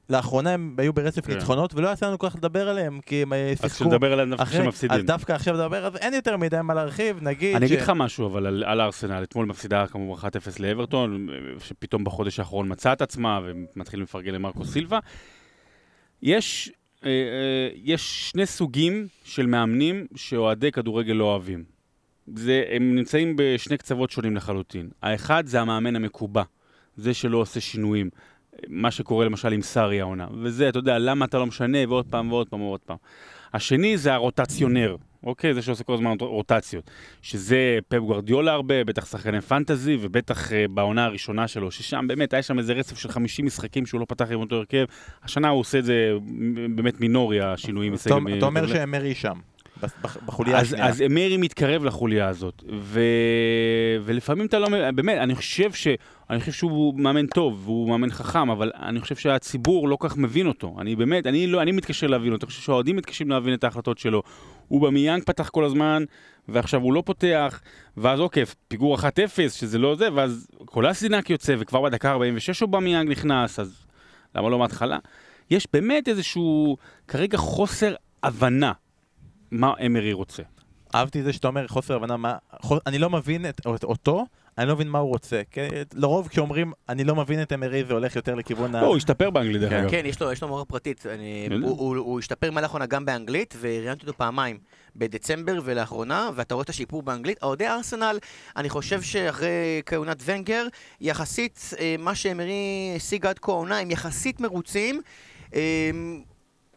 לאחרונה 0.09 0.53
הם 0.53 0.75
היו 0.77 0.93
ברצף 0.93 1.25
כן. 1.25 1.33
ניצחונות, 1.33 1.73
ולא 1.73 1.89
יצא 1.89 2.07
לנו 2.07 2.19
כל 2.19 2.29
כך 2.29 2.35
לדבר 2.35 2.69
עליהם, 2.69 2.99
כי 3.05 3.21
הם 3.21 3.33
אה, 3.33 3.51
אז 3.51 3.57
שיחקו 3.57 3.75
כשנדבר 3.75 4.13
עליהם 4.13 4.29
דווקא 4.29 4.43
אחרי, 4.43 4.57
אז 4.59 4.63
כשמפסידים. 4.63 5.05
דווקא 5.05 5.33
עכשיו 5.33 5.53
לדבר, 5.53 5.85
אז 5.85 5.95
אין 5.95 6.13
יותר 6.13 6.37
מדי 6.37 6.57
מה 6.63 6.73
להרחיב, 6.73 7.17
נגיד 7.21 7.55
אני 7.55 7.67
ש- 7.67 7.71
אגיד 7.71 7.83
לך 7.83 7.91
משהו, 7.95 8.27
אבל 8.27 8.45
על, 8.47 8.63
על 8.63 8.81
ארסנל, 8.81 9.23
אתמול 9.23 9.45
מפסידה 9.45 9.87
כמובן 9.87 10.27
1-0 10.27 10.29
לאברטון, 10.59 11.27
שפתאום 11.59 12.03
בחודש 12.03 12.39
האחרון 12.39 12.71
מצאה 12.71 12.93
את 12.93 13.01
עצמה 13.01 13.39
ומתחילים 13.43 14.03
לפרגן 14.03 14.33
למרקו 14.33 14.65
סילבה. 14.65 14.99
יש, 16.21 16.71
אה, 17.05 17.09
אה, 17.09 17.69
יש 17.75 18.29
שני 18.29 18.45
סוגים 18.45 19.07
של 19.23 19.45
מאמנים 19.45 20.05
שאוהדי 20.15 20.71
כדורגל 20.71 21.13
לא 21.13 21.23
אוהבים. 21.23 21.63
זה, 22.35 22.63
הם 22.71 22.95
נמצאים 22.95 23.33
בשני 23.37 23.77
קצוות 23.77 24.11
שונים 24.11 24.35
לחלוטין. 24.35 24.89
האחד 25.01 25.47
זה 25.47 25.61
המאמן 25.61 25.95
המקובע, 25.95 26.43
זה 26.95 27.13
שלא 27.13 27.37
עושה 27.37 27.59
שינויים. 27.59 28.09
מה 28.67 28.91
שקורה 28.91 29.25
למשל 29.25 29.53
עם 29.53 29.61
סארי 29.61 30.01
העונה. 30.01 30.27
וזה, 30.41 30.69
אתה 30.69 30.79
יודע, 30.79 30.99
למה 30.99 31.25
אתה 31.25 31.37
לא 31.37 31.45
משנה, 31.45 31.77
ועוד 31.87 32.05
פעם 32.09 32.31
ועוד 32.31 32.49
פעם 32.49 32.61
ועוד 32.61 32.79
פעם. 32.79 32.97
השני 33.53 33.97
זה 33.97 34.13
הרוטציונר, 34.13 34.95
אוקיי? 35.23 35.53
זה 35.53 35.61
שעושה 35.61 35.83
כל 35.83 35.93
הזמן 35.93 36.13
רוטציות. 36.19 36.91
שזה 37.21 37.79
פפ 37.87 37.97
גוורדיולה 37.97 38.51
הרבה, 38.51 38.83
בטח 38.83 39.05
שחקני 39.05 39.41
פנטזי, 39.41 39.97
ובטח 40.01 40.53
אה, 40.53 40.65
בעונה 40.69 41.05
הראשונה 41.05 41.47
שלו, 41.47 41.71
ששם 41.71 42.05
באמת 42.07 42.33
היה 42.33 42.43
שם 42.43 42.59
איזה 42.59 42.73
רצף 42.73 42.97
של 42.97 43.09
50 43.09 43.45
משחקים 43.45 43.85
שהוא 43.85 43.99
לא 43.99 44.05
פתח 44.09 44.31
עם 44.31 44.39
אותו 44.39 44.55
הרכב. 44.55 44.85
השנה 45.23 45.49
הוא 45.49 45.59
עושה 45.59 45.79
את 45.79 45.85
זה 45.85 46.13
באמת 46.75 47.01
מינורי, 47.01 47.41
השינויים. 47.41 47.93
אתה 48.37 48.45
אומר 48.45 48.67
שאמרי 48.67 49.15
שם, 49.15 49.39
בחוליה 50.25 50.59
אז, 50.59 50.65
השנייה. 50.65 50.87
אז 50.87 51.03
מרי 51.09 51.37
מתקרב 51.37 51.83
לחוליה 51.83 52.27
הזאת, 52.27 52.63
ו... 52.79 53.01
ולפעמים 54.03 54.45
אתה 54.45 54.59
לא... 54.59 54.67
באמת, 54.91 55.17
אני 55.17 55.35
חושב, 55.35 55.73
ש... 55.73 55.87
אני 56.29 56.39
חושב 56.39 56.51
שהוא 56.51 56.99
מאמן 56.99 57.27
טוב, 57.27 57.61
והוא 57.63 57.89
מאמן 57.89 58.11
חכם, 58.11 58.49
אבל 58.49 58.71
אני 58.75 58.99
חושב 58.99 59.15
שהציבור 59.15 59.87
לא 59.87 59.95
כל 59.95 60.09
כך 60.09 60.17
מבין 60.17 60.47
אותו. 60.47 60.75
אני 60.79 60.95
באמת, 60.95 61.27
אני, 61.27 61.47
לא, 61.47 61.61
אני 61.61 61.71
מתקשה 61.71 62.07
להבין 62.07 62.33
אותו, 62.33 62.45
אני 62.45 62.49
חושב 62.49 62.61
שהאוהדים 62.61 62.95
מתקשים 62.95 63.29
להבין 63.29 63.53
את 63.53 63.63
ההחלטות 63.63 63.97
שלו. 63.97 64.23
אובמיאנג 64.67 65.23
פתח 65.23 65.49
כל 65.49 65.63
הזמן, 65.63 66.03
ועכשיו 66.47 66.81
הוא 66.81 66.93
לא 66.93 67.03
פותח, 67.05 67.61
ואז 67.97 68.19
אוקיי, 68.19 68.43
פיגור 68.67 68.97
1-0, 68.97 69.01
שזה 69.49 69.77
לא 69.77 69.95
זה, 69.95 70.07
ואז 70.13 70.47
קולאשינאץ 70.65 71.29
יוצא, 71.29 71.55
וכבר 71.59 71.81
בדקה 71.81 72.11
46 72.11 72.61
אובמיאנג 72.61 73.09
נכנס, 73.09 73.59
אז 73.59 73.85
למה 74.35 74.49
לא 74.49 74.59
מההתחלה? 74.59 74.97
יש 75.49 75.67
באמת 75.73 76.07
איזשהו, 76.07 76.77
כרגע 77.07 77.37
חוסר 77.37 77.95
הבנה 78.23 78.71
מה 79.51 79.73
אמרי 79.85 80.13
רוצה. 80.13 80.43
אהבתי 80.95 81.19
את 81.19 81.25
זה 81.25 81.33
שאתה 81.33 81.47
אומר 81.47 81.67
חוסר 81.67 81.95
הבנה 81.95 82.17
מה... 82.17 82.35
חו- 82.61 82.77
אני 82.85 82.99
לא 82.99 83.09
מבין 83.09 83.49
את, 83.49 83.61
את 83.75 83.83
אותו, 83.83 84.25
אני 84.57 84.67
לא 84.67 84.75
מבין 84.75 84.89
מה 84.89 84.99
הוא 84.99 85.09
רוצה. 85.09 85.41
כן? 85.51 85.67
לרוב 85.93 86.27
כשאומרים 86.27 86.71
אני 86.89 87.03
לא 87.03 87.15
מבין 87.15 87.41
את 87.41 87.53
אמרי 87.53 87.83
זה 87.85 87.93
הולך 87.93 88.15
יותר 88.15 88.35
לכיוון 88.35 88.75
ה... 88.75 88.81
לא, 88.81 88.87
הוא 88.87 88.97
השתפר 88.97 89.29
באנגלית 89.29 89.61
דרך 89.61 89.73
אגב. 89.73 89.89
כן, 89.89 90.01
יש 90.05 90.21
לו, 90.21 90.31
יש 90.31 90.41
לו 90.41 90.47
מורה 90.47 90.65
פרטית. 90.65 91.05
אני, 91.05 91.47
יודע. 91.51 91.67
הוא, 91.67 91.79
הוא, 91.79 91.97
הוא 91.97 92.19
השתפר 92.19 92.51
מהלאחרונה 92.51 92.85
גם 92.85 93.05
באנגלית, 93.05 93.55
וראיינתי 93.59 94.01
אותו 94.05 94.17
פעמיים, 94.17 94.57
בדצמבר 94.95 95.59
ולאחרונה, 95.63 96.29
ואתה 96.35 96.53
רואה 96.55 96.63
את 96.63 96.69
השיפור 96.69 97.03
באנגלית. 97.03 97.43
אוהדי 97.43 97.67
ארסנל, 97.67 98.17
אני 98.57 98.69
חושב 98.69 99.01
שאחרי 99.01 99.81
כהונת 99.85 100.17
ונגר, 100.25 100.67
יחסית, 101.01 101.59
אה, 101.79 101.95
מה 101.99 102.15
שאמרי 102.15 102.93
השיג 102.95 103.25
עד 103.25 103.39
כה 103.39 103.51
העונה, 103.51 103.77
הם 103.79 103.91
יחסית 103.91 104.39
מרוצים. 104.39 105.01
אה, 105.55 105.91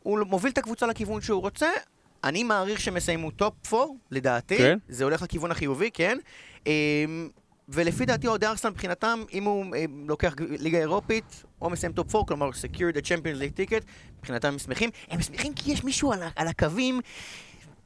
הוא 0.03 0.18
מוביל 0.26 0.53
את 0.53 0.59
הקבוצה 0.59 0.86
לכיוון 0.86 1.20
שהוא 1.20 1.40
רוצה. 1.40 1.68
אני 2.25 2.45
מעריך 2.45 2.81
שהם 2.81 2.97
יסיימו 2.97 3.31
top 3.30 3.74
4, 3.75 3.87
לדעתי. 4.11 4.59
כן? 4.59 4.79
זה 4.89 5.05
הולך 5.05 5.23
לכיוון 5.23 5.51
החיובי, 5.51 5.91
כן. 5.91 6.18
אה, 6.66 6.73
ולפי 7.68 8.07
דעתי 8.07 8.27
אוהדי 8.27 8.47
ארסנל 8.47 8.71
מבחינתם, 8.71 9.25
אם 9.33 9.45
הוא 9.45 9.77
אה, 9.77 9.85
לוקח 10.09 10.35
ליגה 10.39 10.79
אירופית, 10.79 11.45
או 11.61 11.71
מסיים 11.71 11.93
top 11.93 12.14
4, 12.14 12.27
כלומר 12.27 12.51
secure 12.51 12.97
the 12.97 13.01
Champions 13.01 13.41
League 13.41 13.57
ticket, 13.57 13.85
מבחינתם 14.18 14.49
הם 14.49 14.59
שמחים. 14.59 14.91
הם 15.11 15.23
שמחים 15.23 15.55
כי 15.55 15.73
יש 15.73 15.85
מישהו 15.85 16.12
על, 16.12 16.23
על 16.37 16.49
הקווים, 16.49 17.01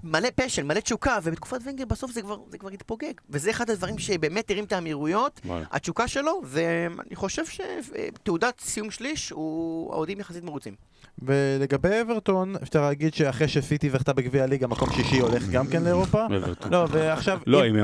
מלא 0.05 0.28
passion, 0.34 0.66
מלא 0.66 0.80
תשוקה, 0.80 1.18
ובתקופת 1.22 1.59
ונגר 1.64 1.85
בסוף 1.85 2.12
זה 2.12 2.22
כבר, 2.22 2.37
זה 2.51 2.59
כבר 2.59 2.70
התפוגג. 2.70 3.12
וזה 3.30 3.51
אחד 3.51 3.70
הדברים 3.70 3.99
שבאמת 3.99 4.51
הרים 4.51 4.64
את 4.64 4.72
האמירייטס. 4.72 5.40
התשוקה 5.70 6.09
שלו, 6.09 6.41
ואני 6.45 7.14
חושב 7.14 7.43
שתעודת 7.47 8.61
סיום 8.61 8.91
שליש, 8.91 9.30
הוא 9.30 9.93
האוהדים 9.93 10.20
יחסית 10.20 10.45
מרוצים. 10.45 10.74
ולגבי 11.22 12.00
אברטון, 12.00 12.54
אפשר 12.62 12.82
להגיד 12.82 13.14
שאחרי 13.14 13.48
שסיטי 13.48 13.90
זכתה 13.90 14.12
בגביע 14.12 14.42
הליגה, 14.44 14.66
מקום 14.66 14.90
שישי 14.92 15.20
הולך 15.20 15.48
גם 15.48 15.66
כן 15.66 15.82
לאירופה. 15.82 16.26
לא, 16.70 16.86
ועכשיו... 16.90 17.38
לא, 17.46 17.66
אם- 17.66 17.76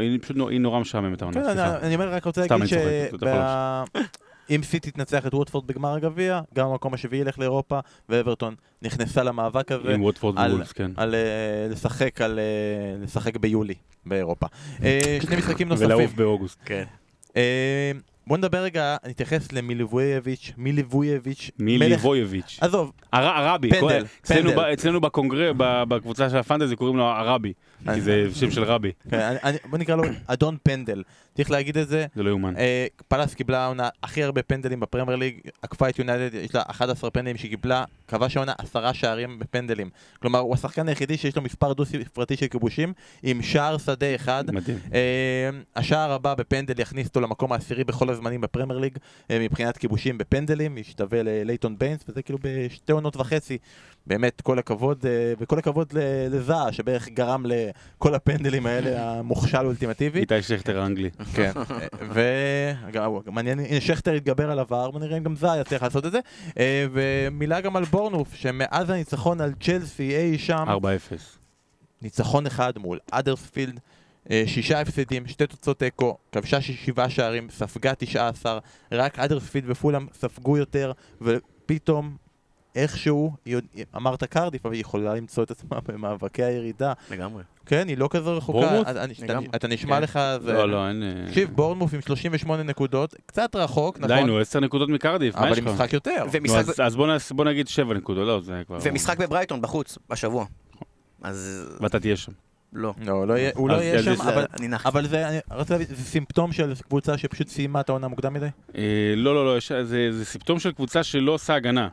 היא 0.00 0.18
פשוט 0.22 0.36
נורא 0.36 0.80
משעממת 0.80 1.22
העונה, 1.22 1.40
כן, 1.40 1.44
סליחה. 1.44 1.78
אני 1.78 1.94
אומר, 1.94 2.14
רק 2.14 2.24
רוצה 2.24 2.40
להגיד 2.40 2.66
יכול 2.78 2.78
שאם 4.48 4.62
סיטי 4.62 4.90
תנצח 4.90 5.26
את 5.26 5.34
ווטפורד 5.34 5.66
בגמר 5.66 5.94
הגביע, 5.94 6.40
גם 6.54 6.66
המקום 6.66 6.94
השביעי 6.94 7.20
ילך 7.20 7.38
לאירופה, 7.38 7.78
ואברטון 8.08 8.54
נכנסה 8.82 9.22
למאבק 9.22 9.72
הזה. 9.72 9.94
עם 9.94 10.02
ווטפורד 10.02 10.38
וולפס, 10.38 10.72
כן. 10.72 10.90
על 10.96 11.14
אה, 11.14 11.66
לשחק 11.70 12.20
על 12.20 12.38
אה, 12.38 13.04
לשחק 13.04 13.36
ביולי 13.36 13.74
באירופה. 14.06 14.46
אה, 14.82 15.18
שני 15.22 15.36
משחקים 15.36 15.68
נוספים. 15.68 15.86
ולעוף 15.86 16.12
באוגוסט. 16.12 16.58
כן. 16.64 16.84
בוא 18.32 18.38
נדבר 18.38 18.58
רגע, 18.58 18.96
נתייחס 19.08 19.52
מילי 21.58 21.88
מלך- 21.88 22.04
וויוביץ'. 22.04 22.58
עזוב, 22.60 22.92
הר- 23.12 23.26
הרבי. 23.26 23.70
פנדל, 23.70 24.04
אצלנו 24.24 24.42
פנדל. 24.50 24.56
ב- 24.56 24.58
אצלנו 24.58 25.00
בקונגרס, 25.00 25.54
בקבוצה 25.88 26.30
של 26.30 26.36
הפנטזי 26.36 26.76
קוראים 26.76 26.96
לו 26.96 27.04
הרבי. 27.04 27.52
כי 27.94 28.00
זה 28.00 28.26
שם 28.34 28.50
של 28.50 28.64
רבי. 28.64 28.92
כן, 29.10 29.34
בוא 29.70 29.78
נקרא 29.78 29.96
לו 29.96 30.02
אדון 30.26 30.56
פנדל. 30.62 31.02
צריך 31.36 31.50
להגיד 31.50 31.78
את 31.78 31.88
זה. 31.88 32.06
זה 32.14 32.22
לא 32.22 32.28
יאומן. 32.30 32.56
אה, 32.56 32.86
פאלאס 33.08 33.34
קיבלה 33.34 33.64
העונה 33.64 33.88
הכי 34.02 34.22
הרבה 34.22 34.42
פנדלים 34.42 34.80
בפרמייר 34.80 35.16
ליג, 35.16 35.40
עקפה 35.62 35.88
את 35.88 35.98
יונייטד, 35.98 36.34
יש 36.34 36.54
לה 36.54 36.62
11 36.66 37.10
פנדלים 37.10 37.36
שהיא 37.36 37.50
קיבלה, 37.50 37.84
כבש 38.08 38.36
העונה 38.36 38.52
עשרה 38.58 38.94
שערים 38.94 39.38
בפנדלים. 39.38 39.90
כלומר, 40.20 40.38
הוא 40.38 40.54
השחקן 40.54 40.88
היחידי 40.88 41.16
שיש 41.16 41.36
לו 41.36 41.42
מספר 41.42 41.72
דו-ספרתי 41.72 42.36
של 42.36 42.46
כיבושים, 42.46 42.92
עם 43.22 43.42
שער 43.42 43.78
שדה 43.78 44.14
אחד. 44.14 44.44
מדהים. 44.50 44.78
אה, 44.94 45.00
השער 45.76 46.12
הבא 46.12 46.34
בפנדל 46.34 46.80
יכניס 46.80 47.06
אותו 47.06 47.20
למקום 47.20 47.52
העשירי 47.52 47.84
בכל 47.84 48.10
הזמנים 48.22 48.40
בפרמייר 48.40 48.78
ליג, 48.78 48.98
אה, 49.30 49.38
מבחינת 49.38 49.76
כיבושים 49.76 50.18
בפנדלים, 50.18 50.78
ישתווה 50.78 51.22
ללייטון 51.22 51.78
ביינס, 51.78 52.00
וזה 52.08 52.22
כאילו 52.22 52.38
בשתי 52.42 52.92
עונות 52.92 53.16
וחצי. 53.16 53.58
באמת, 54.06 54.40
כל 54.40 54.58
הכבוד, 54.58 55.06
אה, 55.06 55.10
וכל 55.38 55.58
הכבוד 55.58 55.92
ל- 55.92 55.98
לזעה, 56.36 56.72
שבערך 56.72 57.08
גרם 57.08 57.44
לכל 57.46 58.14
הפנדלים 58.14 58.66
האלה, 58.66 58.90
המוכשל 59.18 59.66
אולטימטיבי. 59.66 60.20
איתי 60.20 60.42
שכטר 60.42 60.80
האנגלי. 60.80 61.10
כן, 61.36 61.52
ומעניין, 63.26 63.58
הנה 63.58 63.80
שכטר 63.80 64.12
התגבר 64.12 64.50
על 64.50 64.58
עבר, 64.58 64.90
בוא 64.90 65.00
נראה 65.00 65.18
אם 65.18 65.22
גם 65.22 65.36
זעה 65.36 65.60
יצליח 65.60 65.82
לעשות 65.82 66.06
את 66.06 66.12
זה. 66.12 66.18
אה, 66.58 66.86
ומילה 66.92 67.60
גם 67.60 67.76
על 67.76 67.84
בורנוף, 67.84 68.34
שמאז 68.34 68.90
הניצחון 68.90 69.40
על 69.40 69.52
צ'לסי 69.60 70.16
אי 70.16 70.38
שם, 70.38 70.64
4-0. 70.68 71.38
ניצחון 72.02 72.46
אחד 72.46 72.72
מול 72.78 72.98
אדרספילד, 73.10 73.80
שישה 74.46 74.80
הפסדים, 74.80 75.26
שתי 75.26 75.46
תוצאות 75.46 75.78
תיקו, 75.78 76.16
כבשה 76.32 76.60
שבעה 76.60 77.10
שערים, 77.10 77.48
ספגה 77.50 77.92
תשעה 77.98 78.28
עשר, 78.28 78.58
רק 78.92 79.18
אדרספילד 79.18 79.64
ופולאם 79.70 80.06
ספגו 80.12 80.56
יותר, 80.56 80.92
ופתאום... 81.22 82.16
איכשהו, 82.74 83.32
אמרת 83.96 84.24
קרדיף, 84.24 84.66
אבל 84.66 84.74
היא 84.74 84.80
יכולה 84.80 85.14
למצוא 85.14 85.42
את 85.42 85.50
עצמה 85.50 85.78
במאבקי 85.86 86.42
הירידה. 86.42 86.92
לגמרי. 87.10 87.42
כן, 87.66 87.88
היא 87.88 87.98
לא 87.98 88.08
כזו 88.10 88.36
רחוקה. 88.36 88.58
בורנמוט? 88.60 88.88
אתה- 88.88 89.04
אתה- 89.04 89.12
לגמרי. 89.24 89.48
אתה 89.54 89.68
נשמע 89.68 89.96
כן. 89.96 90.02
לך... 90.02 90.18
זה- 90.42 90.52
לא, 90.52 90.68
לא, 90.68 90.88
אין... 90.88 91.02
אה, 91.02 91.26
תקשיב, 91.28 91.50
בורנמוף 91.54 91.94
עם 91.94 92.00
38 92.00 92.62
נקודות, 92.62 93.14
קצת 93.26 93.56
רחוק, 93.56 93.98
נכון? 93.98 94.16
די, 94.16 94.24
נו, 94.24 94.38
10 94.40 94.60
נקודות 94.60 94.88
מקרדיף, 94.88 95.34
מה 95.34 95.40
אבל 95.40 95.52
יש 95.52 95.58
עם 95.58 95.64
לך? 95.64 95.72
משחק 95.74 95.92
יותר. 95.92 96.24
אז- 96.58 96.80
אז 96.80 96.96
בוא 96.96 97.06
נעש- 97.06 97.32
בוא 97.32 97.44
נגיד 97.44 97.68
7 97.68 97.94
נקודות, 97.94 98.26
לא, 98.26 98.40
זה 98.40 98.62
כבר... 98.66 98.78
ומשחק 98.82 99.18
בברייטון 99.18 99.60
בחוץ, 99.62 99.98
בשבוע. 100.10 100.46
אז 101.22 101.66
ואתה 101.80 102.00
תהיה 102.00 102.16
שם. 102.16 102.32
לא. 102.72 102.94
לא, 103.06 103.26
לא 103.26 103.34
יהיה- 103.34 103.50
הוא 103.54 103.68
לא 103.70 103.74
יהיה 103.74 104.02
שם, 104.02 104.12
יש- 104.12 104.20
אבל... 104.20 104.44
אני 104.58 104.68
נח. 104.68 104.86
אבל 104.86 105.06
זה, 105.06 105.28
אני 105.28 105.38
רציתי 105.50 105.72
להבין, 105.72 105.86
זה 105.96 106.04
סימפטום 106.04 106.52
של 106.52 106.72
קבוצה 106.88 107.18
שפשוט 107.18 107.48
סיימה 107.48 107.80
את 107.80 107.88
העונה 107.88 108.08
מוקדם 108.08 108.32
מדי? 108.34 108.46
אה, 108.76 108.82
לא, 109.16 109.34
לא, 109.34 109.44
לא, 109.46 109.56
יש- 109.58 109.72
זה 109.72 110.08
זה 110.12 110.24
סימפטום 110.24 110.58
של 110.58 110.72
קבוצה 110.72 111.02
שלא 111.02 111.32
עושה 111.32 111.54
הגנה. 111.54 111.88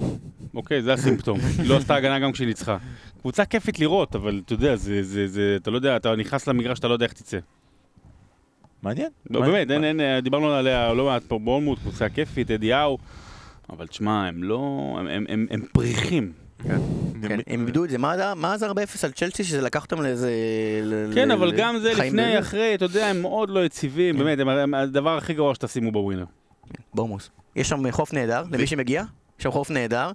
אוקיי, 0.54 0.82
זה 0.82 0.92
הסימפטום. 0.92 1.38
היא 1.58 1.68
לא 1.68 1.76
עשתה 1.76 1.94
הגנה 1.94 2.18
גם 2.18 2.32
כשהיא 2.32 2.46
ניצחה. 2.48 2.76
קבוצה 3.20 3.44
כיפית 3.44 3.78
לראות, 3.78 4.14
אבל 4.14 4.40
אתה 4.44 4.52
יודע, 4.52 4.76
זה, 4.76 5.02
זה, 5.02 5.26
זה, 5.28 5.56
אתה 5.62 5.70
לא 5.70 5.76
יודע, 5.76 5.96
אתה 5.96 6.16
נכנס 6.16 6.46
למגרש, 6.48 6.78
אתה 6.78 6.88
לא 6.88 6.92
יודע 6.92 7.04
איך 7.06 7.12
תצא. 7.12 7.38
מעניין. 8.82 9.08
לא, 9.30 9.40
מעניין. 9.40 9.68
באמת, 9.68 9.84
אין, 9.84 10.00
אין, 10.00 10.20
דיברנו 10.20 10.50
עליה 10.52 10.92
לא 10.92 11.04
מעט 11.06 11.22
פה, 11.22 11.38
בורנמוט, 11.38 11.78
קבוצה 11.78 12.08
כיפית, 12.08 12.50
אדיהו, 12.50 12.98
אבל 13.70 13.86
תשמע, 13.86 14.26
הם 14.28 14.42
לא, 14.44 14.58
הם, 15.00 15.06
הם, 15.06 15.24
הם, 15.28 15.46
הם 15.50 15.62
פריחים. 15.72 16.32
כן, 17.28 17.38
הם 17.46 17.60
איבדו 17.60 17.84
את 17.84 17.90
זה. 17.90 17.98
מה 17.98 18.56
זה 18.58 18.70
4-0 18.70 18.72
על 19.04 19.10
צ'לסי 19.12 19.44
שזה 19.44 19.60
לקח 19.60 19.84
אותם 19.84 20.02
לאיזה... 20.02 20.30
ל- 20.82 21.10
כן, 21.14 21.30
אבל 21.30 21.52
גם 21.56 21.78
זה 21.78 21.92
לפני, 21.92 22.38
אחרי, 22.38 22.74
אתה 22.74 22.84
יודע, 22.84 23.06
הם 23.06 23.22
מאוד 23.22 23.50
לא 23.50 23.64
יציבים, 23.64 24.18
באמת, 24.18 24.38
הם- 24.40 24.74
הדבר 24.74 25.16
הכי 25.16 25.34
גרוע 25.34 25.54
שתשימו 25.54 25.92
בווינר. 25.92 26.24
בורמוס. 26.94 27.30
יש 27.56 27.68
שם 27.68 27.90
חוף 27.90 28.12
נהדר, 28.12 28.42
למי 28.52 28.66
שמגיע, 28.66 29.02
יש 29.38 29.42
שם 29.42 29.50
חוף 29.50 29.70
נהדר. 29.70 30.10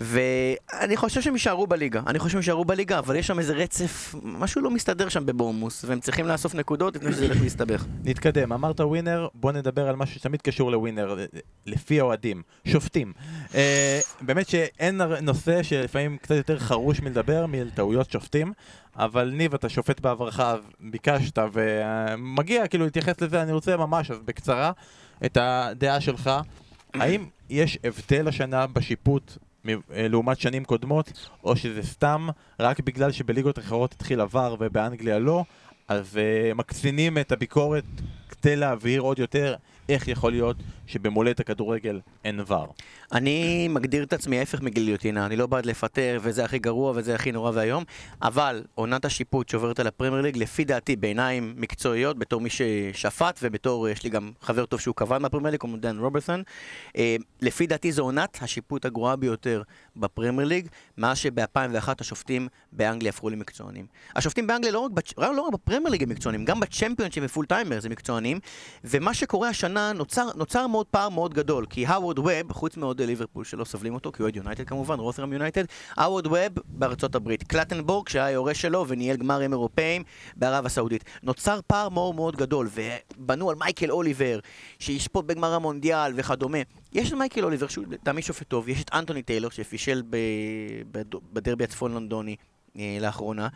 ואני 0.00 0.96
חושב 0.96 1.20
שהם 1.20 1.34
יישארו 1.34 1.66
בליגה, 1.66 2.00
אני 2.06 2.18
חושב 2.18 2.32
שהם 2.32 2.38
יישארו 2.38 2.64
בליגה, 2.64 2.98
אבל 2.98 3.16
יש 3.16 3.26
שם 3.26 3.38
איזה 3.38 3.52
רצף, 3.52 4.14
משהו 4.22 4.62
לא 4.62 4.70
מסתדר 4.70 5.08
שם 5.08 5.26
בבורמוס, 5.26 5.84
והם 5.84 6.00
צריכים 6.00 6.26
לאסוף 6.26 6.54
נקודות 6.54 6.96
לפני 6.96 7.12
שזה 7.12 7.24
ילך 7.24 7.42
להסתבך. 7.42 7.86
נתקדם, 8.04 8.52
אמרת 8.52 8.80
ווינר, 8.80 9.28
בוא 9.34 9.52
נדבר 9.52 9.88
על 9.88 9.96
משהו 9.96 10.14
שתמיד 10.14 10.42
קשור 10.42 10.70
לווינר, 10.70 11.16
לפי 11.66 12.00
האוהדים, 12.00 12.42
שופטים. 12.64 13.12
אה, 13.54 14.00
באמת 14.20 14.48
שאין 14.48 15.00
נושא 15.22 15.62
שלפעמים 15.62 16.16
קצת 16.16 16.34
יותר 16.34 16.58
חרוש 16.58 17.00
מלדבר 17.00 17.46
מטעויות 17.48 18.10
שופטים, 18.10 18.52
אבל 18.96 19.30
ניב, 19.30 19.54
אתה 19.54 19.68
שופט 19.68 20.00
בעברך, 20.00 20.40
ביקשת 20.80 21.38
ומגיע 21.52 22.66
כאילו 22.66 22.84
להתייחס 22.84 23.20
לזה, 23.20 23.42
אני 23.42 23.52
רוצה 23.52 23.76
ממש, 23.76 24.10
אז 24.10 24.18
בקצרה, 24.24 24.72
את 25.24 25.38
הדעה 25.40 26.00
שלך. 26.00 26.30
האם 26.94 27.26
יש 27.50 27.78
הבדל 27.84 28.28
השנה 28.28 28.66
בשיפוט 28.66 29.38
לעומת 29.90 30.40
שנים 30.40 30.64
קודמות, 30.64 31.28
או 31.44 31.56
שזה 31.56 31.82
סתם 31.82 32.28
רק 32.60 32.80
בגלל 32.80 33.12
שבליגות 33.12 33.58
אחרות 33.58 33.92
התחיל 33.92 34.20
עבר 34.20 34.56
ובאנגליה 34.58 35.18
לא, 35.18 35.44
אז 35.88 36.16
uh, 36.16 36.54
מקצינים 36.54 37.18
את 37.18 37.32
הביקורת 37.32 37.84
כדי 38.28 38.56
להבהיר 38.56 39.00
עוד 39.00 39.18
יותר 39.18 39.54
איך 39.88 40.08
יכול 40.08 40.32
להיות 40.32 40.56
שבמולדת 40.86 41.40
הכדורגל 41.40 42.00
אין 42.24 42.40
ור. 42.46 42.74
אני 43.12 43.68
מגדיר 43.68 44.02
את 44.02 44.12
עצמי 44.12 44.38
ההפך 44.38 44.60
מגיליוטינה, 44.60 45.26
אני 45.26 45.36
לא 45.36 45.46
בעד 45.46 45.66
לפטר, 45.66 46.18
וזה 46.22 46.44
הכי 46.44 46.58
גרוע 46.58 46.92
וזה 46.96 47.14
הכי 47.14 47.32
נורא 47.32 47.50
ואיום, 47.54 47.84
אבל 48.22 48.62
עונת 48.74 49.04
השיפוט 49.04 49.48
שעוברת 49.48 49.80
על 49.80 49.86
הפרמייר 49.86 50.22
ליג, 50.22 50.36
לפי 50.36 50.64
דעתי, 50.64 50.96
בעיניים 50.96 51.54
מקצועיות, 51.56 52.18
בתור 52.18 52.40
מי 52.40 52.50
ששפט, 52.50 53.38
ובתור, 53.42 53.88
יש 53.88 54.02
לי 54.04 54.10
גם 54.10 54.30
חבר 54.40 54.66
טוב 54.66 54.80
שהוא 54.80 54.94
כוון 54.94 55.22
מהפרמייר 55.22 55.50
ליג, 55.50 55.60
כמו 55.60 55.76
דן 55.76 55.98
רוברטסון, 55.98 56.42
אה, 56.96 57.16
לפי 57.40 57.66
דעתי 57.66 57.92
זו 57.92 58.02
עונת 58.02 58.38
השיפוט 58.40 58.84
הגרועה 58.84 59.16
ביותר 59.16 59.62
בפרמייר 59.96 60.48
ליג, 60.48 60.68
מאז 60.98 61.18
שב-2001 61.18 61.88
השופטים 62.00 62.48
באנגליה 62.72 63.10
הפכו 63.10 63.30
למקצוענים. 63.30 63.86
השופטים 64.16 64.46
באנגליה 64.46 64.72
לא 64.72 64.78
רק, 64.78 64.90
בצ'... 64.90 65.18
לא 65.18 65.42
רק 65.42 65.52
בפרמייר 65.52 65.90
ליג 65.90 66.02
הם 66.02 66.08
מקצוענים, 66.08 66.44
גם 66.44 66.60
בצ'מפיונשיפ 66.60 67.24
ו 67.24 67.28
full 67.28 67.46
timer 67.46 67.80
זה 67.80 67.88
מקצוענים, 67.88 68.38
ומה 68.84 69.14
שקורה 69.14 69.48
השנה, 69.48 69.71
נוצר, 69.78 70.28
נוצר 70.36 70.66
מאוד 70.66 70.86
פער 70.86 71.08
מאוד 71.08 71.34
גדול, 71.34 71.66
כי 71.70 71.86
האוורד 71.86 72.18
ווב, 72.18 72.52
חוץ 72.52 72.76
מאוהדי 72.76 73.06
ליברפול 73.06 73.44
שלא 73.44 73.64
סובלים 73.64 73.94
אותו, 73.94 74.12
כי 74.12 74.22
הוא 74.22 74.24
אוהד 74.24 74.36
יונייטד 74.36 74.64
כמובן, 74.64 74.98
רות'רם 74.98 75.32
יונייטד, 75.32 75.64
האוורד 75.96 76.26
ווב 76.26 76.38
בארצות 76.68 77.14
הברית, 77.14 77.42
קלטנבורג 77.42 78.08
שהיה 78.08 78.30
יורש 78.30 78.60
שלו 78.60 78.84
וניהל 78.88 79.16
גמרים 79.16 79.52
אירופאים 79.52 80.02
בערב 80.36 80.66
הסעודית. 80.66 81.04
נוצר 81.22 81.60
פער 81.66 81.88
מאוד 81.88 82.14
מאוד 82.14 82.36
גדול, 82.36 82.68
ובנו 83.18 83.50
על 83.50 83.56
מייקל 83.56 83.90
אוליבר, 83.90 84.38
שישפוט 84.78 85.24
בגמר 85.24 85.52
המונדיאל 85.54 86.12
וכדומה. 86.16 86.58
יש 86.92 87.08
את 87.08 87.14
מייקל 87.18 87.44
אוליבר, 87.44 87.68
שהוא 87.68 87.84
לטעמי 87.90 88.22
שופט 88.22 88.48
טוב, 88.48 88.68
יש 88.68 88.82
את 88.82 88.90
אנטוני 88.94 89.22
טיילור 89.22 89.50
שפישל 89.50 90.02
ב... 90.10 90.16
בד- 90.92 91.14
בדרבי 91.32 91.64
הצפון 91.64 91.92
לונדוני 91.94 92.36
אה, 92.78 92.98
לאחרונה. 93.00 93.48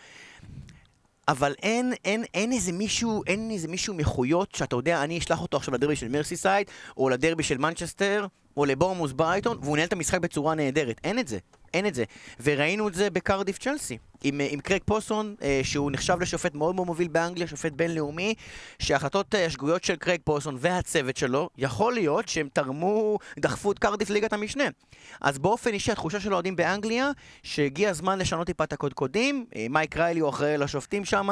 אבל 1.28 1.54
אין, 1.62 1.92
אין, 2.04 2.24
אין 2.34 2.52
איזה 2.52 2.72
מישהו, 2.72 3.22
אין 3.26 3.50
איזה 3.50 3.68
מישהו 3.68 3.94
מחויות 3.94 4.54
שאתה 4.54 4.76
יודע, 4.76 5.02
אני 5.04 5.18
אשלח 5.18 5.42
אותו 5.42 5.56
עכשיו 5.56 5.74
לדרבי 5.74 5.96
של 5.96 6.08
מרסיסייד, 6.08 6.66
או 6.96 7.08
לדרבי 7.08 7.42
של 7.42 7.58
מנצ'סטר, 7.58 8.26
או 8.56 8.64
לבורנמות' 8.64 9.12
ברייטון, 9.12 9.58
והוא 9.62 9.76
ינהל 9.76 9.86
את 9.86 9.92
המשחק 9.92 10.20
בצורה 10.20 10.54
נהדרת. 10.54 11.00
אין 11.04 11.18
את 11.18 11.28
זה. 11.28 11.38
אין 11.74 11.86
את 11.86 11.94
זה. 11.94 12.04
וראינו 12.42 12.88
את 12.88 12.94
זה 12.94 13.10
בקרדיף 13.10 13.58
צ'לסי. 13.58 13.98
עם, 14.24 14.40
אה, 14.40 14.46
עם 14.50 14.60
קרייג 14.60 14.80
פוסון, 14.84 15.34
אה, 15.42 15.60
שהוא 15.62 15.90
נחשב 15.90 16.16
לשופט 16.20 16.54
מאוד 16.54 16.74
מאוד 16.74 16.86
מוביל 16.86 17.08
באנגליה, 17.08 17.46
שופט 17.46 17.72
בינלאומי, 17.72 18.34
שההחלטות 18.78 19.34
אה, 19.34 19.46
השגויות 19.46 19.84
של 19.84 19.96
קרייג 19.96 20.20
פוסון 20.24 20.56
והצוות 20.60 21.16
שלו, 21.16 21.48
יכול 21.58 21.94
להיות 21.94 22.28
שהם 22.28 22.48
תרמו, 22.52 23.18
דחפו 23.38 23.72
את 23.72 23.78
קרדיף 23.78 24.10
לליגת 24.10 24.32
המשנה. 24.32 24.64
אז 25.20 25.38
באופן 25.38 25.72
אישי, 25.72 25.92
התחושה 25.92 26.20
של 26.20 26.32
האוהדים 26.32 26.56
באנגליה, 26.56 27.10
שהגיע 27.42 27.90
הזמן 27.90 28.18
לשנות 28.18 28.46
טיפה 28.46 28.64
את 28.64 28.72
הקודקודים. 28.72 29.46
מייק 29.70 29.96
ריילי 29.96 30.20
הוא 30.20 30.30
אחראי 30.30 30.58
לשופטים 30.58 31.04
שם, 31.04 31.28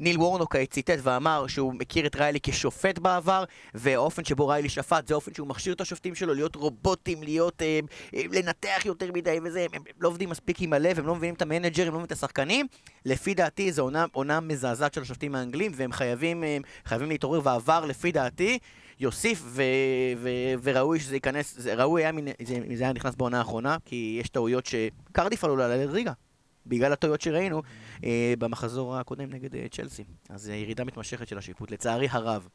ניל 0.00 0.18
וורנוק 0.18 0.56
ציטט 0.56 0.98
ואמר 1.02 1.46
שהוא 1.46 1.74
מכיר 1.74 2.06
את 2.06 2.16
ריילי 2.16 2.38
כשופט 2.42 2.98
בעבר, 2.98 3.44
והאופן 3.74 4.24
שבו 4.24 4.48
ריילי 4.48 4.68
שפט 4.68 5.06
זה 5.06 5.14
האופן 5.14 5.34
שהוא 5.34 5.48
מכשיר 5.48 5.72
את 5.72 5.80
השופטים 5.80 6.14
שלו 6.14 6.34
להיות 6.34 6.56
רובוטים, 6.56 7.22
להיות, 7.22 7.62
אה, 7.62 7.80
אה, 8.14 8.22
לנתח 8.32 8.82
יותר 8.84 9.12
מדי 9.12 9.38
וזה, 9.44 9.60
הם, 9.60 9.68
הם 9.74 9.82
לא 10.00 10.08
עובדים 10.08 10.30
מספיק 10.30 10.60
עם 10.60 10.72
הלב, 10.72 10.98
הם 10.98 11.06
לא 11.06 11.14
מבינים 11.14 11.34
את 11.34 11.42
המנג'ר, 11.42 11.82
הם 11.82 11.88
לא 11.88 11.92
מבינים 11.92 12.04
את 12.04 12.12
השחקנים. 12.28 12.66
לפי 13.04 13.34
דעתי 13.34 13.72
זו 13.72 13.82
עונה, 13.82 14.04
עונה 14.12 14.40
מזעזעת 14.40 14.94
של 14.94 15.02
השופטים 15.02 15.34
האנגלים, 15.34 15.72
והם 15.74 15.92
חייבים, 15.92 16.44
אה, 16.44 16.58
חייבים 16.84 17.08
להתעורר, 17.08 17.40
ועבר 17.44 17.84
לפי 17.84 18.12
דעתי 18.12 18.58
יוסיף, 19.00 19.42
ו, 19.46 19.62
ו, 20.18 20.28
וראוי 20.62 21.00
שזה 21.00 21.16
ייכנס, 21.16 21.54
זה, 21.58 21.74
ראוי 21.74 22.02
היה 22.04 22.12
זה- 22.46 22.76
זה 22.76 22.84
היה 22.84 22.92
נכנס 22.92 23.14
בעונה 23.14 23.38
האחרונה, 23.38 23.76
כי 23.84 24.18
יש 24.20 24.28
טעויות 24.28 24.66
שקרדיף 24.66 25.44
עלולה 25.44 25.68
לעלות 25.68 25.94
ליגה. 25.94 26.12
בגלל 26.66 26.92
הטעויות 26.92 27.20
שראינו 27.20 27.62
אה, 28.04 28.34
במחזור 28.38 28.96
הקודם 28.96 29.30
נגד 29.30 29.54
אה, 29.54 29.66
צ'לסי. 29.70 30.04
אז 30.28 30.50
אה, 30.50 30.54
ירידה 30.54 30.84
מתמשכת 30.84 31.28
של 31.28 31.38
השיפוט, 31.38 31.70
לצערי 31.70 32.08
הרב. 32.10 32.48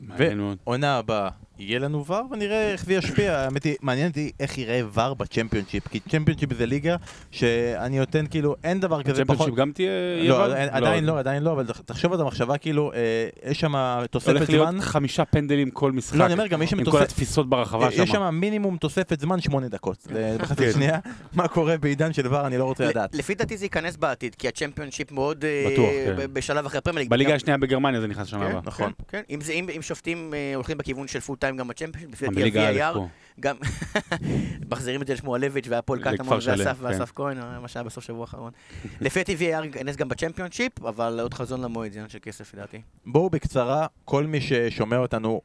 מעניין 0.00 0.38
מאוד. 0.38 0.58
עונה 0.64 0.96
הבאה 0.96 1.28
יהיה 1.58 1.78
לנו 1.78 2.04
ור 2.06 2.22
ונראה 2.30 2.72
איך 2.72 2.84
זה 2.84 2.94
ישפיע. 2.94 3.38
האמת 3.38 3.64
היא, 3.64 3.74
מעניין 3.82 4.08
אותי 4.08 4.30
איך 4.40 4.58
יראה 4.58 4.80
ור 4.94 5.14
בצ'מפיונשיפ, 5.14 5.88
כי 5.88 6.00
צ'מפיונשיפ 6.00 6.54
זה 6.54 6.66
ליגה 6.66 6.96
שאני 7.30 7.98
נותן 7.98 8.24
כאילו, 8.30 8.56
אין 8.64 8.80
דבר 8.80 9.02
כזה 9.02 9.24
פחות... 9.24 9.36
צ'מפיונשיפ 9.36 9.54
גם 9.58 9.72
תהיה... 9.72 9.90
לא? 10.28 10.54
אין- 10.56 10.68
עדיין 10.70 11.04
לא, 11.04 11.18
עדיין 11.18 11.42
לא, 11.42 11.52
אבל 11.52 11.66
תח- 11.66 11.80
תחשוב 11.80 12.12
על 12.12 12.20
המחשבה 12.20 12.58
כאילו, 12.58 12.92
אה, 12.92 12.98
יש 13.50 13.60
שם 13.60 13.74
תוספת 14.10 14.28
הולך 14.36 14.50
להיות 14.50 14.68
זמן. 14.70 14.80
חמישה 14.80 15.24
פנדלים 15.24 15.70
כל 15.70 15.92
משחק. 15.92 16.16
לא, 16.18 16.24
אני 16.24 16.32
אומר, 16.32 16.46
גם 16.46 16.62
יש 16.62 16.70
שם 16.70 16.78
עם 16.78 16.84
כל 16.84 16.90
תוספת... 16.90 17.06
התפיסות 17.06 17.48
ברחבה 17.48 17.88
יש 17.88 17.96
שם 17.96 18.06
שם. 18.06 18.34
מינימום 18.40 18.76
תוספת 18.76 19.20
זמן 19.20 19.40
שמונה 19.40 19.68
דקות. 19.68 20.06
בחצי 20.38 20.66
כן. 20.66 20.72
שנייה, 20.72 20.98
מה 21.32 21.48
קורה 21.48 21.78
בעידן 21.78 22.12
של 22.12 22.34
VAR 22.34 22.46
אני 22.46 22.58
לא 22.58 22.64
רוצה 22.64 22.84
לדעת. 22.88 23.14
לפי 23.14 23.34
דעתי 23.34 23.56
זה 23.56 23.64
ייכנס 23.64 23.96
בעתיד, 23.96 24.34
כי 24.34 24.48
הצ'מפיונשיפ 24.48 25.12
מאוד... 25.12 25.44
אה, 25.44 25.64
בטוח, 25.72 25.90
כן. 26.06 26.14
ב- 26.16 26.34
בשלב 26.34 26.66
אחרי 26.66 26.78
הפרמייר 26.78 27.00
ליג. 27.02 27.10
בליגה 27.10 27.34
השנייה 27.34 27.58
בגרמניה 27.58 28.00
זה 28.00 28.06
נכנס 28.06 28.26
שנה 28.26 28.40
כן, 28.40 28.46
הבאה. 28.46 28.60
נכון. 28.64 28.92
כן, 29.08 29.18
כן. 29.18 29.22
אם, 29.34 29.40
זה, 29.40 29.52
אם, 29.76 29.82
שופטים 29.82 30.34
אה, 30.34 30.54
הולכים 30.54 30.78
בכיוון 30.78 31.08
של 31.08 31.20
full 31.20 31.36
time 31.36 31.56
גם 31.56 31.68
בצ'מפיונשיפ, 31.68 32.22
לפי 32.28 32.50
דעתי 32.50 32.82
ה-VAR. 32.82 32.98
גם 33.40 33.56
מחזירים 34.70 35.02
את 35.02 35.06
זה 35.06 35.14
לשמואלביץ' 35.14 35.66
והפועל 35.68 36.00
קטמון 36.02 36.38
ואסף 36.46 36.78
כן. 36.78 36.84
ואסף 36.84 37.12
כהן, 37.14 37.38
אה, 37.38 37.60
מה 37.60 37.68
שהיה 37.68 37.84
בסוף 37.84 38.04
שבוע 38.04 38.20
האחרון. 38.20 38.52
לפי 39.00 39.18
דעתי 39.18 39.36
VAR 39.36 39.64
ייכנס 39.64 39.96
גם 39.96 40.08
בצ'מפיונשיפ, 40.08 40.84
אבל 40.84 41.20
עוד 41.22 41.34
חזון 41.34 41.60
למועד, 41.60 41.92
זה 41.92 41.98
עניין 41.98 42.10
של 42.10 42.18
כסף 42.22 42.54
לדעתי. 42.54 42.80
בואו 43.06 43.30
בקצרה, 43.30 43.86
כל 44.04 44.26
מי 44.26 44.40
ששומע 44.40 44.96
אותנו 44.96 45.40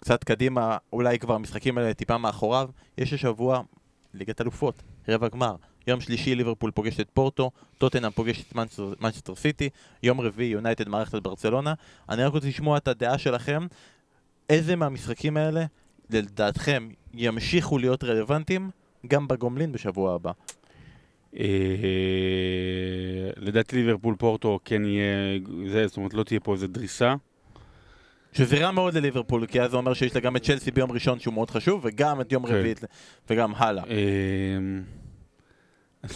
קצת 0.00 0.24
קדימה, 0.24 0.76
אולי 0.92 1.18
כבר 1.18 1.34
המשחקים 1.34 1.78
האלה 1.78 1.94
טיפה 1.94 2.18
מאחוריו, 2.18 2.68
יש 2.98 3.12
השבוע 3.12 3.62
ליגת 4.14 4.40
אלופות, 4.40 4.82
רבע 5.08 5.28
גמר. 5.28 5.56
יום 5.86 6.00
שלישי 6.00 6.34
ליברפול 6.34 6.70
פוגשת 6.70 7.00
את 7.00 7.08
פורטו, 7.14 7.50
טוטנאם 7.78 8.10
פוגשת 8.10 8.44
את 8.48 8.54
מנצ'סטר- 9.00 9.34
סיטי, 9.34 9.68
יום 10.02 10.20
רביעי 10.20 10.50
יונייטד 10.50 10.88
מערכת 10.88 11.14
את 11.14 11.22
ברצלונה. 11.22 11.74
אני 12.08 12.24
רק 12.24 12.32
רוצה 12.32 12.48
לשמוע 12.48 12.76
את 12.76 12.88
הדעה 12.88 13.18
שלכם, 13.18 13.66
איזה 14.50 14.76
מהמשחקים 14.76 15.36
האלה, 15.36 15.64
לדעתכם, 16.10 16.88
ימשיכו 17.14 17.78
להיות 17.78 18.04
רלוונטיים 18.04 18.70
גם 19.06 19.28
בגומלין 19.28 19.72
בשבוע 19.72 20.14
הבא. 20.14 20.32
אה, 21.38 21.44
לדעתי 23.36 23.76
ליברפול 23.76 24.16
פורטו 24.18 24.58
כן 24.64 24.84
יהיה, 24.84 25.38
זה, 25.68 25.86
זאת 25.86 25.96
אומרת 25.96 26.14
לא 26.14 26.22
תהיה 26.22 26.40
פה 26.40 26.52
איזה 26.52 26.66
דריסה. 26.66 27.14
שזה 28.32 28.56
רע 28.56 28.70
מאוד 28.70 28.94
לליברפול, 28.94 29.46
כי 29.46 29.60
אז 29.60 29.70
זה 29.70 29.76
אומר 29.76 29.94
שיש 29.94 30.14
לה 30.14 30.20
גם 30.20 30.36
את 30.36 30.42
צ'לסי 30.42 30.70
ביום 30.70 30.92
ראשון 30.92 31.18
שהוא 31.18 31.34
מאוד 31.34 31.50
חשוב, 31.50 31.80
וגם 31.84 32.20
את 32.20 32.32
יום 32.32 32.46
כן. 32.46 32.54
רביעי, 32.54 32.74
וגם 33.30 33.54
הלאה. 33.54 33.84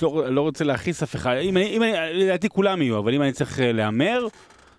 לא, 0.02 0.32
לא 0.32 0.40
רוצה 0.40 0.64
להכעיס 0.64 1.02
אף 1.02 1.16
אחד, 1.16 1.36
אם 1.42 1.56
אני, 1.56 1.66
אם 1.66 1.82
אני, 1.82 1.92
לדעתי 2.14 2.48
כולם 2.48 2.82
יהיו, 2.82 2.98
אבל 2.98 3.14
אם 3.14 3.22
אני 3.22 3.32
צריך 3.32 3.60
אה, 3.60 3.72
להמר, 3.72 4.26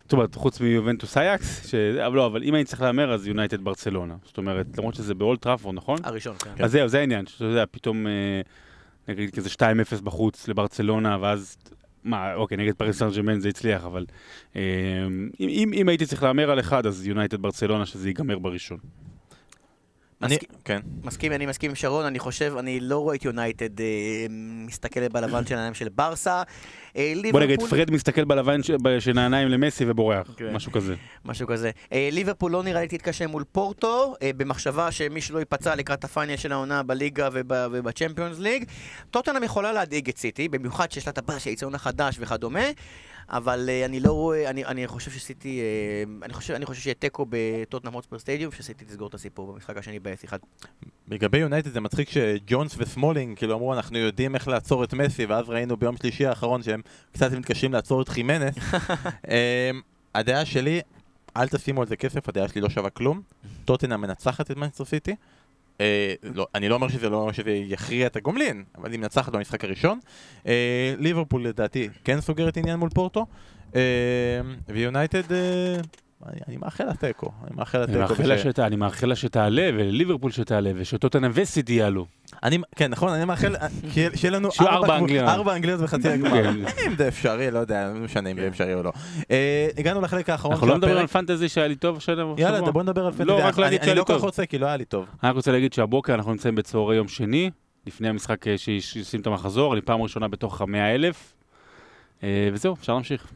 זאת 0.03 0.13
אומרת, 0.13 0.35
חוץ 0.35 0.61
מיובנטוס 0.61 1.17
אייקס, 1.17 1.67
ש... 1.67 1.75
אבל 1.75 2.15
לא, 2.15 2.25
אבל 2.25 2.43
אם 2.43 2.55
אני 2.55 2.63
צריך 2.63 2.81
להמר 2.81 3.13
אז 3.13 3.27
יונייטד 3.27 3.63
ברצלונה. 3.63 4.15
זאת 4.25 4.37
אומרת, 4.37 4.65
למרות 4.77 4.95
שזה 4.95 5.15
באולד 5.15 5.41
טראפורד, 5.41 5.75
נכון? 5.75 5.99
הראשון, 6.03 6.35
כן. 6.37 6.63
אז 6.63 6.71
זהו, 6.71 6.87
זה 6.87 6.99
העניין, 6.99 7.25
שאתה 7.25 7.45
יודע, 7.45 7.63
פתאום, 7.71 8.07
אה, 8.07 8.41
נגיד 9.07 9.35
כזה 9.35 9.49
2-0 9.49 10.01
בחוץ 10.03 10.47
לברצלונה, 10.47 11.17
ואז, 11.21 11.57
מה, 12.03 12.33
אוקיי, 12.33 12.57
נגד 12.57 12.73
פריס 12.73 12.99
סן 12.99 13.09
ז'רמן 13.17 13.41
זה 13.41 13.49
הצליח, 13.49 13.85
אבל 13.85 14.05
אה, 14.55 14.61
אם, 15.39 15.49
אם, 15.49 15.71
אם 15.73 15.89
הייתי 15.89 16.05
צריך 16.05 16.23
להמר 16.23 16.51
על 16.51 16.59
אחד, 16.59 16.85
אז 16.85 17.07
יונייטד 17.07 17.41
ברצלונה, 17.41 17.85
שזה 17.85 18.09
ייגמר 18.09 18.39
בראשון. 18.39 18.77
אני. 20.23 20.37
כן. 20.65 20.79
מסכים, 21.03 21.31
אני 21.31 21.45
מסכים 21.45 21.69
עם 21.71 21.75
שרון, 21.75 22.05
אני 22.05 22.19
חושב, 22.19 22.53
אני 22.59 22.79
לא 22.79 22.97
רואה 22.97 23.15
את 23.15 23.25
יונייטד 23.25 23.81
אה, 23.81 23.85
מסתכלת 24.65 25.13
בלבן 25.13 25.45
של 25.45 25.53
העיניים 25.55 25.73
של 25.73 25.89
ברסה. 25.89 26.43
אה, 26.97 27.13
בוא 27.31 27.39
נגיד, 27.39 27.61
פרד 27.61 27.91
מסתכל 27.91 28.23
בלבן 28.25 28.63
של 28.99 29.17
העיניים 29.17 29.47
למסי 29.47 29.85
ובורח, 29.87 30.33
כן. 30.37 30.53
משהו 30.53 30.71
כזה. 30.71 30.95
משהו 31.25 31.47
כזה. 31.47 31.71
אה, 31.93 32.09
ליברפול 32.11 32.51
לא 32.51 32.63
נראה 32.63 32.81
לי 32.81 32.87
תתקשה 32.87 33.27
מול 33.27 33.43
פורטו, 33.51 34.13
אה, 34.21 34.31
במחשבה 34.37 34.91
שמי 34.91 35.21
שלא 35.21 35.39
ייפצע 35.39 35.75
לקראת 35.75 36.03
ה 36.03 36.08
final 36.08 36.35
של 36.35 36.51
העונה 36.51 36.83
בליגה 36.83 37.29
וב- 37.33 37.51
ובצ'מפיונס 37.71 38.39
ליג. 38.39 38.63
טוטנאם 39.11 39.43
יכולה 39.43 39.71
להדאיג 39.73 40.09
את 40.09 40.17
סיטי, 40.17 40.49
במיוחד 40.49 40.91
שיש 40.91 41.07
לה 41.07 41.11
את 41.11 41.17
הבאס 41.17 41.43
של 41.43 41.49
האצטדיון 41.49 41.75
החדש 41.75 42.15
וכדומה, 42.19 42.63
אבל 43.29 43.69
אה, 43.69 43.85
אני 43.85 43.99
לא 43.99 44.11
רואה, 44.11 44.49
אני, 44.49 44.65
אני 44.65 44.87
חושב 44.87 45.11
שסיטי, 45.11 45.59
אה, 45.59 46.25
אני 46.25 46.33
חושב, 46.33 46.53
אני 46.53 46.65
חושב 46.65 46.81
שיהיה 46.81 46.93
תיקו 46.93 47.25
בטוטנאם 47.29 47.93
הוטספר 47.93 48.19
סטדיום, 48.19 48.51
שסיטי 48.51 48.85
תסגור 48.85 49.07
את 49.07 49.13
הסיפור 49.13 49.53
במשחק 49.53 49.77
השני 49.77 49.99
ב-S1. 49.99 50.37
לגבי 51.07 51.37
יונייטד 51.37 51.71
זה 51.71 51.81
מצחיק 51.81 52.09
שג'ונס 52.09 52.75
וסמולינג 52.77 53.37
כאילו 53.37 53.55
אמרו 53.55 53.73
אנחנו 53.73 53.97
יודעים 53.97 54.35
איך 54.35 54.47
לעצור 54.47 54.83
את 54.83 54.93
מסי 54.93 55.25
ואז 55.25 55.49
ראינו 55.49 55.77
ביום 55.77 55.97
שלישי 55.97 56.25
האחרון 56.25 56.63
שהם 56.63 56.81
קצת 57.11 57.31
מתקשים 57.31 57.73
לעצור 57.73 58.01
את 58.01 58.09
חימנס. 58.09 58.55
אמ, 59.27 59.81
הדעה 60.15 60.45
שלי, 60.45 60.81
אל 61.37 61.47
תשימו 61.47 61.81
על 61.81 61.87
זה 61.87 61.95
כסף, 61.95 62.29
הדעה 62.29 62.47
שלי 62.47 62.61
לא 62.61 62.69
שווה 62.69 62.89
כלום. 62.89 63.21
טוטנאם 63.65 63.97
מנצחת 63.97 64.51
את 64.51 64.57
מנצ'סטר 64.57 64.85
סיטי. 64.85 65.15
אה, 65.81 66.13
לא, 66.23 66.47
אני 66.55 66.69
לא 66.69 66.75
אומר 66.75 66.87
שזה 66.87 67.09
לא 67.09 67.33
שזה 67.33 67.51
יכריע 67.51 68.07
את 68.07 68.15
הגומלין, 68.15 68.63
אבל 68.77 68.91
היא 68.91 68.99
מנצחת 68.99 69.33
במשחק 69.33 69.63
הראשון. 69.63 69.99
אה, 70.47 70.93
ליברפול 70.97 71.47
לדעתי 71.47 71.89
כן 72.03 72.21
סוגרת 72.21 72.57
עניין 72.57 72.79
מול 72.79 72.89
פורטו. 72.89 73.25
אה, 73.75 73.81
ויונייטד, 74.67 75.31
אה, 75.31 75.77
אני, 76.25 76.39
אני 76.47 76.57
מאחל 76.57 76.83
לה 76.83 76.93
תיקו. 76.93 77.31
אני 77.47 77.55
מאחל 77.55 77.77
לה 77.77 77.83
אני 77.85 77.93
תיקו. 78.07 78.23
שת- 78.49 78.59
אני 78.59 78.75
מאחל 78.75 79.07
לה 79.07 79.15
שתעלה, 79.15 79.69
ולליברפול 79.73 80.31
שתעלה, 80.31 80.71
ושטוטנאם 80.75 81.31
וסיטי 81.33 81.73
יעלו. 81.73 82.05
אני, 82.43 82.57
כן, 82.75 82.91
נכון, 82.91 83.13
אני 83.13 83.25
מאחל 83.25 83.55
שיהיה 84.15 84.31
לנו 84.31 84.49
ארבע 84.61 84.97
אנגליות. 84.97 85.27
ארבע 85.29 85.55
אנגליות 85.55 85.81
בחצי 85.81 86.09
הגמר. 86.09 86.29
כן. 86.43 86.55
אם 86.87 86.95
זה 86.97 87.07
אפשרי, 87.07 87.51
לא 87.51 87.59
יודע, 87.59 87.87
לא 87.93 87.99
משנה 87.99 88.29
אם 88.31 88.39
זה 88.39 88.47
אפשרי 88.47 88.73
או 88.73 88.83
לא. 88.83 88.91
אה, 89.31 89.67
הגענו 89.77 90.01
לחלק 90.01 90.29
האחרון 90.29 90.53
אנחנו 90.53 90.67
של 90.67 90.71
לא 90.73 90.77
מדברים 90.77 90.97
על 90.97 91.03
הפרק. 91.05 91.11
פנטזי 91.27 91.49
שהיה 91.49 91.67
לי 91.67 91.75
טוב 91.75 91.97
השבוע? 91.97 92.35
יאללה, 92.37 92.71
בוא 92.71 92.83
נדבר 92.83 93.05
על 93.05 93.11
פנטזי. 93.11 93.25
לא, 93.25 93.39
רק 93.45 93.53
אני- 93.53 93.61
להגיד 93.61 93.79
אני 93.79 93.85
שהיה 93.85 93.95
לא 93.95 94.01
לי 94.01 94.05
כל 94.05 94.13
כך 94.13 94.17
טוב. 94.19 94.25
רוצה, 94.25 94.45
כי 94.45 94.57
לא 94.57 94.65
היה 94.65 94.77
לי 94.77 94.85
טוב. 94.85 95.05
אני 95.23 95.31
רוצה 95.31 95.51
להגיד 95.51 95.73
שהבוקר 95.73 96.13
אנחנו 96.13 96.31
נמצאים 96.31 96.55
בצהרי 96.55 96.95
יום 96.95 97.07
שני, 97.07 97.49
לפני 97.87 98.09
המשחק 98.09 98.47
אה, 98.47 98.57
שישים 98.57 99.19
את 99.21 99.27
המחזור, 99.27 99.73
אני 99.73 99.81
פעם 99.81 100.01
ראשונה 100.01 100.27
בתוך 100.27 100.61
המאה 100.61 100.95
אלף. 100.95 101.33
אה, 102.23 102.49
וזהו, 102.53 102.73
אפשר 102.73 102.93
להמשיך. 102.93 103.27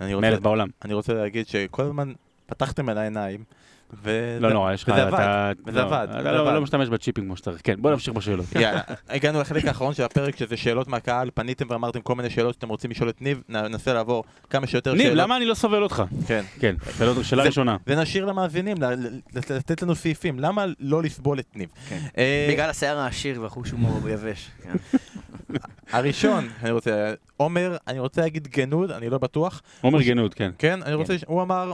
אלף 0.00 0.40
בעולם. 0.40 0.68
אני 0.84 0.94
רוצה 0.94 1.14
להגיד 1.14 1.46
שכל 1.46 1.82
הזמן 1.82 2.12
פתחתם 2.46 2.88
על 2.88 2.98
העיניים. 2.98 3.44
ו- 4.02 4.38
לא 4.40 4.52
נורא, 4.52 4.72
יש 4.72 4.82
לך... 4.82 4.88
וזה 4.88 5.02
עבד, 5.02 5.54
וזה 5.66 5.78
לא, 5.78 5.84
עבד, 5.84 6.06
אתה 6.10 6.32
לא. 6.32 6.54
לא 6.54 6.60
משתמש 6.60 6.88
בצ'יפים 6.88 7.24
כמו 7.24 7.36
שצריך. 7.36 7.60
כן, 7.64 7.74
בוא 7.82 7.90
נמשיך 7.90 8.14
בשאלות. 8.14 8.46
יאללה, 8.54 8.80
הגענו 9.08 9.40
לחלק 9.40 9.64
האחרון 9.64 9.94
של 9.94 10.02
הפרק, 10.02 10.36
שזה 10.36 10.56
שאלות 10.56 10.88
מהקהל. 10.88 11.30
פניתם 11.34 11.66
ואמרתם 11.70 12.00
כל 12.00 12.14
מיני 12.14 12.30
שאלות 12.30 12.54
שאתם 12.54 12.68
רוצים 12.68 12.90
לשאול 12.90 13.08
את 13.08 13.22
ניב, 13.22 13.42
ננסה 13.48 13.94
לעבור 13.94 14.24
כמה 14.50 14.66
שיותר 14.66 14.90
שאלות. 14.92 15.04
ניב, 15.06 15.14
למה 15.14 15.36
אני 15.36 15.44
לא 15.44 15.54
סובל 15.54 15.82
אותך? 15.82 16.02
כן. 16.26 16.44
כן, 16.60 16.74
שאלות- 16.98 17.24
שאלה 17.24 17.42
ראשונה. 17.42 17.76
ונשאיר 17.86 18.24
למאזינים, 18.24 18.76
לתת 19.34 19.82
לנו 19.82 19.94
סעיפים. 19.94 20.40
למה 20.40 20.64
לא 20.80 21.02
לסבול 21.02 21.38
את 21.38 21.56
ניב? 21.56 21.68
כן. 21.88 21.98
אה, 22.18 22.48
בגלל 22.50 22.70
השיער 22.70 22.98
העשיר 22.98 23.42
והחוש 23.42 23.70
הומור 23.70 24.08
יבש. 24.08 24.50
כן. 24.62 24.72
הראשון, 25.92 26.48
אני 26.62 26.70
רוצה, 26.70 27.14
עומר, 27.36 27.76
אני 27.88 27.98
רוצה 27.98 28.20
להגיד 28.20 28.48
גנוד, 28.48 28.90
אני 28.90 29.10
לא 29.10 29.18
בטוח. 29.18 29.62
עומר 29.80 30.02
גנות, 30.02 30.34
כן. 30.34 30.50
כן, 30.58 30.82
אני 30.82 30.94
רוצה, 30.94 31.18
ש- 31.18 31.24
הוא 31.26 31.42
אמר, 31.42 31.72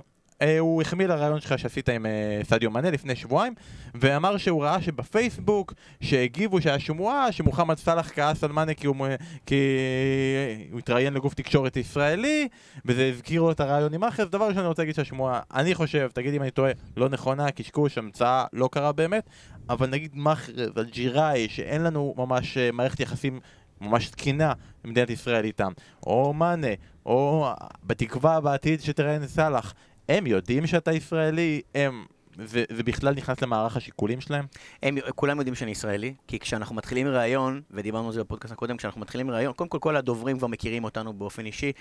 הוא 0.58 0.82
החמיא 0.82 1.06
לרעיון 1.06 1.40
שלך 1.40 1.58
שעשית 1.58 1.88
עם 1.88 2.06
אה, 2.06 2.40
סדיו 2.44 2.70
מנה 2.70 2.90
לפני 2.90 3.16
שבועיים, 3.16 3.54
ואמר 3.94 4.36
שהוא 4.36 4.64
ראה 4.64 4.82
שבפייסבוק, 4.82 5.74
שהגיבו 6.00 6.60
שהיה 6.60 6.78
שמועה, 6.78 7.32
שמוחמד 7.32 7.78
סאלח 7.78 8.12
כעס 8.14 8.44
על 8.44 8.52
מאנה 8.52 8.74
כי 8.74 8.86
הוא, 8.86 8.96
כי 9.46 9.56
הוא 10.70 10.78
התראיין 10.78 11.14
לגוף 11.14 11.34
תקשורת 11.34 11.76
ישראלי, 11.76 12.48
וזה 12.84 13.08
הזכיר 13.14 13.42
לו 13.42 13.50
את 13.50 13.60
הרעיון 13.60 13.94
עם 13.94 14.04
אחר, 14.04 14.24
דבר 14.24 14.48
ראשון 14.48 14.58
אני 14.58 14.68
רוצה 14.68 14.82
להגיד 14.82 14.94
שהשמועה, 14.94 15.40
אני 15.54 15.74
חושב, 15.74 16.08
תגיד 16.14 16.34
אם 16.34 16.42
אני 16.42 16.50
טועה, 16.50 16.72
לא 16.96 17.08
נכונה, 17.08 17.50
קשקוש, 17.50 17.98
המצאה, 17.98 18.44
לא 18.52 18.68
קרה 18.72 18.92
באמת, 18.92 19.24
אבל 19.68 19.86
נגיד 19.86 20.10
מחרז, 20.14 20.70
אלג'יראי, 20.78 21.48
שאין 21.48 21.82
לנו 21.82 22.14
ממש 22.16 22.58
אה, 22.58 22.72
מערכת 22.72 23.00
יחסים 23.00 23.40
ממש 23.80 24.08
תקינה 24.08 24.52
במדינת 24.84 25.10
ישראל 25.10 25.44
איתם, 25.44 25.72
או 26.06 26.32
מאנה, 26.32 26.68
או 27.06 27.48
בתקווה 27.84 28.40
בעתיד 28.40 28.80
שתראיין 28.80 29.26
סאלח, 29.26 29.74
הם 30.08 30.26
יודעים 30.26 30.66
שאתה 30.66 30.92
ישראלי, 30.92 31.62
הם... 31.74 32.04
זה, 32.38 32.64
זה 32.72 32.82
בכלל 32.82 33.14
נכנס 33.14 33.42
למערך 33.42 33.76
השיקולים 33.76 34.20
שלהם? 34.20 34.44
הם, 34.82 34.96
כולם 35.14 35.38
יודעים 35.38 35.54
שאני 35.54 35.70
ישראלי, 35.70 36.14
כי 36.26 36.38
כשאנחנו 36.38 36.74
מתחילים 36.74 37.08
ראיון, 37.08 37.60
ודיברנו 37.70 38.06
על 38.06 38.12
זה 38.12 38.20
בפודקאסט 38.20 38.52
הקודם, 38.52 38.76
כשאנחנו 38.76 39.00
מתחילים 39.00 39.30
ראיון, 39.30 39.52
קודם 39.52 39.70
כל 39.70 39.78
כל 39.78 39.96
הדוברים 39.96 40.38
כבר 40.38 40.46
מכירים 40.46 40.84
אותנו 40.84 41.12
באופן 41.12 41.46
אישי. 41.46 41.72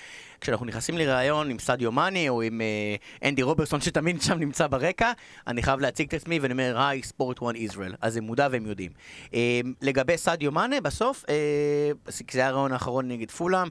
כשאנחנו 0.41 0.65
נכנסים 0.65 0.97
לראיון 0.97 1.49
עם 1.49 1.59
סדיו 1.59 1.91
מאני 1.91 2.29
או 2.29 2.41
עם 2.41 2.61
אה, 2.61 3.27
אנדי 3.29 3.41
רוברסון, 3.41 3.81
שתמיד 3.81 4.21
שם 4.21 4.39
נמצא 4.39 4.67
ברקע, 4.67 5.11
אני 5.47 5.63
חייב 5.63 5.79
להציג 5.79 6.07
את 6.07 6.13
עצמי 6.13 6.39
ואני 6.39 6.51
אומר, 6.51 6.81
היי, 6.81 7.03
ספורט 7.03 7.43
1 7.43 7.55
ישראל. 7.55 7.93
אז 8.01 8.17
הם 8.17 8.23
מודע 8.23 8.47
והם 8.51 8.65
יודעים. 8.65 8.91
אה, 9.33 9.61
לגבי 9.81 10.17
סדיו 10.17 10.51
מאנה, 10.51 10.81
בסוף, 10.81 11.25
אה, 11.29 11.91
זה 12.31 12.39
היה 12.39 12.47
הרעיון 12.47 12.71
האחרון 12.71 13.07
נגד 13.07 13.31
פולאם, 13.31 13.67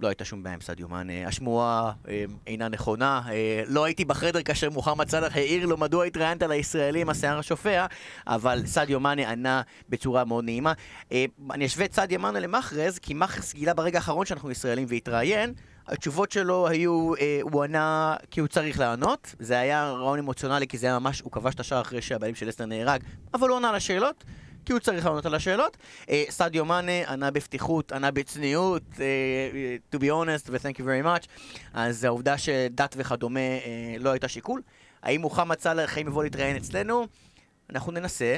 לא 0.00 0.08
הייתה 0.08 0.24
שום 0.24 0.42
בעיה 0.42 0.54
עם 0.54 0.60
סעדיו 0.60 0.88
מאנה. 0.88 1.28
השמועה 1.28 1.92
אה, 2.08 2.24
אינה 2.46 2.68
נכונה. 2.68 3.22
אה, 3.30 3.62
לא 3.66 3.84
הייתי 3.84 4.04
בחדר 4.04 4.42
כאשר 4.42 4.70
מוחמד 4.70 5.08
סאלח 5.08 5.36
העיר 5.36 5.66
לו 5.66 5.76
מדוע 5.76 6.04
התראיינת 6.04 6.42
לישראלי 6.42 7.00
עם 7.00 7.08
השיער 7.08 7.38
השופע, 7.38 7.86
אבל 8.26 8.62
סעדיו 8.66 9.00
מאנה 9.00 9.30
ענה 9.30 9.62
בצורה 9.88 10.24
מאוד 10.24 10.44
נעימה. 10.44 10.72
אה, 11.12 11.24
אני 11.50 11.66
אשווה 11.66 11.84
את 11.84 11.94
סעדיו 11.94 12.20
מאנה 12.20 12.40
למאחרז, 12.40 12.98
כי 12.98 13.14
מאחרז 13.14 13.52
גילה 13.54 13.74
ברגע 13.74 13.98
האחרון 13.98 14.26
שאנחנו 14.26 14.50
ישראלים 14.50 14.86
והתראיין. 14.88 15.54
התשובות 15.88 16.32
שלו 16.32 16.68
היו, 16.68 17.14
אה, 17.20 17.38
הוא 17.42 17.64
ענה 17.64 18.16
כי 18.30 18.40
הוא 18.40 18.48
צריך 18.48 18.78
לענות. 18.78 19.34
זה 19.38 19.58
היה 19.58 19.90
רעיון 19.92 20.18
אמוציונלי, 20.18 20.66
כי 20.66 20.78
זה 20.78 20.86
היה 20.86 20.98
ממש, 20.98 21.20
הוא 21.20 21.32
כבש 21.32 21.54
את 21.54 21.60
השער 21.60 21.80
אחרי 21.80 22.02
שהבעלים 22.02 22.34
של 22.34 22.48
אסטר 22.48 22.66
נהרג, 22.66 23.00
אבל 23.34 23.48
הוא 23.48 23.56
ענה 23.56 23.72
לשאלות. 23.72 24.24
כי 24.68 24.72
הוא 24.72 24.80
צריך 24.80 25.06
לענות 25.06 25.26
על 25.26 25.34
השאלות. 25.34 25.76
אה, 26.10 26.24
סעדיו 26.30 26.64
מאנה 26.64 27.10
ענה 27.12 27.30
בפתיחות, 27.30 27.92
ענה 27.92 28.10
בצניעות, 28.10 28.82
אה, 29.00 29.04
אה, 29.54 29.76
to 29.94 30.02
be 30.02 30.06
honest 30.06 30.48
ו-thank 30.50 30.76
you 30.78 30.82
very 30.82 31.04
much. 31.06 31.26
אז 31.72 32.04
העובדה 32.04 32.38
שדת 32.38 32.94
וכדומה 32.98 33.40
לא 33.98 34.10
הייתה 34.10 34.28
שיקול. 34.28 34.62
האם 35.02 35.20
מוחמד 35.20 35.60
סאלח, 35.60 35.96
האם 35.96 36.06
יבוא 36.06 36.24
להתראיין 36.24 36.56
אצלנו? 36.56 37.06
אנחנו 37.70 37.92
ננסה. 37.92 38.36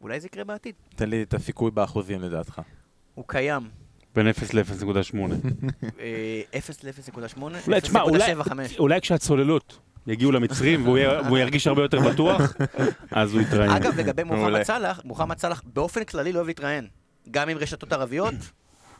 אולי 0.00 0.20
זה 0.20 0.26
יקרה 0.26 0.44
בעתיד. 0.44 0.74
תן 0.96 1.10
לי 1.10 1.22
את 1.22 1.34
הסיכוי 1.34 1.70
באחוזים 1.70 2.20
לדעתך. 2.20 2.60
הוא 3.14 3.24
קיים. 3.28 3.62
בין 4.14 4.28
0 4.28 4.54
ל-0.8. 4.54 5.16
אה, 6.00 6.58
0 6.58 6.84
ל-0.8, 6.84 7.42
אולי, 7.66 7.80
תשמע, 7.80 8.02
אולי- 8.02 8.32
0.75. 8.34 8.78
אולי 8.78 9.00
כשהצוללות 9.00 9.78
יגיעו 10.10 10.32
למצרים 10.32 10.84
והוא 10.86 11.38
ירגיש 11.38 11.66
הרבה 11.66 11.82
יותר 11.82 12.00
בטוח, 12.00 12.40
אז 13.10 13.34
הוא 13.34 13.40
יתראיין. 13.40 13.70
אגב, 13.70 14.00
לגבי. 14.00 14.24
מוחמד 14.24 14.62
סאלח, 14.62 15.00
מוחמד 15.04 15.38
סאלח 15.38 15.62
באופן 15.74 16.04
כללי 16.04 16.32
לא 16.32 16.38
אוהב 16.38 16.48
להתראיין. 16.48 16.86
גם 17.30 17.48
עם 17.48 17.58
רשתות 17.58 17.92
ערביות. 17.92 18.34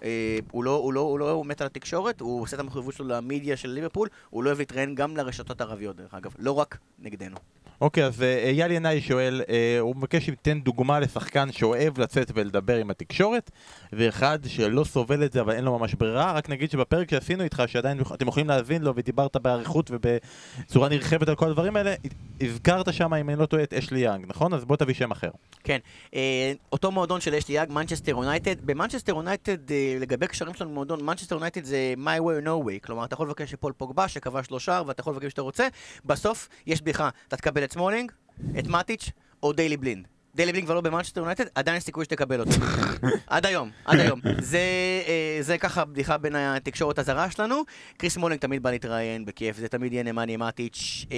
אה, 0.03 0.39
הוא 0.51 0.65
לא, 0.65 0.77
הוא 0.77 0.93
לא, 0.93 1.01
הוא 1.01 1.19
לא 1.19 1.31
הוא 1.31 1.47
מת 1.47 1.61
על 1.61 1.67
התקשורת, 1.67 2.21
הוא 2.21 2.43
עושה 2.43 2.57
את 2.57 2.61
המחויבות 2.61 2.95
שלו 2.95 3.09
למדיה 3.09 3.57
של 3.57 3.69
ליברפול, 3.69 4.09
הוא 4.31 4.45
לא 4.45 4.49
אוהב 4.49 4.59
להתראיין 4.59 4.95
גם 4.95 5.17
לרשתות 5.17 5.61
ערביות 5.61 5.97
דרך 5.97 6.15
אגב, 6.15 6.35
לא 6.39 6.53
רק 6.53 6.79
נגדנו. 6.99 7.37
אוקיי, 7.81 8.05
אז 8.05 8.23
אה, 8.23 8.45
אייל 8.45 8.71
ינאי 8.71 9.01
שואל, 9.01 9.43
אה, 9.49 9.79
הוא 9.81 9.97
מבקש 9.97 10.27
שתיתן 10.27 10.61
דוגמה 10.61 11.01
לשחקן 11.01 11.53
שאוהב 11.53 12.01
לצאת 12.01 12.31
ולדבר 12.35 12.77
עם 12.77 12.91
התקשורת, 12.91 13.51
ואחד 13.93 14.39
שלא 14.47 14.85
סובל 14.85 15.25
את 15.25 15.33
זה 15.33 15.41
אבל 15.41 15.53
אין 15.53 15.65
לו 15.65 15.79
ממש 15.79 15.95
ברירה, 15.95 16.33
רק 16.33 16.49
נגיד 16.49 16.71
שבפרק 16.71 17.11
שעשינו 17.11 17.45
איתך, 17.45 17.63
שעדיין 17.67 18.01
אתם 18.15 18.29
יכולים 18.29 18.49
להאזין 18.49 18.83
לו 18.83 18.93
ודיברת 18.97 19.37
באריכות 19.37 19.91
ובצורה 19.91 20.89
נרחבת 20.89 21.29
על 21.29 21.35
כל 21.35 21.49
הדברים 21.49 21.77
האלה, 21.77 21.95
הזכרת 22.41 22.93
שם, 22.95 23.15
אם 23.15 23.31
אני 23.31 23.39
לא 23.39 23.47
טועה, 23.47 23.63
את 23.63 23.75
אשלי 23.75 24.01
יאנג, 24.01 24.25
נכון? 24.29 24.55
אז 24.55 24.65
בוא 24.65 24.77
תביא 24.77 24.95
שם 24.95 25.11
אחר. 25.11 25.31
כן, 25.65 25.79
אה, 26.15 26.53
אותו 26.73 26.91
מועדון 26.91 27.21
של 27.21 27.35
אשלי 27.35 27.55
יאנג, 27.55 27.73
מנצ'סטר 27.73 28.11
יונייטד, 28.11 28.57
במנצ'סטר 28.67 29.13
יונייטד, 29.13 29.59
לגבי 30.01 30.27
קשרים 30.27 30.55
שלנו 30.55 30.71
במועדון, 30.71 31.05
מנצ'סטר 31.05 31.35
יונייטד 31.35 31.65
זה 31.65 31.95
my 31.97 32.21
way 32.21 32.43
or 32.43 32.47
no 32.47 32.67
way, 32.69 32.87
כלומר, 32.87 33.05
אתה 33.05 33.15
יכול 33.15 33.27
לבקש 33.27 33.51
שפול 33.51 33.73
פוגבה, 33.73 34.09
שכבש 34.09 34.51
לו 34.51 34.61
שער, 34.61 34.83
ואתה 34.87 35.01
יכול 35.01 35.15
לבקש 35.15 35.31
שאתה 35.31 35.43
רוצה, 35.43 35.69
בסוף 36.05 36.49
יש 36.67 36.83
בדיחה, 36.83 37.09
אתה 37.29 37.37
תקבל 37.37 37.65
את 37.65 37.70
סמולינג, 37.73 38.13
את 38.59 38.67
מאטיץ', 38.67 39.11
או 39.43 39.53
דיילי 39.53 39.77
בלינד. 39.77 40.07
דיילי 40.35 40.53
בלינד 40.53 40.67
כבר 40.67 40.75
לא 40.75 40.81
במנצ'סטר 40.81 41.21
יונייטד, 41.21 41.45
עדיין 41.55 41.77
יש 41.77 41.85
סיכוי 41.85 42.05
שתקבל 42.05 42.41
אותו. 42.41 42.51
עד 43.27 43.47
היום, 43.47 43.71
עד 43.85 44.01
היום. 44.01 44.21
זה, 44.39 44.59
אה, 45.07 45.39
זה 45.41 45.59
ככה 45.59 45.85
בדיחה 45.85 46.19
בין 46.19 46.35
התקשורת 46.37 46.99
הזרה 46.99 47.31
שלנו. 47.31 47.63
כריס 47.97 48.17
סמולינג 48.17 48.41
תמיד 48.41 48.63
בא 48.63 48.71
להתראיין 48.71 49.25
בכיף, 49.25 49.57
זה 49.57 49.69
תמיד 49.69 49.93
יהיה 49.93 50.03
נמניה 50.03 50.37
מאטיץ'. 50.37 51.07
אה, 51.13 51.17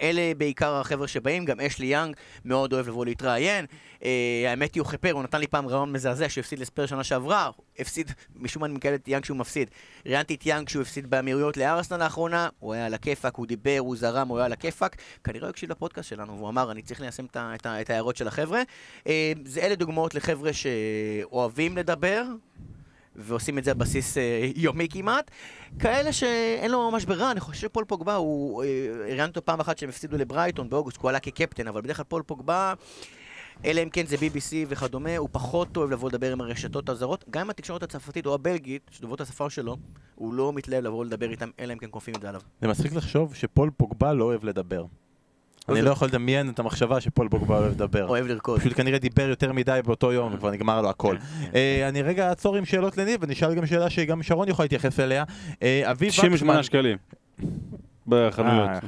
אלה 0.00 0.32
בעיקר 0.36 0.74
החבר'ה 0.74 1.08
שבאים, 1.08 1.44
גם 1.44 1.60
אשלי 1.60 1.86
יאנג 1.86 2.16
מאוד 2.44 2.72
אוהב 2.72 2.88
לבוא 2.88 3.04
להתראיין. 3.04 3.66
אה, 4.04 4.44
האמת 4.48 4.74
היא, 4.74 4.80
הוא 4.80 4.88
חיפר, 4.88 5.12
הוא 5.12 5.22
נתן 5.22 5.40
לי 5.40 5.46
פעם 5.46 5.66
ריאיון 5.66 5.92
מזעזע 5.92 6.28
שהוא 6.28 6.42
הפסיד 6.42 6.58
לספרס 6.58 6.86
שנה 6.86 7.04
שעברה, 7.04 7.50
הפסיד, 7.78 8.12
משום 8.36 8.60
מה 8.60 8.66
אני 8.66 8.74
מקבל 8.74 8.94
את 8.94 9.08
יאנג 9.08 9.24
שהוא 9.24 9.36
מפסיד. 9.36 9.70
ראיינתי 10.06 10.34
את 10.34 10.46
יאנג 10.46 10.68
שהוא 10.68 10.82
הפסיד 10.82 11.10
באמירויות 11.10 11.56
לארסנל 11.56 12.04
לאחרונה, 12.04 12.48
הוא 12.60 12.74
היה 12.74 12.86
על 12.86 12.94
הכיפאק, 12.94 13.36
הוא 13.36 13.46
דיבר, 13.46 13.76
הוא 13.78 13.96
זרם, 13.96 14.28
הוא 14.28 14.38
היה 14.38 14.46
על 14.46 14.52
הכיפאק. 14.52 14.96
כנראה 15.24 15.46
הוא 15.46 15.50
הקשיב 15.50 15.70
לפודקאסט 15.70 16.08
שלנו, 16.08 16.36
והוא 16.36 16.48
אמר, 16.48 16.70
אני 16.70 16.82
צריך 16.82 17.00
ליישם 17.00 17.24
את, 17.24 17.36
את, 17.36 17.66
את 17.66 17.90
ההערות 17.90 18.16
של 18.16 18.28
החבר'ה. 18.28 18.62
אה, 19.06 19.32
זה 19.44 19.60
אלה 19.60 19.74
דוגמאות 19.74 20.14
לחבר'ה 20.14 20.50
שאוהבים 20.52 21.76
לדבר. 21.76 22.24
ועושים 23.16 23.58
את 23.58 23.64
זה 23.64 23.70
על 23.70 23.76
בסיס 23.76 24.18
אה, 24.18 24.48
יומי 24.56 24.88
כמעט. 24.90 25.30
כאלה 25.78 26.12
שאין 26.12 26.70
לו 26.70 26.90
ממש 26.90 27.04
ברירה, 27.04 27.30
אני 27.30 27.40
חושב 27.40 27.60
שפול 27.60 27.84
פוגבה, 27.84 28.14
הוא... 28.14 28.64
אה, 28.64 28.68
ראיינתי 29.00 29.38
אותו 29.38 29.44
פעם 29.44 29.60
אחת 29.60 29.78
שהם 29.78 29.88
הפסידו 29.88 30.16
לברייטון 30.16 30.70
באוגוסט, 30.70 30.96
הוא 30.96 31.08
עלה 31.08 31.20
כקפטן, 31.20 31.68
אבל 31.68 31.80
בדרך 31.80 31.96
כלל 31.96 32.04
פול 32.04 32.22
פוגבה, 32.22 32.74
אלא 33.64 33.82
אם 33.82 33.88
כן 33.88 34.06
זה 34.06 34.16
BBC 34.16 34.54
וכדומה, 34.68 35.16
הוא 35.16 35.28
פחות 35.32 35.76
אוהב 35.76 35.90
לבוא 35.90 36.08
לדבר 36.08 36.32
עם 36.32 36.40
הרשתות 36.40 36.88
הזרות. 36.88 37.24
גם 37.30 37.40
עם 37.40 37.50
התקשורת 37.50 37.82
הצרפתית 37.82 38.26
או 38.26 38.34
הבלגית, 38.34 38.90
שדוברות 38.90 39.20
השפה 39.20 39.50
שלו, 39.50 39.76
הוא 40.14 40.34
לא 40.34 40.52
מתלהב 40.52 40.84
לבוא 40.84 41.04
לדבר 41.04 41.30
איתם, 41.30 41.48
אלא 41.60 41.72
אם 41.72 41.78
כן 41.78 41.86
כופים 41.90 42.14
את 42.14 42.20
זה 42.20 42.28
עליו. 42.28 42.40
זה 42.60 42.68
מצחיק 42.68 42.92
לחשוב 42.92 43.34
שפול 43.34 43.70
פוגבה 43.76 44.12
לא 44.12 44.24
אוהב 44.24 44.44
לדבר. 44.44 44.84
אני 45.68 45.82
לא 45.82 45.90
יכול 45.90 46.08
לדמיין 46.08 46.50
את 46.50 46.58
המחשבה 46.58 47.00
שפול 47.00 47.28
פוגבה 47.28 47.58
אוהב 47.58 47.72
לדבר. 47.72 48.08
אוהב 48.08 48.26
לרקוד. 48.26 48.60
פשוט 48.60 48.72
כנראה 48.76 48.98
דיבר 48.98 49.28
יותר 49.28 49.52
מדי 49.52 49.80
באותו 49.84 50.12
יום 50.12 50.34
וכבר 50.34 50.50
נגמר 50.50 50.82
לו 50.82 50.90
הכל. 50.90 51.16
אה, 51.54 51.88
אני 51.88 52.02
רגע 52.02 52.28
אעצור 52.28 52.56
עם 52.56 52.64
שאלות 52.64 52.98
לניב 52.98 53.20
ונשאל 53.22 53.54
גם 53.54 53.66
שאלה 53.66 53.90
שגם 53.90 54.22
שרון 54.22 54.48
יכול 54.48 54.64
להתייחס 54.64 55.00
אליה. 55.00 55.24
אה, 55.62 55.90
אביב 55.90 56.10
98 56.10 56.62
שקלים. 56.62 56.96
בחנויות. 58.06 58.68
אה, 58.70 58.78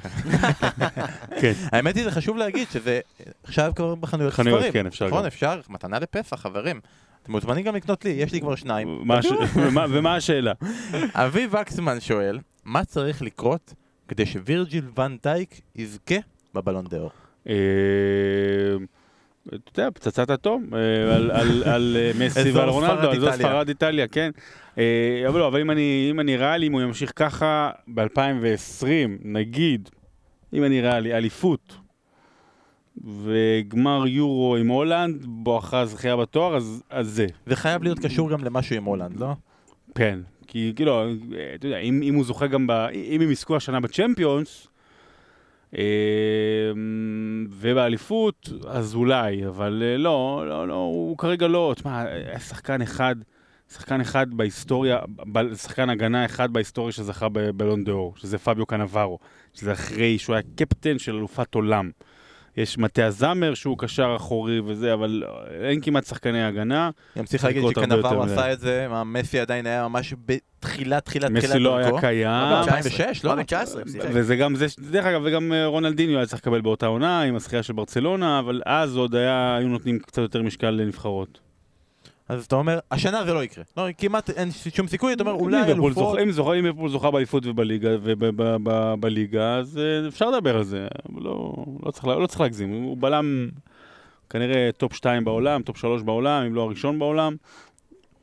כן. 1.41 1.53
האמת 1.73 1.97
היא 1.97 2.05
זה 2.05 2.11
חשוב 2.11 2.37
להגיד 2.37 2.69
שזה 2.73 3.01
עכשיו 3.45 3.73
כבר 3.77 3.95
בחנויות 3.95 4.35
חנויות, 4.35 4.59
ספרים. 4.59 4.73
כן, 4.73 4.87
אפשר 4.87 5.07
נכון. 5.07 5.27
אפשר, 5.27 5.61
מתנה 5.69 5.99
לפסח, 5.99 6.37
חברים. 6.41 6.81
אתם 7.23 7.33
מוזמנים 7.33 7.65
גם 7.65 7.75
לקנות 7.77 8.05
לי, 8.05 8.11
יש 8.11 8.33
לי 8.33 8.41
כבר 8.41 8.55
שניים. 8.55 8.89
ומה- 9.57 9.87
ומה 9.91 10.17
השאלה? 10.17 10.53
אביב 11.15 11.55
וקסמן 11.55 12.01
שואל, 12.01 12.39
מה 12.65 12.85
צריך 12.85 13.23
לקרות 13.23 13.75
כדי 14.09 14.27
שווירג'יל 14.27 14.85
ון 14.99 15.17
דייק 15.23 15.61
יזכה 15.77 16.15
בבלון 16.55 16.85
דה 16.85 16.97
אור? 16.99 17.11
אתה 19.49 19.81
יודע, 19.81 19.91
פצצת 19.91 20.31
אטום 20.31 20.67
אה, 20.75 21.17
על- 21.17 21.31
על- 21.31 21.63
על 21.65 21.97
אה, 22.01 22.11
מסי 22.27 22.51
ועל 22.51 22.69
רונלדו, 22.69 22.95
אזור 23.13 23.13
איטליה. 23.13 23.33
ספרד 23.33 23.69
איטליה, 23.69 24.09
כן. 24.09 24.31
אה, 24.79 25.25
אבל 25.29 25.39
לא, 25.39 25.47
אבל 25.49 25.61
אם 25.61 25.71
אני 25.71 26.09
אם 26.11 26.21
אני 26.21 26.37
ריאלי, 26.37 26.67
אם 26.67 26.73
הוא 26.73 26.81
ימשיך 26.83 27.13
ככה 27.17 27.71
ב-2020, 27.89 28.87
נגיד, 29.25 29.89
אם 30.55 30.65
אני 30.65 30.81
ריאלי, 30.81 31.15
אליפות 31.15 31.77
וגמר 33.05 34.07
יורו 34.07 34.57
עם 34.57 34.69
הולנד, 34.69 35.25
בואכה 35.29 35.87
זכייה 35.87 36.17
בתואר, 36.17 36.57
אז 36.57 36.83
אז 36.91 37.09
זה. 37.09 37.27
זה 37.47 37.57
חייב 37.57 37.83
להיות 37.83 37.99
קשור 37.99 38.31
גם 38.31 38.45
למשהו 38.45 38.77
עם 38.77 38.85
הולנד, 38.85 39.21
לא? 39.21 39.33
כן, 39.95 40.19
כי 40.47 40.73
כאילו, 40.77 41.03
אתה 41.55 41.67
יודע, 41.67 41.79
אם, 41.79 42.01
אם 42.03 42.15
הוא 42.15 42.25
זוכה 42.25 42.47
גם 42.47 42.67
ב... 42.67 42.71
אם 42.95 43.21
הם 43.21 43.31
יזכו 43.31 43.57
השנה 43.57 43.81
בצ'מפיונס, 43.81 44.69
ובאליפות, 47.51 48.49
אז 48.69 48.95
אולי, 48.95 49.47
אבל 49.47 49.83
אה, 49.87 49.97
לא, 49.97 50.45
לא, 50.49 50.69
לא, 50.69 50.75
הוא 50.75 51.19
כרגע 51.19 51.47
לא, 51.47 51.73
תשמע, 51.77 52.01
היה 52.01 52.41
שחקן 52.41 52.83
אחד, 52.83 53.17
שחקן 53.73 54.01
אחד 54.01 54.35
בהיסטוריה, 54.35 54.99
שחקן 55.55 55.91
הגנה 55.91 56.25
אחד 56.25 56.53
בהיסטוריה 56.53 56.93
שזכה 56.93 57.29
בבלון 57.29 57.85
דה 57.85 57.93
אור, 57.93 58.15
שזה 58.17 58.39
פביו 58.39 58.67
קנברו, 58.67 59.19
שזה 59.55 59.73
אחרי 59.73 60.19
שהוא 60.19 60.35
היה 60.35 60.43
קפטן 60.57 60.99
של 60.99 61.15
אלופת 61.15 61.55
עולם. 61.55 61.91
יש 62.57 62.79
מטה 62.79 63.07
הזמר 63.07 63.55
שהוא 63.55 63.79
קשר 63.79 64.15
אחורי 64.17 64.61
וזה, 64.61 64.95
אבל 64.95 65.23
אין 65.63 65.81
כמעט 65.81 66.07
שחקני 66.07 66.45
הגנה. 66.45 66.91
גם 67.19 67.25
צריך 67.25 67.45
להגיד 67.45 67.63
מדי. 68.23 68.33
עשה 68.33 68.53
את 68.53 68.61
זה, 68.61 68.87
מה, 68.91 69.05
מסי 69.05 69.41
עדיין 69.41 69.67
היה 69.67 69.89
ממש 69.89 70.15
בתחילת, 70.27 71.05
תחילת, 71.05 71.05
תחילת 71.05 71.31
מסי 71.31 71.59
לא 71.59 71.77
היה. 71.77 72.01
קיים. 72.01 72.31
2006, 72.31 73.25
לא? 73.25 73.31
הוא 73.31 73.37
היה 73.37 73.37
בן 73.37 73.43
19, 73.43 73.83
הוא 73.83 73.91
שיחק. 73.93 74.09
וזה 74.13 74.37
גם 74.37 74.55
זה, 74.55 74.67
דרך 74.91 75.05
אגב, 75.05 75.21
וגם 75.25 75.53
אה, 75.53 75.67
רונלדיניו 75.67 76.17
היה 76.17 76.27
צריך 76.27 76.43
לקבל 76.43 76.61
באותה 76.61 76.87
עונה 76.87 77.23
עם 77.23 77.37
הזכייה 77.37 77.63
של 77.63 77.73
ברצלונה, 77.73 78.39
אבל 78.39 78.63
אז 78.67 78.97
עוד 78.97 79.15
היה, 79.15 79.57
היו 79.57 79.69
נותנים 79.69 79.99
קצת 79.99 80.23
יותר 80.23 80.43
משקל 80.43 80.71
לנבחרות. 80.71 81.46
אז 82.29 82.45
אתה 82.45 82.57
אומר, 82.57 82.79
השנה 82.91 83.25
זה 83.25 83.35
לא 83.35 83.45
יקרה. 83.45 83.65
לא, 83.77 83.87
כמעט 83.99 84.31
אין 84.31 84.49
שום 84.77 84.87
סיכוי, 84.89 85.13
אתה 85.13 85.23
אומר, 85.23 85.33
אולי 85.33 85.43
אלופות. 85.73 86.19
אם 86.19 86.31
זוכה- 86.31 86.55
אם 86.59 86.65
ליברפול 86.65 86.91
זוכה 86.91 87.11
באליפות 87.11 87.43
ובליגה, 87.47 87.91
אז 89.57 89.79
אה, 89.79 90.09
אפשר 90.09 90.31
לדבר 90.31 90.57
על 90.57 90.65
זה, 90.65 90.89
לא 91.17 91.55
לא 91.87 91.91
צריך 91.91 92.05
לא 92.07 92.27
צריך 92.27 92.41
להגזים, 92.41 92.71
הוא 92.73 92.97
בלם 93.01 93.49
כנראה 94.31 94.71
top 94.77 94.93
2 94.95 95.25
בעולם, 95.25 95.63
top 95.63 95.77
3 95.77 96.03
בעולם, 96.03 96.43
אם 96.47 96.55
לא 96.55 96.63
הראשון 96.63 96.99
בעולם. 96.99 97.37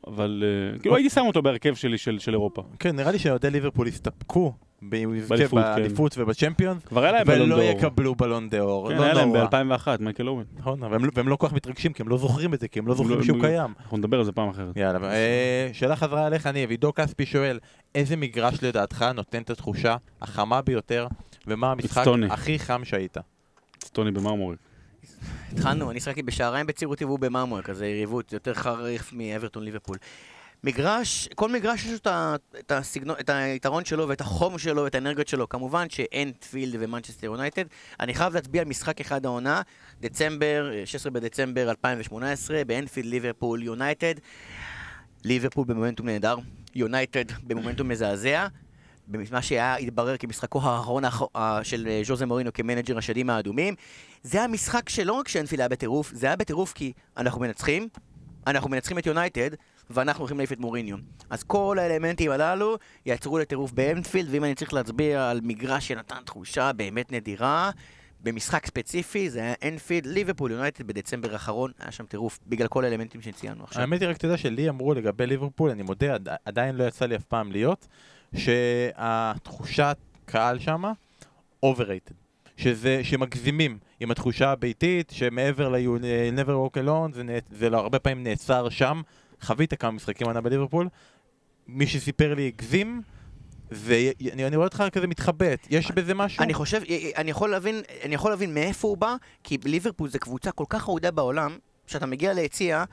אבל 0.06 0.44
אה, 0.74 0.78
כאילו 0.78 0.96
הייתי 0.96 1.10
שם 1.10 1.24
אותו 1.26 1.42
בהרכב 1.42 1.74
שלי 1.74 1.98
של 1.98 2.18
של 2.18 2.32
אירופה. 2.32 2.62
כן, 2.78 2.96
נראה 2.96 3.12
לי 3.12 3.18
שאוהדי 3.18 3.50
ליברפול 3.50 3.88
יזכה 3.88 4.10
באליפות, 4.90 5.38
כן. 5.50 5.50
באליפות 5.54 6.18
בלון 7.24 7.52
ולא. 7.52 7.62
יקבלו 7.62 8.14
בלון 8.14 8.48
דה 8.48 8.60
אור. 8.60 8.88
כן, 8.88 8.96
לא 8.96 9.02
היה 9.02 9.14
להם 9.14 9.28
נורא. 9.28 9.44
ב-2001, 9.44 9.88
מייקל 10.00 10.28
אורן. 10.28 10.44
נכון, 10.56 10.80
לא- 10.80 10.88
והם 11.14 11.28
לא 11.28 11.36
כל 11.36 11.46
כך 11.48 11.52
מתרגשים, 11.52 11.92
כי 11.92 12.02
הם 12.02 12.08
לא 12.08 12.18
זוכרים 12.18 12.54
את 12.54 12.60
זה, 12.60 12.68
כי 12.68 12.78
הם 12.78 12.86
לא 12.86 12.94
זוכרים 12.94 13.18
לא- 13.18 13.24
שהוא 13.24 13.38
לא- 13.38 13.42
קיים. 13.42 13.72
אנחנו 13.80 13.96
נדבר 13.96 14.18
על 14.18 14.24
זה 14.24 14.32
פעם 14.32 14.48
אחרת. 14.48 14.76
יאללה, 14.76 15.12
אה, 15.12 15.68
שאלה 15.72 15.96
חזרה 15.96 16.26
אליך, 16.26 16.46
אני, 16.46 16.66
עידו 16.66 16.92
כספי 16.94 17.26
שואל, 17.26 17.58
איזה 17.94 18.16
מגרש 18.16 18.62
לדעתך 18.62 19.04
נותן 19.14 19.42
את 19.42 19.50
התחושה 19.50 19.96
החמה 20.22 20.62
ביותר, 20.62 21.06
ומה 21.46 21.70
המשחק 21.70 21.98
אצטוני. 21.98 22.26
הכי 22.30 22.58
חם 22.58 22.80
שהיית? 22.84 23.16
סטוני 23.84 24.10
במרמורק. 24.10 24.58
התחלנו, 25.52 25.90
אני 25.90 26.00
שיחקתי 26.00 26.22
בשעריים 26.22 26.66
בצעירותי 26.66 27.04
והוא 27.04 27.18
במרמורק, 27.18 27.70
אז 27.70 27.76
זה 27.76 27.86
יריבות 27.86 28.32
יותר 28.32 28.54
חריף 28.54 29.12
מאברטון 29.12 29.62
ליברפול. 29.62 29.96
מגרש, 30.64 31.28
כל 31.34 31.48
מגרש 31.48 31.84
יש 31.84 31.90
לו 32.06 32.12
את 32.58 32.72
הסגנון, 32.72 33.16
את 33.20 33.30
היתרון 33.30 33.84
שלו 33.84 34.08
ואת 34.08 34.20
החום 34.20 34.58
שלו 34.58 34.84
ואת 34.84 34.94
האנרגיות 34.94 35.28
שלו. 35.28 35.48
כמובן 35.48 35.90
שאנפילד 35.90 36.76
ומנצ'סטר 36.80 37.26
יונייטד. 37.26 37.64
אני 38.00 38.14
חייב 38.14 38.34
להצביע 38.34 38.62
על 38.62 38.68
משחק 38.68 39.00
אחד 39.00 39.26
העונה, 39.26 39.62
דצמבר, 40.00 40.70
אה, 40.72 40.86
16 40.86 41.12
בדצמבר 41.12 41.70
2018, 41.70 42.64
באנפילד 42.64 43.06
ליברפול 43.06 43.62
יונייטד. 43.62 44.14
ליברפול 45.24 45.64
במומנטום 45.64 46.06
נהדר, 46.06 46.36
יונייטד 46.74 47.24
במומנטום 47.42 47.88
מזעזע. 47.88 48.46
במה 49.08 49.42
שהיה, 49.42 49.76
התברר 49.76 50.16
כמשחקו 50.16 50.60
האחרון 50.62 51.04
של 51.62 51.86
אה, 51.88 52.00
ז'וזה 52.04 52.26
מורינו 52.26 52.52
כמנג'ר 52.52 52.98
השדים 52.98 53.30
האדומים. 53.30 53.74
זה 54.22 54.38
היה 54.38 54.48
משחק 54.48 54.88
שלא 54.88 55.12
רק 55.12 55.28
שאנפילד 55.28 55.60
היה 55.60 55.68
בטירוף, 55.68 56.12
זה 56.14 56.26
היה 56.26 56.36
בטירוף 56.36 56.72
כי 56.72 56.92
אנחנו 57.16 57.40
מנצחים, 57.40 57.88
אנחנו 58.46 58.70
מנצחים 58.70 58.98
את 58.98 59.06
יונייטד, 59.06 59.50
ואנחנו 59.90 60.20
הולכים 60.20 60.36
להעיף 60.38 60.52
את 60.52 60.58
מוריניו. 60.60 60.96
אז 61.30 61.42
כל 61.42 61.76
האלמנטים 61.80 62.30
הללו 62.30 62.76
יעצרו 63.06 63.38
לטירוף 63.38 63.72
באנפילד, 63.72 64.28
ואם 64.30 64.44
אני 64.44 64.54
צריך 64.54 64.72
להצביע 64.74 65.30
על 65.30 65.40
מגרש 65.42 65.88
שנתן 65.88 66.16
תחושה 66.24 66.72
באמת 66.72 67.12
נדירה, 67.12 67.70
במשחק 68.20 68.66
ספציפי, 68.66 69.30
זה 69.30 69.40
היה 69.40 69.54
אנפילד, 69.68 70.06
ליברפול 70.06 70.50
יונייטד 70.50 70.86
בדצמבר 70.86 71.32
האחרון, 71.32 71.70
היה 71.78 71.92
שם 71.92 72.04
טירוף, 72.06 72.38
בגלל 72.46 72.68
כל 72.68 72.84
האלמנטים 72.84 73.22
שציינו 73.22 73.64
עכשיו. 73.64 73.80
האמת 73.80 74.00
היא 74.00 74.08
רק 74.08 74.16
תדע 74.16 74.36
שלי 74.36 74.68
אמרו 74.68 74.94
לגבי 74.94 75.26
ליברפול, 75.26 75.70
אני 75.70 75.82
מודה, 75.82 76.14
עד- 76.14 76.28
עדיין 76.44 76.76
לא 76.76 76.84
יצא 76.84 77.06
לי 77.06 77.16
אף 77.16 77.24
פעם 77.24 77.52
להיות, 77.52 77.86
שהתחושת 78.36 79.96
קהל 80.24 80.58
שמה 80.58 80.92
overrated. 81.66 82.14
שזה, 82.56 83.00
שמגזימים 83.04 83.78
עם 84.00 84.10
התחושה 84.10 84.50
הביתית, 84.50 85.12
שמעבר 85.16 85.68
ל-You 85.68 86.00
never 86.36 86.48
walk 86.50 86.78
alone, 86.84 87.14
זה, 87.14 87.22
זה 87.50 87.70
לא, 87.70 87.78
הרבה 87.78 87.98
פעמים 87.98 88.24
נעצר 88.24 88.68
שם. 88.68 89.02
חווית 89.40 89.74
כמה 89.74 89.90
משחקים 89.90 90.26
עונה 90.26 90.40
בליברפול, 90.40 90.88
מי 91.66 91.86
שסיפר 91.86 92.34
לי 92.34 92.46
הגזים, 92.46 93.02
ואני 93.70 94.46
אני 94.46 94.56
רואה 94.56 94.66
אותך 94.66 94.84
כזה 94.92 95.06
מתחבט, 95.06 95.66
יש 95.70 95.90
בזה 95.90 96.14
משהו? 96.14 96.42
אני 96.42 96.54
חושב, 96.54 96.80
אני 97.16 97.30
יכול 97.30 97.50
להבין, 97.50 97.82
אני 98.02 98.14
יכול 98.14 98.30
להבין 98.30 98.54
מאיפה 98.54 98.88
הוא 98.88 98.96
בא, 98.96 99.16
כי 99.44 99.58
ליברפול 99.64 100.08
זה 100.08 100.18
קבוצה 100.18 100.50
כל 100.50 100.64
כך 100.68 100.88
אהודה 100.88 101.10
בעולם, 101.10 101.58
שאתה 101.86 102.06
מגיע 102.06 102.32
ליציע, 102.32 102.84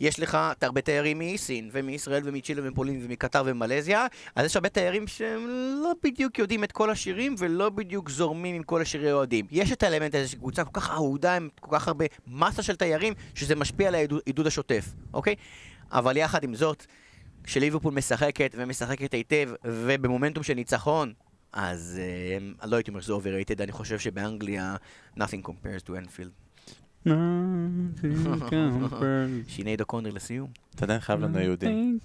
יש 0.00 0.20
לך 0.20 0.38
הרבה 0.62 0.80
תיירים 0.80 1.18
מסין, 1.18 1.70
ומישראל, 1.72 2.22
ומצ'ילה, 2.24 2.62
ומפולין, 2.64 3.00
ומקטר, 3.04 3.42
ומלזיה, 3.46 4.06
אז 4.34 4.46
יש 4.46 4.56
הרבה 4.56 4.68
תיירים 4.68 5.06
שהם 5.06 5.46
לא 5.82 5.92
בדיוק 6.02 6.38
יודעים 6.38 6.64
את 6.64 6.72
כל 6.72 6.90
השירים, 6.90 7.34
ולא 7.38 7.68
בדיוק 7.68 8.10
זורמים 8.10 8.54
עם 8.54 8.62
כל 8.62 8.82
השירי 8.82 9.12
אוהדים. 9.12 9.46
יש 9.50 9.72
את 9.72 9.82
האלמנט 9.82 10.14
הזה 10.14 10.28
של 10.28 10.38
קבוצה 10.38 10.64
כל 10.64 10.80
כך 10.80 10.90
אהודה, 10.90 11.36
עם 11.36 11.48
כל 11.60 11.76
כך 11.76 11.88
הרבה 11.88 12.04
מסה 12.26 12.62
של 12.62 12.76
תיירים, 12.76 13.14
שזה 13.34 13.54
משפיע 13.54 13.88
על 13.88 13.94
העידוד 13.94 14.46
השוטף, 14.46 14.84
אוקיי? 15.14 15.34
אבל 15.92 16.16
יחד 16.16 16.44
עם 16.44 16.54
זאת, 16.54 16.86
כשליברפול 17.44 17.94
משחקת, 17.94 18.54
ומשחקת 18.58 19.14
היטב, 19.14 19.50
ובמומנטום 19.64 20.42
של 20.42 20.54
ניצחון, 20.54 21.12
אז 21.52 22.00
uh, 22.60 22.66
לא 22.66 22.76
הייתי 22.76 22.90
אומר 22.90 23.00
שזה 23.00 23.12
overrated, 23.12 23.62
אני 23.62 23.72
חושב 23.72 23.98
שבאנגליה 23.98 24.76
nothing 25.18 25.46
compares 25.46 25.86
to 25.86 25.90
Anfield. 25.90 26.50
שינייד 29.48 29.80
אוקונר 29.80 30.10
לסיום. 30.10 30.50
אתה 30.80 30.86
עדיין 30.86 31.00
חייב 31.00 31.20
לנו 31.20 31.38
יהודים. 31.38 31.98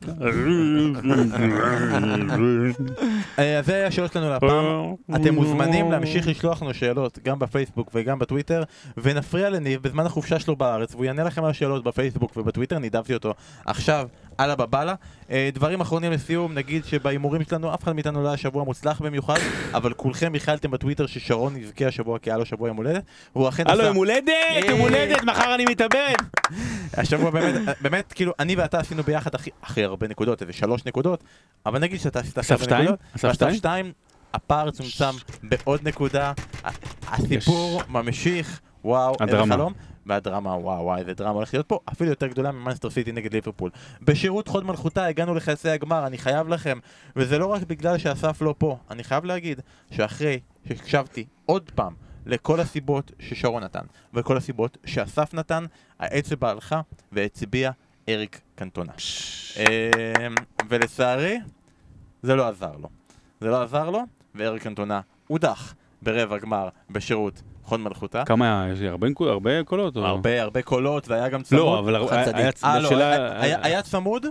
אה, 3.40 3.60
אז 3.60 3.66
זה 3.66 3.76
היה 3.76 3.88
השאלות 3.88 4.14
שלנו 4.14 4.30
להפעם. 4.30 4.94
אתם 5.16 5.36
מוזמנים 5.36 5.92
להמשיך 5.92 6.28
לשלוח 6.28 6.62
לנו 6.62 6.74
שאלות 6.74 7.20
גם 7.24 7.40
בפייסבוק 7.40 7.92
וגם 7.94 8.20
בטוויטר 8.20 8.64
ונפריע 8.98 9.50
לניב 9.50 9.82
בזמן 9.82 10.06
החופשה 10.06 10.40
שלו 10.40 10.56
בארץ 10.56 10.94
והוא 10.94 11.06
יענה 11.06 11.24
לכם 11.24 11.44
על 11.44 11.50
השאלות 11.50 11.84
בפייסבוק 11.84 12.38
ובטוויטר, 12.38 12.80
נידבתי 12.80 13.14
אותו 13.14 13.34
עכשיו 13.66 14.08
על 14.38 14.52
הבבלה. 14.52 14.94
אה, 15.32 15.50
דברים 15.54 15.82
אחרונים 15.82 16.12
לסיום, 16.12 16.54
נגיד 16.54 16.86
שבהימורים 16.86 17.44
שלנו 17.44 17.74
אף 17.74 17.84
אחד 17.84 17.94
מאיתנו 17.94 18.24
לא 18.24 18.28
היה 18.28 18.38
שבוע 18.38 18.64
מוצלח 18.64 19.02
במיוחד 19.02 19.40
אבל 19.74 19.94
כולכם 19.94 20.34
הכלתם 20.36 20.72
בטוויטר 20.72 21.06
ששרון 21.06 21.58
יזכה 21.58 21.88
השבוע 21.88 22.20
כי 22.20 22.30
היה 22.30 22.38
לו 22.38 22.46
שבוע 22.46 22.68
יום 22.68 22.78
הולדת 22.78 23.04
והוא 23.36 23.50
אכן 23.50 23.64
הלו, 23.68 23.80
עשה, 23.80 23.88
יום 23.88 23.98
הולדת! 23.98 24.32
יום 24.70 24.80
הולדת, 24.80 25.24
מחר 25.24 25.56
אני 25.56 25.66
מתאבד! 25.66 26.16
השבוע 26.94 27.30
באמת, 27.30 27.78
באמת 27.82 28.14
כאילו 28.14 28.34
אני 28.40 28.56
ואתה 28.66 28.80
עשינו 28.80 29.04
ביחד 29.04 29.36
הכי, 29.62 29.84
הרבה 29.84 30.08
נקודות, 30.08 30.42
איזה 30.42 30.54
שלוש 30.54 30.86
נקודות 30.86 31.24
אבל 31.66 31.80
נגיד 31.80 32.00
שאתה 32.00 32.20
עשית 32.20 32.38
שתיים? 32.64 32.82
נקודות 32.82 33.00
ואסף 33.24 33.54
שתיים? 33.54 33.92
הפער 34.34 34.72
צומצם 34.72 35.16
בעוד 35.44 35.88
נקודה, 35.88 36.34
הסיפור 37.08 37.82
ממשיך, 37.90 38.62
וואו, 38.84 39.16
איזה. 39.22 39.54
חלום. 39.54 39.74
והדרמה, 40.06 40.50
וואו 40.50 40.84
וואו, 40.84 40.98
איזה 40.98 41.14
דרמה 41.14 41.32
הולכת 41.32 41.54
להיות 41.54 41.68
פה, 41.68 41.80
אפילו 41.92 42.10
יותר 42.10 42.28
גדולה 42.28 42.52
ממאנסטר 42.52 42.90
סיטי 42.90 43.12
נגד 43.12 43.34
ליברפול. 43.34 43.72
בשירות 44.02 44.48
חוד 44.48 44.66
מלכותה 44.66 45.06
הגענו 45.06 45.36
לחצי 45.36 45.70
הגמר, 45.70 46.08
אני 46.08 46.18
חייב 46.18 46.48
לכם, 46.48 46.80
וזה 47.16 47.38
לא 47.38 47.46
רק 47.46 47.62
בגלל 47.64 47.98
שאסף 47.98 48.42
לא 48.42 48.56
פה, 48.58 48.78
אני 48.92 49.04
חייב 49.04 49.26
להגיד 49.26 49.62
שאחרי 49.92 50.40
שהקשבתי 50.68 51.26
עוד 51.46 51.72
פעם 51.76 51.94
לכל 52.26 52.60
הסיבות 52.60 53.12
ששרון 53.20 53.64
נתן, 53.64 53.86
וכל 54.14 54.38
הסיבות 54.38 54.78
שאסף 54.86 55.34
נתן, 55.34 55.66
האצבע 56.00 56.50
הלכה 56.50 56.82
והצביע 57.12 57.72
אריק 58.10 58.42
קנטונה. 58.56 58.92
אמ, 59.58 59.64
ולצערי, 60.70 61.40
זה 62.24 62.36
לא 62.36 62.48
עזר 62.48 62.72
לו. 62.82 62.90
זה 63.42 63.48
לא 63.48 63.62
עזר 63.64 63.90
לו, 63.90 64.00
ואריק 64.36 64.64
קנטונה 64.64 65.02
הודח 65.28 65.74
ברבע 66.02 66.38
גמר 66.38 66.70
בשירות 66.90 67.42
חוד 67.64 67.80
מלכותה. 67.80 68.24
כמה 68.26 68.64
היה? 68.64 68.74
יש 68.74 68.80
לי 68.80 68.88
הרבה 68.88 69.08
הרבה 69.20 69.64
קולות? 69.64 69.98
או- 69.98 70.06
הרבה 70.06 70.42
הרבה 70.42 70.62
קולות 70.62 71.08
והיה 71.08 71.30
גם 71.30 71.44
צמוד. 71.44 71.62
לא, 71.62 71.80
אבל 71.80 71.96
היה-. 71.96 72.24
היה 72.34 72.52
אה, 72.64 72.80
לא, 72.80 72.90
היה- 73.04 73.42
היה- 73.42 73.60
היה 73.64 73.82
צמוד, 73.82 74.26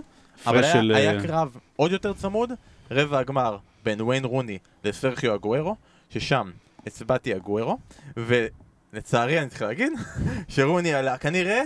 אבל 0.47 0.63
היה- 0.63 0.73
של, 0.73 0.91
היה 0.95 1.13
אה, 1.17 1.21
קרב 1.23 1.57
עוד 1.75 1.91
יותר 1.91 2.13
צמוד, 2.13 2.51
רבע 2.91 3.19
הגמר 3.19 3.57
בין 3.85 4.01
וויין 4.01 4.25
רוני 4.25 4.57
לסרחיו 4.83 5.35
אגוארו, 5.35 5.75
ששם 6.09 6.51
הצבעתי 6.87 7.35
אגוארו, 7.35 7.77
ולצערי 8.17 9.39
אני 9.39 9.49
צריך 9.49 9.61
להגיד 9.61 9.93
שרוני 10.47 10.93
עלה, 10.93 11.17
כנראה 11.17 11.61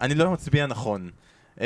אני 0.00 0.14
לא 0.14 0.30
מצביע 0.30 0.66
נכון. 0.66 1.10
אמ, 1.60 1.64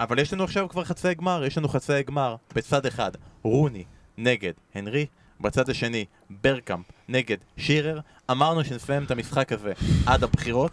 אבל 0.00 0.18
יש 0.18 0.32
לנו 0.32 0.44
עכשיו 0.44 0.68
כבר 0.68 0.84
חצי 0.84 1.14
גמר, 1.14 1.44
יש 1.46 1.58
לנו 1.58 1.68
חצי 1.68 2.02
גמר 2.02 2.36
בצד 2.54 2.86
אחד, 2.86 3.10
רוני 3.42 3.84
נגד 4.18 4.52
הנרי, 4.74 5.06
בצד 5.40 5.70
השני 5.70 6.04
ברקאמפ 6.30 6.86
נגד 7.08 7.36
שירר. 7.56 8.00
אמרנו 8.30 8.64
שנסיים 8.64 9.04
את 9.04 9.10
המשחק 9.10 9.52
הזה 9.52 9.72
עד 10.06 10.24
הבחירות, 10.24 10.72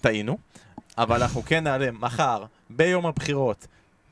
טעינו, 0.00 0.38
אבל 0.98 1.22
אנחנו 1.22 1.42
כן 1.42 1.64
נעלה 1.64 1.90
מחר, 1.90 2.44
ביום 2.70 3.06
הבחירות, 3.06 3.66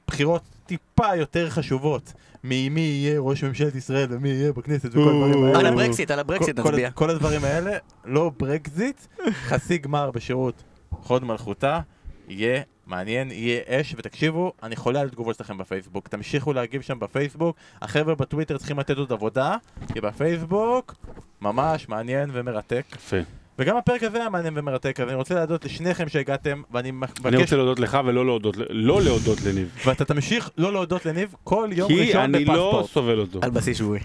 בחירות 0.06 0.42
טיפה 0.66 1.16
יותר 1.16 1.50
חשובות 1.50 2.12
ממי 2.44 2.80
יהיה 2.80 3.20
ראש 3.20 3.44
ממשלת 3.44 3.74
ישראל 3.74 4.06
ומי 4.10 4.28
יהיה 4.28 4.52
בכנסת 4.52 4.88
וכל 4.90 5.00
הדברים 5.00 5.44
האלה. 5.44 5.58
על 5.58 6.18
הברקסיט, 6.18 6.58
על 6.58 6.64
כל- 6.64 6.70
נצביע. 6.70 6.90
כל 6.90 7.10
הדברים 7.10 7.44
האלה, 7.44 7.70
לא 8.04 8.30
ברקזיט, 8.38 9.00
חצי 9.32 9.78
גמר 9.78 10.10
בשירות 10.10 10.62
חוד 10.90 11.24
מלכותה, 11.24 11.80
יהיה 12.28 12.62
מעניין, 12.86 13.30
יהיה 13.30 13.62
אש, 13.66 13.94
ותקשיבו, 13.98 14.52
אני 14.62 14.76
חולה 14.76 15.00
על 15.00 15.10
תגובות 15.10 15.36
שלכם 15.36 15.58
בפייסבוק, 15.58 16.08
תמשיכו 16.08 16.52
להגיב 16.52 16.82
שם 16.82 16.98
בפייסבוק, 16.98 17.56
החבר'ה 17.82 18.14
בטוויטר 18.14 18.58
צריכים 18.58 18.78
לתת 18.78 18.96
עוד 18.96 19.12
עבודה, 19.12 19.56
כי 19.94 20.00
בפייסבוק 20.00 20.94
ממש 21.40 21.88
מעניין 21.88 22.30
ומרתק, 22.32 22.84
יפה. 22.94 23.16
וגם 23.58 23.76
הפרק 23.76 24.02
הזה 24.02 24.18
היה 24.18 24.28
מעניין 24.28 24.58
ומרתק, 24.58 25.00
אז 25.00 25.08
אני 25.08 25.14
רוצה 25.14 25.34
להודות 25.34 25.64
לשניכם 25.64 26.08
שהגעתם, 26.08 26.62
ואני 26.70 26.88
אני 26.88 26.98
מבקש, 26.98 27.34
רוצה 27.34 27.56
להודות 27.56 27.80
לך 27.80 27.98
ולא 28.04 28.26
להודות, 28.26 28.56
לא 28.70 29.02
להודות 29.02 29.38
לניב. 29.42 29.74
ואתה 29.84 30.04
תמשיך 30.04 30.50
לא 30.58 30.72
להודות 30.72 31.06
לניב 31.06 31.34
כל 31.44 31.68
יום 31.72 31.88
כי 31.88 32.00
ראשון 32.00 32.34
אני 32.34 32.44
לא 32.44 32.66
בפספורט. 32.66 32.90
סובל 32.90 33.18
אותו. 33.20 33.40
על 33.42 33.50
בסיס 33.50 33.78
שבועי. 33.78 34.00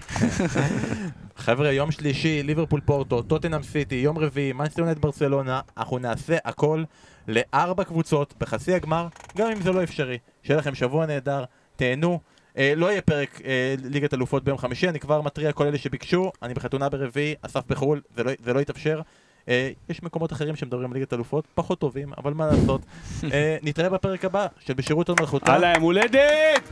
חבר'ה, 1.36 1.72
יום 1.72 1.90
שלישי, 1.90 2.42
ליברפול 2.42 2.80
פורטו, 2.80 3.22
טוטנאם 3.22 3.62
סיטי, 3.62 3.94
יום 3.94 4.18
רביעי, 4.18 4.52
מנסטר 4.52 4.82
יונט 4.82 4.98
ברצלונה, 4.98 5.60
אנחנו 5.76 5.98
נעשה 5.98 6.36
הכל 6.44 6.84
לארבע 7.28 7.84
קבוצות 7.84 8.34
בחצי 8.40 8.74
הגמר, 8.74 9.06
גם 9.36 9.50
אם 9.50 9.60
זה 9.62 9.72
לא 9.72 9.82
אפשרי. 9.82 10.18
שיהיה 10.42 10.58
לכם 10.58 10.74
שבוע 10.74 11.06
נהדר, 11.06 11.44
תהנו. 11.76 12.20
אה, 12.58 12.72
לא 12.76 12.90
יהיה 12.90 13.02
פרק 13.02 13.40
אה, 13.44 13.74
ליגת 13.84 14.14
אלופות 14.14 14.44
ביום 14.44 14.58
חמישי, 14.58 14.88
אני 14.88 15.00
כבר 15.00 15.20
מתריע 15.20 15.52
כל 15.52 15.66
אלה 15.66 15.78
שביקשו, 15.78 16.32
אני 16.42 16.54
בחתונה 16.54 16.88
ברביעי, 16.88 17.34
אסף 17.42 17.62
בחו"ל, 17.68 18.00
זה 18.16 18.24
לא, 18.24 18.32
זה 18.44 18.52
לא 18.52 18.60
יתאפשר. 18.60 19.00
אה, 19.48 19.70
יש 19.88 20.02
מקומות 20.02 20.32
אחרים 20.32 20.56
שמדברים 20.56 20.90
על 20.90 20.98
ליגת 20.98 21.12
אלופות, 21.12 21.44
פחות 21.54 21.78
טובים, 21.78 22.12
אבל 22.18 22.34
מה 22.34 22.46
לעשות. 22.46 22.80
אה, 23.32 23.56
נתראה 23.62 23.88
בפרק 23.88 24.24
הבא 24.24 24.46
של 24.60 24.74
בשירות 24.74 25.08
עוד 25.08 25.20
מלכותה. 25.20 25.54
הלאה, 25.54 25.72
יום 25.72 25.82
הולדת! 25.82 26.68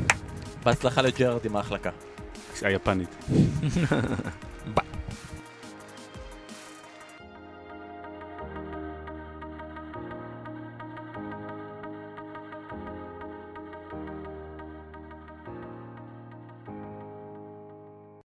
בהצלחה 0.64 1.02
לג'רארד 1.02 1.44
עם 1.44 1.56
ההחלקה. 1.56 1.90
היפנית. 2.62 3.16